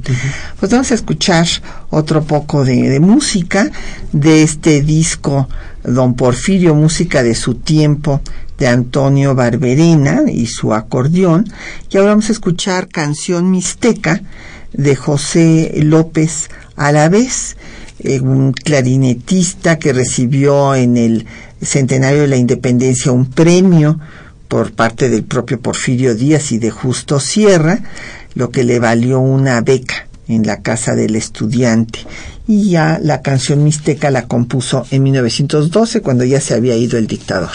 pues 0.59 0.71
vamos 0.71 0.91
a 0.91 0.95
escuchar 0.95 1.47
otro 1.89 2.23
poco 2.23 2.63
de, 2.63 2.99
música 2.99 3.69
de 4.11 4.43
este 4.43 4.81
disco 4.81 5.47
Don 5.83 6.15
Porfirio, 6.15 6.75
música 6.75 7.23
de 7.23 7.35
su 7.35 7.55
tiempo 7.55 8.21
de 8.57 8.67
Antonio 8.67 9.33
Barberena 9.35 10.23
y 10.31 10.45
su 10.47 10.73
acordeón. 10.73 11.51
Y 11.89 11.97
ahora 11.97 12.11
vamos 12.11 12.29
a 12.29 12.33
escuchar 12.33 12.87
Canción 12.87 13.49
Mixteca 13.49 14.21
de 14.73 14.95
José 14.95 15.73
López 15.83 16.49
Alavés, 16.75 17.57
eh, 17.99 18.19
un 18.19 18.53
clarinetista 18.53 19.77
que 19.79 19.93
recibió 19.93 20.75
en 20.75 20.97
el 20.97 21.25
centenario 21.61 22.21
de 22.21 22.27
la 22.27 22.37
independencia 22.37 23.11
un 23.11 23.29
premio 23.29 23.99
por 24.47 24.73
parte 24.73 25.09
del 25.09 25.23
propio 25.23 25.61
Porfirio 25.61 26.13
Díaz 26.15 26.51
y 26.51 26.57
de 26.57 26.71
Justo 26.71 27.19
Sierra, 27.19 27.79
lo 28.35 28.49
que 28.49 28.63
le 28.63 28.79
valió 28.79 29.19
una 29.19 29.61
beca 29.61 30.07
en 30.27 30.45
la 30.45 30.61
casa 30.61 30.95
del 30.95 31.15
estudiante. 31.15 31.99
Y 32.47 32.71
ya 32.71 32.99
la 33.01 33.21
canción 33.21 33.63
mixteca 33.63 34.11
la 34.11 34.27
compuso 34.27 34.85
en 34.91 35.03
1912 35.03 36.01
cuando 36.01 36.25
ya 36.25 36.41
se 36.41 36.53
había 36.53 36.75
ido 36.75 36.97
el 36.97 37.07
dictador. 37.07 37.51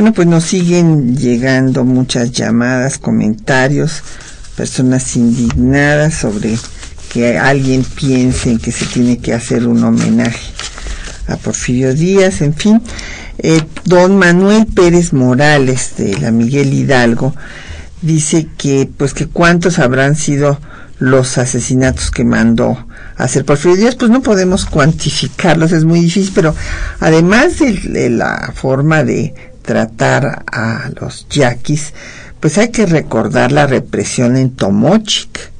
Bueno, 0.00 0.14
pues 0.14 0.28
nos 0.28 0.44
siguen 0.44 1.14
llegando 1.14 1.84
muchas 1.84 2.32
llamadas, 2.32 2.96
comentarios, 2.96 4.02
personas 4.56 5.14
indignadas 5.14 6.14
sobre 6.14 6.56
que 7.12 7.36
alguien 7.36 7.84
piense 7.84 8.56
que 8.56 8.72
se 8.72 8.86
tiene 8.86 9.18
que 9.18 9.34
hacer 9.34 9.66
un 9.66 9.84
homenaje 9.84 10.54
a 11.28 11.36
Porfirio 11.36 11.92
Díaz, 11.92 12.40
en 12.40 12.54
fin. 12.54 12.80
Eh, 13.40 13.60
don 13.84 14.16
Manuel 14.16 14.64
Pérez 14.64 15.12
Morales 15.12 15.92
de 15.98 16.18
la 16.18 16.30
Miguel 16.30 16.72
Hidalgo 16.72 17.34
dice 18.00 18.48
que 18.56 18.88
pues 18.96 19.12
que 19.12 19.26
cuántos 19.26 19.78
habrán 19.78 20.16
sido 20.16 20.58
los 20.98 21.36
asesinatos 21.36 22.10
que 22.10 22.24
mandó 22.24 22.86
hacer 23.18 23.44
Porfirio 23.44 23.76
Díaz, 23.76 23.96
pues 23.96 24.10
no 24.10 24.22
podemos 24.22 24.64
cuantificarlos, 24.64 25.72
es 25.72 25.84
muy 25.84 26.00
difícil, 26.00 26.32
pero 26.34 26.54
además 27.00 27.58
de 27.58 28.08
la 28.08 28.54
forma 28.54 29.04
de 29.04 29.49
tratar 29.70 30.42
a 30.50 30.90
los 31.00 31.28
yaquis, 31.28 31.94
pues 32.40 32.58
hay 32.58 32.70
que 32.70 32.86
recordar 32.86 33.52
la 33.52 33.68
represión 33.68 34.36
en 34.36 34.50
Tomochic, 34.50 35.52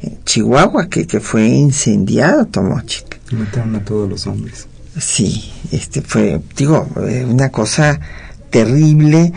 en 0.00 0.24
Chihuahua, 0.24 0.88
que, 0.88 1.06
que 1.06 1.20
fue 1.20 1.46
incendiado 1.46 2.46
Tomochic. 2.46 3.20
Mataron 3.32 3.76
a 3.76 3.84
todos 3.84 4.08
los 4.08 4.26
hombres. 4.26 4.66
Sí, 4.98 5.52
este 5.72 6.00
fue, 6.00 6.40
digo, 6.56 6.88
eh, 7.06 7.26
una 7.28 7.50
cosa 7.50 8.00
terrible 8.48 9.34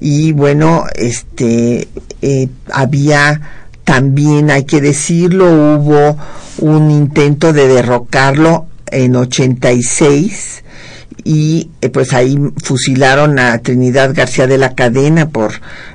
y 0.00 0.32
bueno, 0.32 0.86
este 0.94 1.86
eh, 2.22 2.48
había 2.72 3.42
también, 3.84 4.50
hay 4.50 4.64
que 4.64 4.80
decirlo, 4.80 5.44
hubo 5.76 6.16
un 6.60 6.90
intento 6.90 7.52
de 7.52 7.68
derrocarlo 7.68 8.68
en 8.86 9.16
86 9.16 10.64
y 11.26 11.70
eh, 11.80 11.88
pues 11.88 12.12
ahí 12.12 12.38
fusilaron 12.62 13.40
a 13.40 13.58
Trinidad 13.58 14.14
García 14.14 14.46
de 14.46 14.58
la 14.58 14.76
Cadena 14.76 15.28
por 15.28 15.54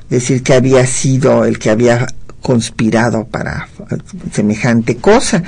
decir 0.09 0.43
que 0.43 0.53
había 0.53 0.85
sido 0.85 1.45
el 1.45 1.57
que 1.57 1.69
había 1.69 2.05
conspirado 2.41 3.25
para 3.27 3.69
semejante 4.33 4.97
cosa. 4.97 5.41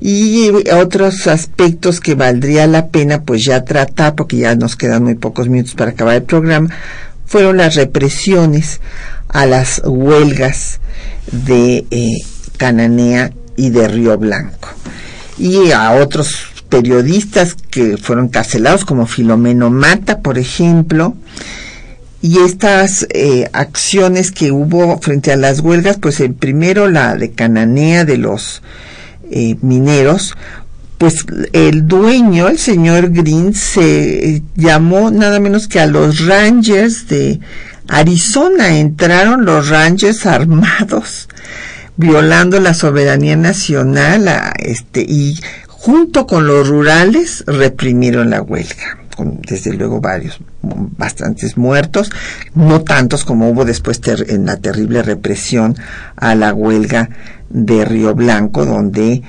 Y 0.00 0.50
otros 0.72 1.26
aspectos 1.26 2.00
que 2.00 2.14
valdría 2.14 2.68
la 2.68 2.86
pena 2.90 3.22
pues 3.24 3.44
ya 3.44 3.64
tratar 3.64 4.14
porque 4.14 4.36
ya 4.36 4.54
nos 4.54 4.76
quedan 4.76 5.02
muy 5.02 5.16
pocos 5.16 5.48
minutos 5.48 5.74
para 5.74 5.90
acabar 5.90 6.14
el 6.14 6.22
programa 6.22 6.68
fueron 7.26 7.56
las 7.56 7.74
represiones 7.74 8.80
a 9.26 9.46
las 9.46 9.82
huelgas 9.84 10.78
de 11.32 11.84
eh, 11.90 12.18
Cananea 12.56 13.32
y 13.56 13.70
de 13.70 13.88
Río 13.88 14.16
Blanco. 14.16 14.68
Y 15.38 15.72
a 15.72 15.90
otros 15.90 16.57
periodistas 16.68 17.54
que 17.54 17.96
fueron 17.96 18.28
carcelados, 18.28 18.84
como 18.84 19.06
Filomeno 19.06 19.70
Mata, 19.70 20.20
por 20.20 20.38
ejemplo, 20.38 21.14
y 22.20 22.38
estas 22.38 23.06
eh, 23.10 23.48
acciones 23.52 24.32
que 24.32 24.50
hubo 24.50 24.98
frente 24.98 25.32
a 25.32 25.36
las 25.36 25.60
huelgas, 25.60 25.98
pues 25.98 26.20
el 26.20 26.34
primero 26.34 26.88
la 26.88 27.16
de 27.16 27.30
Cananea 27.30 28.04
de 28.04 28.18
los 28.18 28.62
eh, 29.30 29.56
mineros, 29.62 30.34
pues 30.98 31.24
el 31.52 31.86
dueño, 31.86 32.48
el 32.48 32.58
señor 32.58 33.10
Green, 33.10 33.54
se 33.54 34.42
llamó 34.56 35.12
nada 35.12 35.38
menos 35.38 35.68
que 35.68 35.78
a 35.78 35.86
los 35.86 36.26
Rangers 36.26 37.06
de 37.06 37.38
Arizona. 37.86 38.78
Entraron 38.78 39.44
los 39.44 39.68
Rangers 39.68 40.26
armados, 40.26 41.28
violando 41.96 42.58
la 42.58 42.74
soberanía 42.74 43.36
nacional, 43.36 44.28
este, 44.58 45.02
y 45.02 45.38
junto 45.78 46.26
con 46.26 46.46
los 46.46 46.68
rurales 46.68 47.44
reprimieron 47.46 48.30
la 48.30 48.42
huelga, 48.42 48.98
con 49.16 49.40
desde 49.42 49.72
luego 49.74 50.00
varios, 50.00 50.40
bastantes 50.60 51.56
muertos, 51.56 52.10
no 52.56 52.82
tantos 52.82 53.24
como 53.24 53.48
hubo 53.48 53.64
después 53.64 54.00
en 54.26 54.46
la 54.46 54.56
terrible 54.56 55.02
represión 55.02 55.76
a 56.16 56.34
la 56.34 56.52
huelga 56.52 57.10
de 57.48 57.84
Río 57.84 58.14
Blanco, 58.16 58.66
donde 58.66 59.22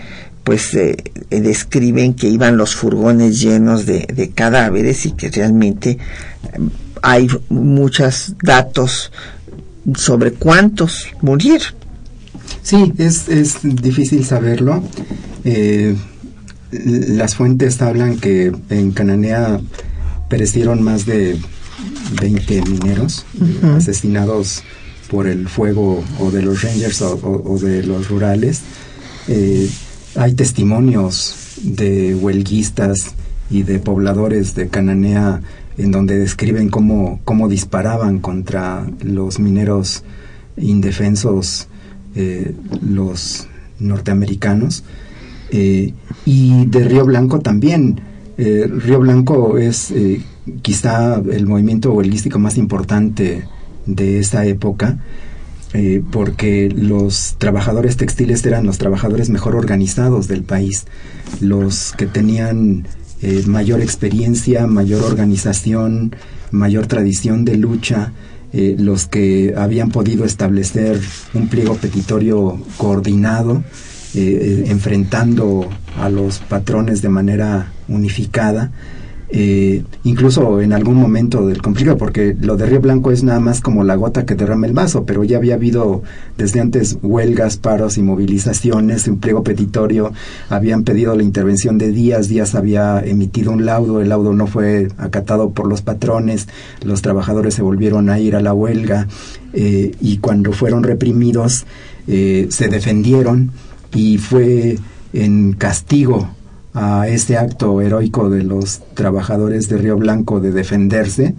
pues 0.43 0.73
eh, 0.73 0.97
describen 1.29 2.15
que 2.15 2.27
iban 2.27 2.57
los 2.57 2.75
furgones 2.75 3.39
llenos 3.39 3.85
de, 3.85 4.31
cadáveres 4.33 5.05
y 5.05 5.11
que 5.11 5.29
realmente 5.29 5.99
hay 7.03 7.27
muchos 7.49 8.33
datos 8.41 9.11
sobre 9.95 10.31
cuántos 10.31 11.05
murieron. 11.21 11.75
Sí, 12.63 12.91
es, 12.97 13.29
es 13.29 13.59
difícil 13.61 14.25
saberlo. 14.25 14.83
Eh, 15.43 15.95
las 16.72 17.36
fuentes 17.36 17.82
hablan 17.82 18.17
que 18.17 18.51
en 18.70 18.91
Cananea 18.91 19.59
perecieron 20.30 20.82
más 20.84 21.05
de 21.05 21.38
20 22.22 22.61
mineros 22.63 23.26
asesinados 23.76 24.63
por 25.09 25.28
el 25.28 25.47
fuego 25.47 26.03
o 26.20 26.32
de 26.32 26.41
los 26.41 26.61
rangers 26.61 27.01
o, 27.01 27.57
de 27.59 27.84
los 27.84 28.09
rurales. 28.09 28.61
Eh, 29.28 29.70
hay 30.15 30.34
testimonios 30.34 31.36
de 31.63 32.15
huelguistas 32.15 33.15
y 33.49 33.63
de 33.63 33.80
pobladores 33.80 34.55
de 34.55 34.70
Cananea 34.70 35.41
en 35.78 35.91
donde 35.91 36.20
describen 36.20 36.70
cómo, 36.70 37.22
cómo 37.24 37.47
disparaban 37.47 38.20
contra 38.20 38.86
los 39.01 39.39
mineros 39.39 40.03
indefensos, 40.57 41.67
eh, 42.15 42.53
los 42.82 43.47
norteamericanos. 43.80 44.84
Eh, 45.51 45.93
y 46.25 46.65
de 46.65 46.83
Río 46.83 47.05
Blanco 47.05 47.39
también. 47.39 48.01
Eh, 48.37 48.67
Río 48.67 48.99
Blanco 48.99 49.57
es 49.57 49.93
quizá 50.61 51.15
el 51.15 51.45
movimiento 51.45 51.91
huelguístico 51.93 52.39
más 52.39 52.57
importante 52.57 53.43
de 53.85 54.19
esa 54.19 54.45
época. 54.45 54.99
porque 56.11 56.67
los 56.75 57.35
trabajadores 57.37 57.95
textiles 57.95 58.43
eran 58.43 58.65
los 58.65 58.79
trabajadores 58.79 59.29
mejor 59.29 59.55
organizados 59.55 60.27
del 60.27 60.41
país, 60.41 60.87
los 61.41 61.93
que 61.95 62.07
tenían 62.07 62.87
eh, 63.21 63.43
mayor 63.47 63.81
experiencia, 63.81 64.65
mayor 64.65 65.03
organización, 65.03 66.15
mayor 66.51 66.87
tradición 66.87 67.43
de 67.43 67.57
lucha, 67.57 68.13
eh, 68.53 68.77
los 68.79 69.07
que 69.07 69.53
habían 69.57 69.91
podido 69.91 70.23
establecer 70.23 71.01
un 71.33 71.49
pliego 71.49 71.75
petitorio 71.75 72.57
coordinado, 72.77 73.61
eh, 74.16 74.66
enfrentando 74.68 75.70
a 75.99 76.10
los 76.10 76.39
patrones 76.39 77.01
de 77.01 77.10
manera 77.10 77.72
unificada 77.88 78.72
eh, 79.32 79.84
incluso 80.05 80.60
en 80.60 80.74
algún 80.74 80.95
momento 80.95 81.45
del 81.45 81.62
conflicto, 81.62 81.97
porque 81.97 82.36
lo 82.41 82.57
de 82.57 82.66
Río 82.66 82.82
Blanco 82.82 83.12
es 83.12 83.24
nada 83.24 83.39
más 83.39 83.62
como 83.62 83.84
la 83.84 83.93
gota 83.93 84.26
que 84.26 84.34
derrama 84.34 84.66
el 84.66 84.74
vaso, 84.74 85.05
pero 85.05 85.24
ya 85.24 85.38
había 85.38 85.53
habido 85.53 86.01
desde 86.36 86.60
antes 86.60 86.97
huelgas, 87.03 87.57
paros 87.57 87.99
y 87.99 88.01
movilizaciones, 88.01 89.07
un 89.07 89.20
petitorio, 89.20 90.12
habían 90.49 90.84
pedido 90.84 91.16
la 91.16 91.22
intervención 91.22 91.78
de 91.78 91.91
Díaz, 91.91 92.28
Díaz 92.28 92.55
había 92.55 93.01
emitido 93.01 93.51
un 93.51 93.66
laudo, 93.66 94.01
el 94.01 94.10
laudo 94.10 94.34
no 94.34 94.47
fue 94.47 94.88
acatado 94.97 95.51
por 95.51 95.68
los 95.68 95.84
patrones, 95.84 96.47
los 96.84 97.03
trabajadores 97.03 97.53
se 97.53 97.62
volvieron 97.62 98.10
a 98.10 98.18
ir 98.20 98.36
a 98.36 98.41
la 98.41 98.55
huelga 98.55 99.07
eh, 99.53 99.91
y 100.01 100.18
cuando 100.18 100.53
fueron 100.53 100.82
reprimidos 100.82 101.68
eh, 102.07 102.47
se 102.49 102.68
defendieron 102.68 103.51
y 103.93 104.17
fue 104.17 104.77
en 105.13 105.53
castigo 105.53 106.29
a 106.73 107.07
este 107.07 107.37
acto 107.37 107.81
heroico 107.81 108.29
de 108.29 108.43
los 108.43 108.81
trabajadores 108.93 109.69
de 109.69 109.77
Río 109.77 109.97
Blanco 109.97 110.39
de 110.39 110.51
defenderse 110.51 111.35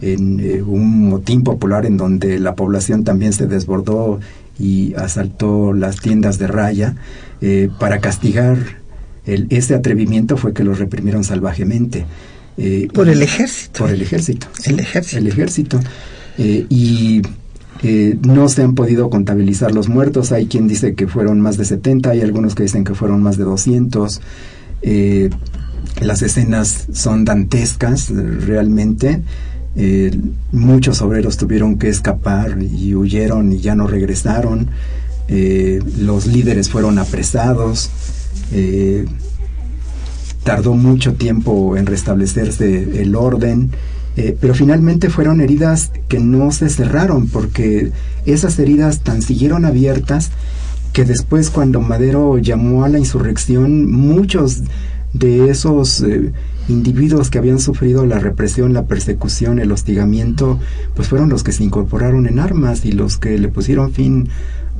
en 0.00 0.40
eh, 0.40 0.62
un 0.62 1.08
motín 1.08 1.44
popular 1.44 1.86
en 1.86 1.96
donde 1.96 2.40
la 2.40 2.56
población 2.56 3.04
también 3.04 3.32
se 3.32 3.46
desbordó 3.46 4.20
y 4.58 4.94
asaltó 4.94 5.72
las 5.72 6.00
tiendas 6.00 6.38
de 6.38 6.48
raya 6.48 6.96
eh, 7.40 7.70
para 7.78 8.00
castigar 8.00 8.58
el, 9.24 9.46
ese 9.50 9.74
atrevimiento 9.74 10.36
fue 10.36 10.52
que 10.52 10.64
los 10.64 10.80
reprimieron 10.80 11.22
salvajemente 11.22 12.04
eh, 12.58 12.88
por 12.92 13.08
el 13.08 13.22
ejército. 13.22 13.84
por 13.84 13.90
el 13.90 14.02
ejército. 14.02 14.48
El 14.64 14.80
ejército. 14.80 15.18
El 15.18 15.26
ejército. 15.28 15.80
Y 16.38 17.22
no 17.82 18.48
se 18.48 18.62
han 18.62 18.74
podido 18.74 19.10
contabilizar 19.10 19.72
los 19.72 19.88
muertos. 19.88 20.32
Hay 20.32 20.46
quien 20.46 20.68
dice 20.68 20.94
que 20.94 21.08
fueron 21.08 21.40
más 21.40 21.56
de 21.56 21.64
70, 21.64 22.10
hay 22.10 22.20
algunos 22.20 22.54
que 22.54 22.62
dicen 22.62 22.84
que 22.84 22.94
fueron 22.94 23.22
más 23.22 23.36
de 23.36 23.44
200. 23.44 24.20
Eh, 24.82 25.30
las 26.00 26.22
escenas 26.22 26.86
son 26.92 27.24
dantescas 27.24 28.10
realmente. 28.10 29.22
Eh, 29.74 30.16
muchos 30.52 31.00
obreros 31.00 31.36
tuvieron 31.36 31.78
que 31.78 31.88
escapar 31.88 32.58
y 32.62 32.94
huyeron 32.94 33.52
y 33.52 33.58
ya 33.58 33.74
no 33.74 33.86
regresaron. 33.86 34.68
Eh, 35.28 35.80
los 35.98 36.26
líderes 36.26 36.68
fueron 36.68 36.98
apresados. 36.98 37.90
tardó 40.44 40.74
mucho 40.74 41.14
tiempo 41.14 41.76
en 41.76 41.86
restablecerse 41.86 43.02
el 43.02 43.14
orden. 43.14 43.70
Pero 44.14 44.54
finalmente 44.54 45.08
fueron 45.08 45.40
heridas 45.40 45.90
que 46.08 46.20
no 46.20 46.52
se 46.52 46.68
cerraron 46.68 47.28
porque 47.28 47.92
esas 48.26 48.58
heridas 48.58 49.00
tan 49.00 49.22
siguieron 49.22 49.64
abiertas 49.64 50.30
que 50.92 51.04
después 51.04 51.50
cuando 51.50 51.80
Madero 51.80 52.36
llamó 52.38 52.84
a 52.84 52.88
la 52.88 52.98
insurrección, 52.98 53.90
muchos 53.90 54.62
de 55.14 55.50
esos 55.50 56.02
eh, 56.02 56.32
individuos 56.68 57.30
que 57.30 57.38
habían 57.38 57.58
sufrido 57.58 58.06
la 58.06 58.18
represión, 58.18 58.72
la 58.72 58.86
persecución, 58.86 59.58
el 59.58 59.72
hostigamiento, 59.72 60.58
pues 60.94 61.08
fueron 61.08 61.28
los 61.28 61.42
que 61.42 61.52
se 61.52 61.64
incorporaron 61.64 62.26
en 62.26 62.38
armas 62.38 62.84
y 62.84 62.92
los 62.92 63.16
que 63.16 63.38
le 63.38 63.48
pusieron 63.48 63.92
fin 63.92 64.28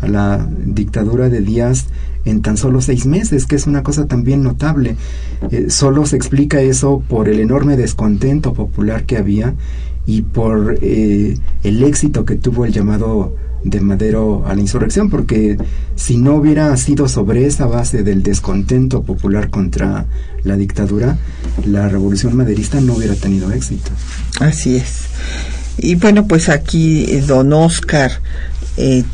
a 0.03 0.09
la 0.09 0.47
dictadura 0.67 1.29
de 1.29 1.41
Díaz 1.41 1.87
en 2.25 2.43
tan 2.43 2.57
solo 2.57 2.81
seis 2.81 3.07
meses, 3.07 3.47
que 3.47 3.57
es 3.57 3.67
una 3.67 3.83
cosa 3.83 4.07
también 4.07 4.43
notable. 4.43 4.97
Eh, 5.51 5.67
solo 5.71 6.07
se 6.07 6.17
explica 6.17 6.61
eso 6.61 7.03
por 7.09 7.29
el 7.29 7.41
enorme 7.41 7.77
descontento 7.77 8.53
popular 8.53 9.05
que 9.05 9.17
había 9.17 9.55
y 10.07 10.23
por 10.23 10.79
eh, 10.83 11.39
el 11.63 11.83
éxito 11.83 12.25
que 12.25 12.37
tuvo 12.37 12.65
el 12.65 12.73
llamado 12.73 13.35
de 13.65 13.81
Madero 13.81 14.45
a 14.47 14.55
la 14.55 14.61
insurrección, 14.61 15.09
porque 15.09 15.57
si 15.95 16.19
no 16.19 16.35
hubiera 16.35 16.77
sido 16.77 17.09
sobre 17.09 17.47
esa 17.47 17.67
base 17.67 18.03
del 18.03 18.23
descontento 18.23 19.03
popular 19.03 19.51
contra 19.51 20.07
la 20.43 20.57
dictadura, 20.57 21.19
la 21.65 21.89
revolución 21.89 22.37
maderista 22.37 22.81
no 22.81 22.95
hubiera 22.95 23.15
tenido 23.15 23.53
éxito. 23.53 23.91
Así 24.41 24.77
es. 24.77 25.05
Y 25.79 25.95
bueno, 25.95 26.27
pues 26.27 26.49
aquí 26.49 27.05
eh, 27.09 27.23
don 27.23 27.53
Oscar 27.53 28.11
eh, 28.77 29.05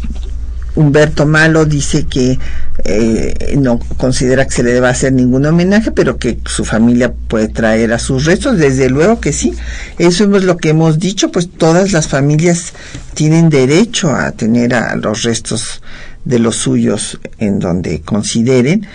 Humberto 0.75 1.27
Malo 1.27 1.65
dice 1.65 2.07
que 2.07 2.39
eh, 2.85 3.57
no 3.59 3.79
considera 3.97 4.47
que 4.47 4.53
se 4.53 4.63
le 4.63 4.73
deba 4.73 4.91
hacer 4.91 5.13
ningún 5.13 5.47
homenaje, 5.47 5.91
pero 5.91 6.19
que 6.19 6.39
su 6.47 6.65
familia 6.65 7.13
puede 7.13 7.49
traer 7.49 7.93
a 7.93 7.99
sus 7.99 8.25
restos. 8.25 8.59
Desde 8.59 8.89
luego 8.89 9.21
que 9.21 9.33
sí. 9.33 9.55
Eso 9.99 10.37
es 10.37 10.45
lo 10.45 10.57
que 10.57 10.71
hemos 10.71 10.99
dicho, 10.99 11.33
pues 11.33 11.49
todas 11.51 11.93
las 11.93 12.09
familias 12.09 12.73
tienen 13.15 13.51
derecho 13.51 14.15
a 14.15 14.33
tener 14.33 14.75
a 14.75 14.95
los 14.97 15.23
restos 15.23 15.83
de 16.25 16.39
los 16.39 16.57
suyos 16.57 17.19
en 17.39 17.59
donde 17.59 18.01
consideren, 18.03 18.87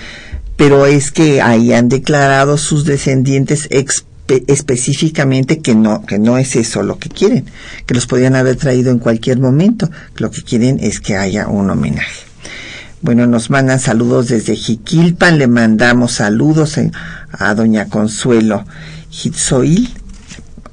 pero 0.56 0.86
es 0.86 1.12
que 1.12 1.42
ahí 1.42 1.74
han 1.74 1.90
declarado 1.90 2.58
sus 2.58 2.86
descendientes 2.86 3.68
ex 3.72 4.06
específicamente 4.28 5.60
que 5.60 5.76
no, 5.76 6.06
que 6.06 6.18
no 6.18 6.38
es 6.38 6.56
eso 6.56 6.82
lo 6.84 6.98
que 6.98 7.10
quieren, 7.10 7.46
que 7.86 7.94
los 7.94 8.08
podían 8.08 8.36
haber 8.36 8.56
traído 8.56 8.92
en 8.92 9.00
cualquier 9.00 9.40
momento. 9.40 9.90
Lo 10.18 10.32
que 10.32 10.44
quieren 10.44 10.80
es 10.82 11.00
que 11.00 11.18
haya 11.18 11.48
un 11.48 11.70
homenaje. 11.70 12.24
Bueno, 13.02 13.28
nos 13.28 13.50
mandan 13.50 13.82
saludos 13.82 14.30
desde 14.30 14.56
Jiquilpan, 14.56 15.38
le 15.38 15.48
mandamos 15.48 16.14
saludos 16.14 16.80
a 17.34 17.54
doña 17.54 17.90
Consuelo 17.90 18.66
Hitzoil, 19.12 19.90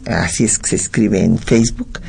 así 0.07 0.45
es 0.45 0.61
que 0.61 0.69
se 0.69 0.77
escribe 0.77 1.25
en 1.25 1.39
Facebook, 1.39 2.01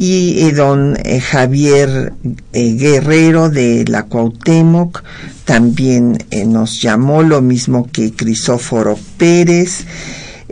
y, 0.00 0.48
don 0.52 0.96
eh, 1.02 1.20
Javier 1.20 2.12
eh, 2.52 2.74
Guerrero 2.74 3.50
de 3.50 3.84
la 3.88 4.04
Cuauhtémoc 4.04 5.02
también 5.44 6.24
eh, 6.30 6.44
nos 6.44 6.80
llamó, 6.80 7.24
lo 7.24 7.42
mismo 7.42 7.88
que 7.90 8.12
Crisóforo 8.12 8.96
Pérez, 9.16 9.86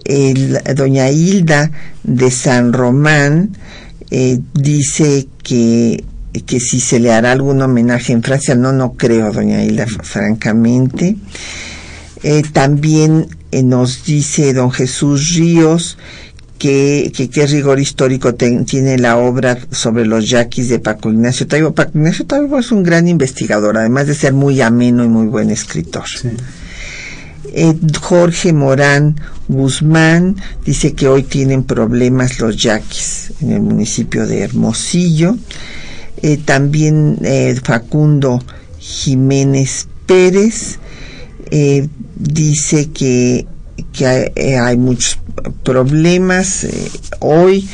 el, 0.09 0.61
doña 0.75 1.11
Hilda 1.11 1.71
de 2.03 2.31
San 2.31 2.73
Román 2.73 3.57
eh, 4.11 4.41
dice 4.55 5.29
que, 5.43 6.05
que 6.47 6.61
si 6.61 6.81
se 6.81 7.01
le 7.01 7.13
hará 7.13 7.33
algún 7.33 7.61
homenaje 7.63 8.13
en 8.13 8.23
Francia, 8.23 8.55
no, 8.55 8.73
no 8.73 8.93
creo, 8.93 9.33
doña 9.33 9.65
Hilda, 9.65 9.87
francamente. 9.87 11.17
Eh, 12.23 12.43
también 12.53 13.29
eh, 13.53 13.63
nos 13.63 14.05
dice 14.05 14.53
don 14.53 14.71
Jesús 14.71 15.35
Ríos 15.35 15.99
qué, 16.59 17.13
qué 17.33 17.47
rigor 17.47 17.79
histórico 17.79 18.35
tiene 18.35 18.99
la 18.99 19.19
obra 19.19 19.59
sobre 19.71 20.07
los 20.07 20.29
yaquis 20.29 20.69
de 20.69 20.79
Paco 20.79 21.11
Ignacio 21.11 21.47
Taibo. 21.47 21.75
Paco 21.75 21.93
Ignacio 21.99 22.27
Taibo 22.27 22.59
es 22.59 22.73
un 22.73 22.83
gran 22.83 23.09
investigador, 23.09 23.77
además 23.77 24.07
de 24.07 24.15
ser 24.15 24.33
muy 24.33 24.61
ameno 24.61 25.05
y 25.05 25.09
muy 25.09 25.27
buen 25.27 25.51
escritor. 25.51 26.05
Eh, 27.53 27.75
Jorge 28.01 28.53
Morán 28.53 29.21
Guzmán 29.49 30.37
dice 30.65 30.95
que 30.95 31.09
hoy 31.09 31.23
tienen 31.23 31.65
problemas 31.65 32.39
los 32.41 32.57
yaquis 32.57 33.33
en 33.41 33.53
el 33.53 33.61
municipio 33.61 34.27
de 34.27 34.41
Hermosillo. 34.41 35.37
Eh, 36.23 36.39
también 36.39 37.19
eh, 37.23 37.55
Facundo 37.63 38.43
Jiménez 38.79 39.89
Pérez 40.07 40.79
dice 42.17 42.91
que, 42.91 43.47
que 43.93 44.07
hay, 44.59 44.77
muchos 44.77 45.19
problemas 45.63 46.67
hoy 47.21 47.69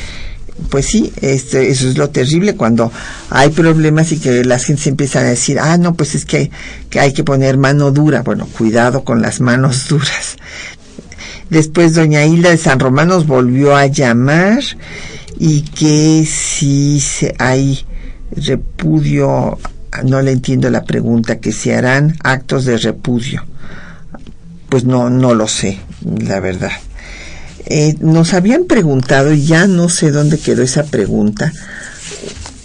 pues 0.69 0.85
sí, 0.85 1.13
este, 1.21 1.69
eso 1.69 1.87
es 1.87 1.97
lo 1.97 2.09
terrible 2.09 2.55
cuando 2.55 2.91
hay 3.29 3.49
problemas 3.49 4.11
y 4.11 4.19
que 4.19 4.43
la 4.43 4.59
gente 4.59 4.83
se 4.83 4.89
empieza 4.89 5.19
a 5.19 5.23
decir, 5.23 5.59
ah, 5.59 5.77
no, 5.77 5.93
pues 5.93 6.15
es 6.15 6.25
que, 6.25 6.51
que 6.89 6.99
hay 6.99 7.13
que 7.13 7.23
poner 7.23 7.57
mano 7.57 7.91
dura. 7.91 8.21
Bueno, 8.21 8.47
cuidado 8.47 9.03
con 9.03 9.21
las 9.21 9.41
manos 9.41 9.87
duras. 9.89 10.37
Después 11.49 11.93
doña 11.93 12.25
Hilda 12.25 12.49
de 12.49 12.57
San 12.57 12.79
Román 12.79 13.09
nos 13.09 13.27
volvió 13.27 13.75
a 13.75 13.85
llamar 13.87 14.63
y 15.39 15.61
que 15.61 16.25
si 16.25 17.01
hay 17.37 17.85
repudio, 18.31 19.57
no 20.03 20.21
le 20.21 20.31
entiendo 20.31 20.69
la 20.69 20.83
pregunta, 20.83 21.39
que 21.39 21.51
se 21.51 21.75
harán 21.75 22.15
actos 22.23 22.65
de 22.65 22.77
repudio. 22.77 23.43
Pues 24.69 24.85
no, 24.85 25.09
no 25.09 25.35
lo 25.35 25.47
sé, 25.47 25.79
la 26.03 26.39
verdad. 26.39 26.71
Eh, 27.65 27.95
nos 27.99 28.33
habían 28.33 28.65
preguntado, 28.65 29.33
y 29.33 29.45
ya 29.45 29.67
no 29.67 29.89
sé 29.89 30.11
dónde 30.11 30.37
quedó 30.37 30.63
esa 30.63 30.83
pregunta, 30.83 31.53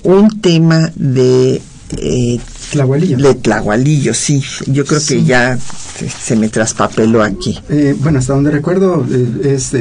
un 0.03 0.41
tema 0.41 0.91
de... 0.97 1.61
Eh, 1.97 2.41
Tlahualillo. 2.73 3.17
De 3.17 3.35
Tlahualillo, 3.35 4.13
sí. 4.13 4.43
Yo 4.67 4.85
creo 4.85 5.01
que 5.07 5.25
ya 5.25 5.59
se, 5.59 6.37
me 6.37 6.49
traspapeló 6.49 7.23
aquí. 7.23 7.59
Eh, 7.71 7.97
bueno, 7.99 8.19
hasta 8.19 8.35
donde 8.35 8.51
recuerdo 8.51 9.07
eh, 9.11 9.55
es 9.55 9.73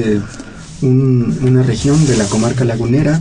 una 0.82 1.63
región 1.63 2.05
de 2.05 2.15
la 2.18 2.26
comarca 2.26 2.63
lagunera 2.63 3.20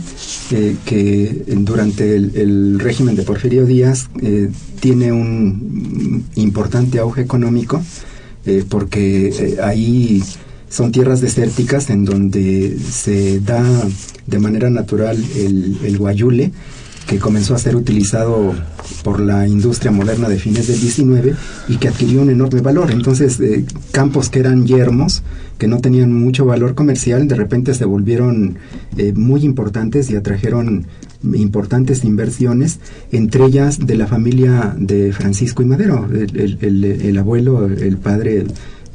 que 0.85 1.43
durante 1.57 2.15
el, 2.15 2.79
régimen 2.79 3.15
de 3.15 3.23
Porfirio 3.23 3.65
Díaz 3.65 4.07
tiene 4.79 5.11
un 5.11 6.25
importante 6.35 6.99
auge 6.99 7.21
económico 7.21 7.83
porque 8.69 9.57
ahí 9.63 10.23
son 10.69 10.91
tierras 10.91 11.21
desérticas 11.21 11.89
en 11.89 12.05
donde 12.05 12.77
se 12.77 13.39
da 13.39 13.63
de 14.25 14.39
manera 14.39 14.69
natural 14.69 15.17
el, 15.35 15.77
el 15.83 15.97
guayule, 15.97 16.51
que 17.07 17.19
comenzó 17.19 17.55
a 17.55 17.57
ser 17.57 17.75
utilizado 17.75 18.53
por 19.03 19.19
la 19.19 19.47
industria 19.47 19.91
moderna 19.91 20.27
de 20.27 20.37
fines 20.37 20.67
del 20.67 20.79
19 20.79 21.35
y 21.69 21.77
que 21.77 21.87
adquirió 21.87 22.21
un 22.21 22.29
enorme 22.29 22.61
valor. 22.61 22.91
Entonces, 22.91 23.39
eh, 23.39 23.65
campos 23.91 24.29
que 24.29 24.39
eran 24.39 24.67
yermos, 24.67 25.23
que 25.57 25.67
no 25.67 25.79
tenían 25.79 26.11
mucho 26.11 26.45
valor 26.45 26.75
comercial, 26.75 27.27
de 27.27 27.35
repente 27.35 27.73
se 27.73 27.85
volvieron 27.85 28.57
eh, 28.97 29.13
muy 29.13 29.45
importantes 29.45 30.09
y 30.09 30.17
atrajeron 30.17 30.85
importantes 31.23 32.03
inversiones, 32.03 32.79
entre 33.11 33.45
ellas 33.45 33.79
de 33.85 33.95
la 33.95 34.05
familia 34.05 34.75
de 34.77 35.13
Francisco 35.13 35.63
y 35.63 35.65
Madero, 35.65 36.07
el, 36.11 36.57
el, 36.61 36.83
el 36.83 37.17
abuelo, 37.17 37.65
el 37.65 37.97
padre 37.97 38.45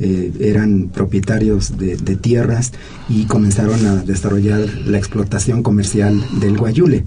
eh, 0.05 0.33
eran 0.41 0.89
propietarios 0.93 1.79
de, 1.79 2.17
tierras 2.17 2.73
y 3.09 3.27
comenzaron 3.27 3.87
a 3.87 4.03
desarrollar 4.03 4.59
la 4.85 4.99
explotación 4.99 5.63
comercial 5.63 6.21
del 6.41 6.59
guayule. 6.59 7.05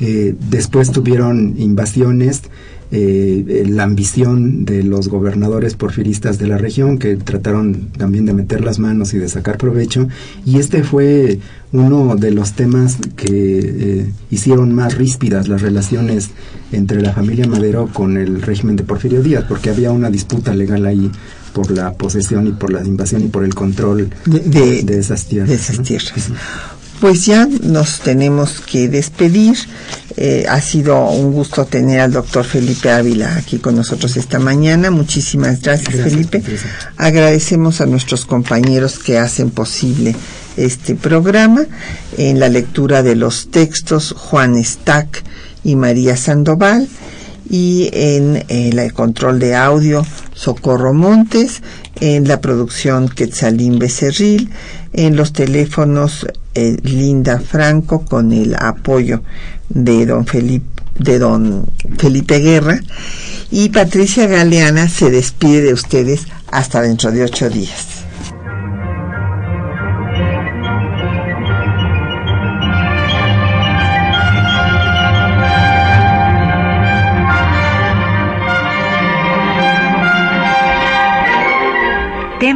Eh, 0.00 0.34
después 0.48 0.92
tuvieron 0.92 1.56
invasiones, 1.58 2.44
eh, 2.90 3.64
la 3.68 3.82
ambición 3.82 4.64
de 4.64 4.82
los 4.82 5.08
gobernadores 5.08 5.74
porfiristas 5.74 6.38
de 6.38 6.46
la 6.46 6.56
región 6.56 6.96
que 6.96 7.16
trataron 7.16 7.90
también 7.98 8.24
de 8.24 8.32
meter 8.32 8.64
las 8.64 8.78
manos 8.78 9.12
y 9.12 9.18
de 9.18 9.28
sacar 9.28 9.58
provecho 9.58 10.08
y 10.46 10.58
este 10.58 10.84
fue 10.84 11.38
uno 11.72 12.16
de 12.16 12.30
los 12.30 12.52
temas 12.52 12.96
que 13.16 14.06
hicieron 14.30 14.74
más 14.74 14.96
ríspidas 14.96 15.48
las 15.48 15.62
relaciones 15.62 16.30
entre 16.70 17.00
la 17.00 17.12
familia 17.12 17.46
Madero 17.46 17.88
con 17.92 18.18
el 18.18 18.42
régimen 18.42 18.76
de 18.76 18.84
Porfirio 18.84 19.22
Díaz 19.22 19.44
porque 19.48 19.70
había 19.70 19.90
una 19.90 20.10
disputa 20.10 20.54
legal 20.54 20.84
ahí 20.84 21.10
por 21.52 21.70
la 21.70 21.92
posesión 21.92 22.46
y 22.46 22.52
por 22.52 22.72
la 22.72 22.84
invasión 22.84 23.22
y 23.22 23.28
por 23.28 23.44
el 23.44 23.54
control 23.54 24.10
de, 24.24 24.98
esas 24.98 25.26
tierras. 25.26 25.72
Pues 27.00 27.26
ya 27.26 27.48
nos 27.64 27.98
tenemos 28.00 28.60
que 28.60 28.88
despedir. 28.88 29.56
Eh, 30.16 30.44
ha 30.48 30.60
sido 30.60 31.08
un 31.10 31.32
gusto 31.32 31.64
tener 31.64 31.98
al 31.98 32.12
doctor 32.12 32.44
Felipe 32.44 32.90
Ávila 32.90 33.36
aquí 33.36 33.58
con 33.58 33.74
nosotros 33.74 34.16
esta 34.16 34.38
mañana. 34.38 34.90
Muchísimas 34.92 35.60
gracias, 35.62 35.96
Felipe. 35.96 36.42
Agradecemos 36.96 37.80
a 37.80 37.86
nuestros 37.86 38.24
compañeros 38.24 39.00
que 39.00 39.18
hacen 39.18 39.50
posible 39.50 40.14
este 40.56 40.94
programa 40.94 41.64
en 42.18 42.38
la 42.38 42.48
lectura 42.48 43.02
de 43.02 43.16
los 43.16 43.50
textos 43.50 44.14
Juan 44.16 44.62
Stack 44.62 45.24
y 45.64 45.76
María 45.76 46.16
Sandoval 46.16 46.88
y 47.52 47.90
en 47.92 48.44
el 48.48 48.92
control 48.94 49.38
de 49.38 49.54
audio 49.54 50.04
Socorro 50.34 50.94
Montes, 50.94 51.62
en 52.00 52.26
la 52.26 52.40
producción 52.40 53.10
Quetzalín 53.10 53.78
Becerril, 53.78 54.50
en 54.94 55.16
los 55.16 55.34
teléfonos 55.34 56.26
eh, 56.54 56.78
Linda 56.82 57.38
Franco 57.38 58.06
con 58.06 58.32
el 58.32 58.56
apoyo 58.58 59.22
de 59.68 60.06
don 60.06 60.26
Felipe 60.26 60.66
de 60.98 61.18
don 61.18 61.66
Felipe 61.98 62.38
Guerra 62.38 62.78
y 63.50 63.70
Patricia 63.70 64.26
Galeana 64.26 64.88
se 64.88 65.10
despide 65.10 65.62
de 65.62 65.72
ustedes 65.72 66.26
hasta 66.50 66.82
dentro 66.82 67.10
de 67.10 67.24
ocho 67.24 67.48
días. 67.48 68.01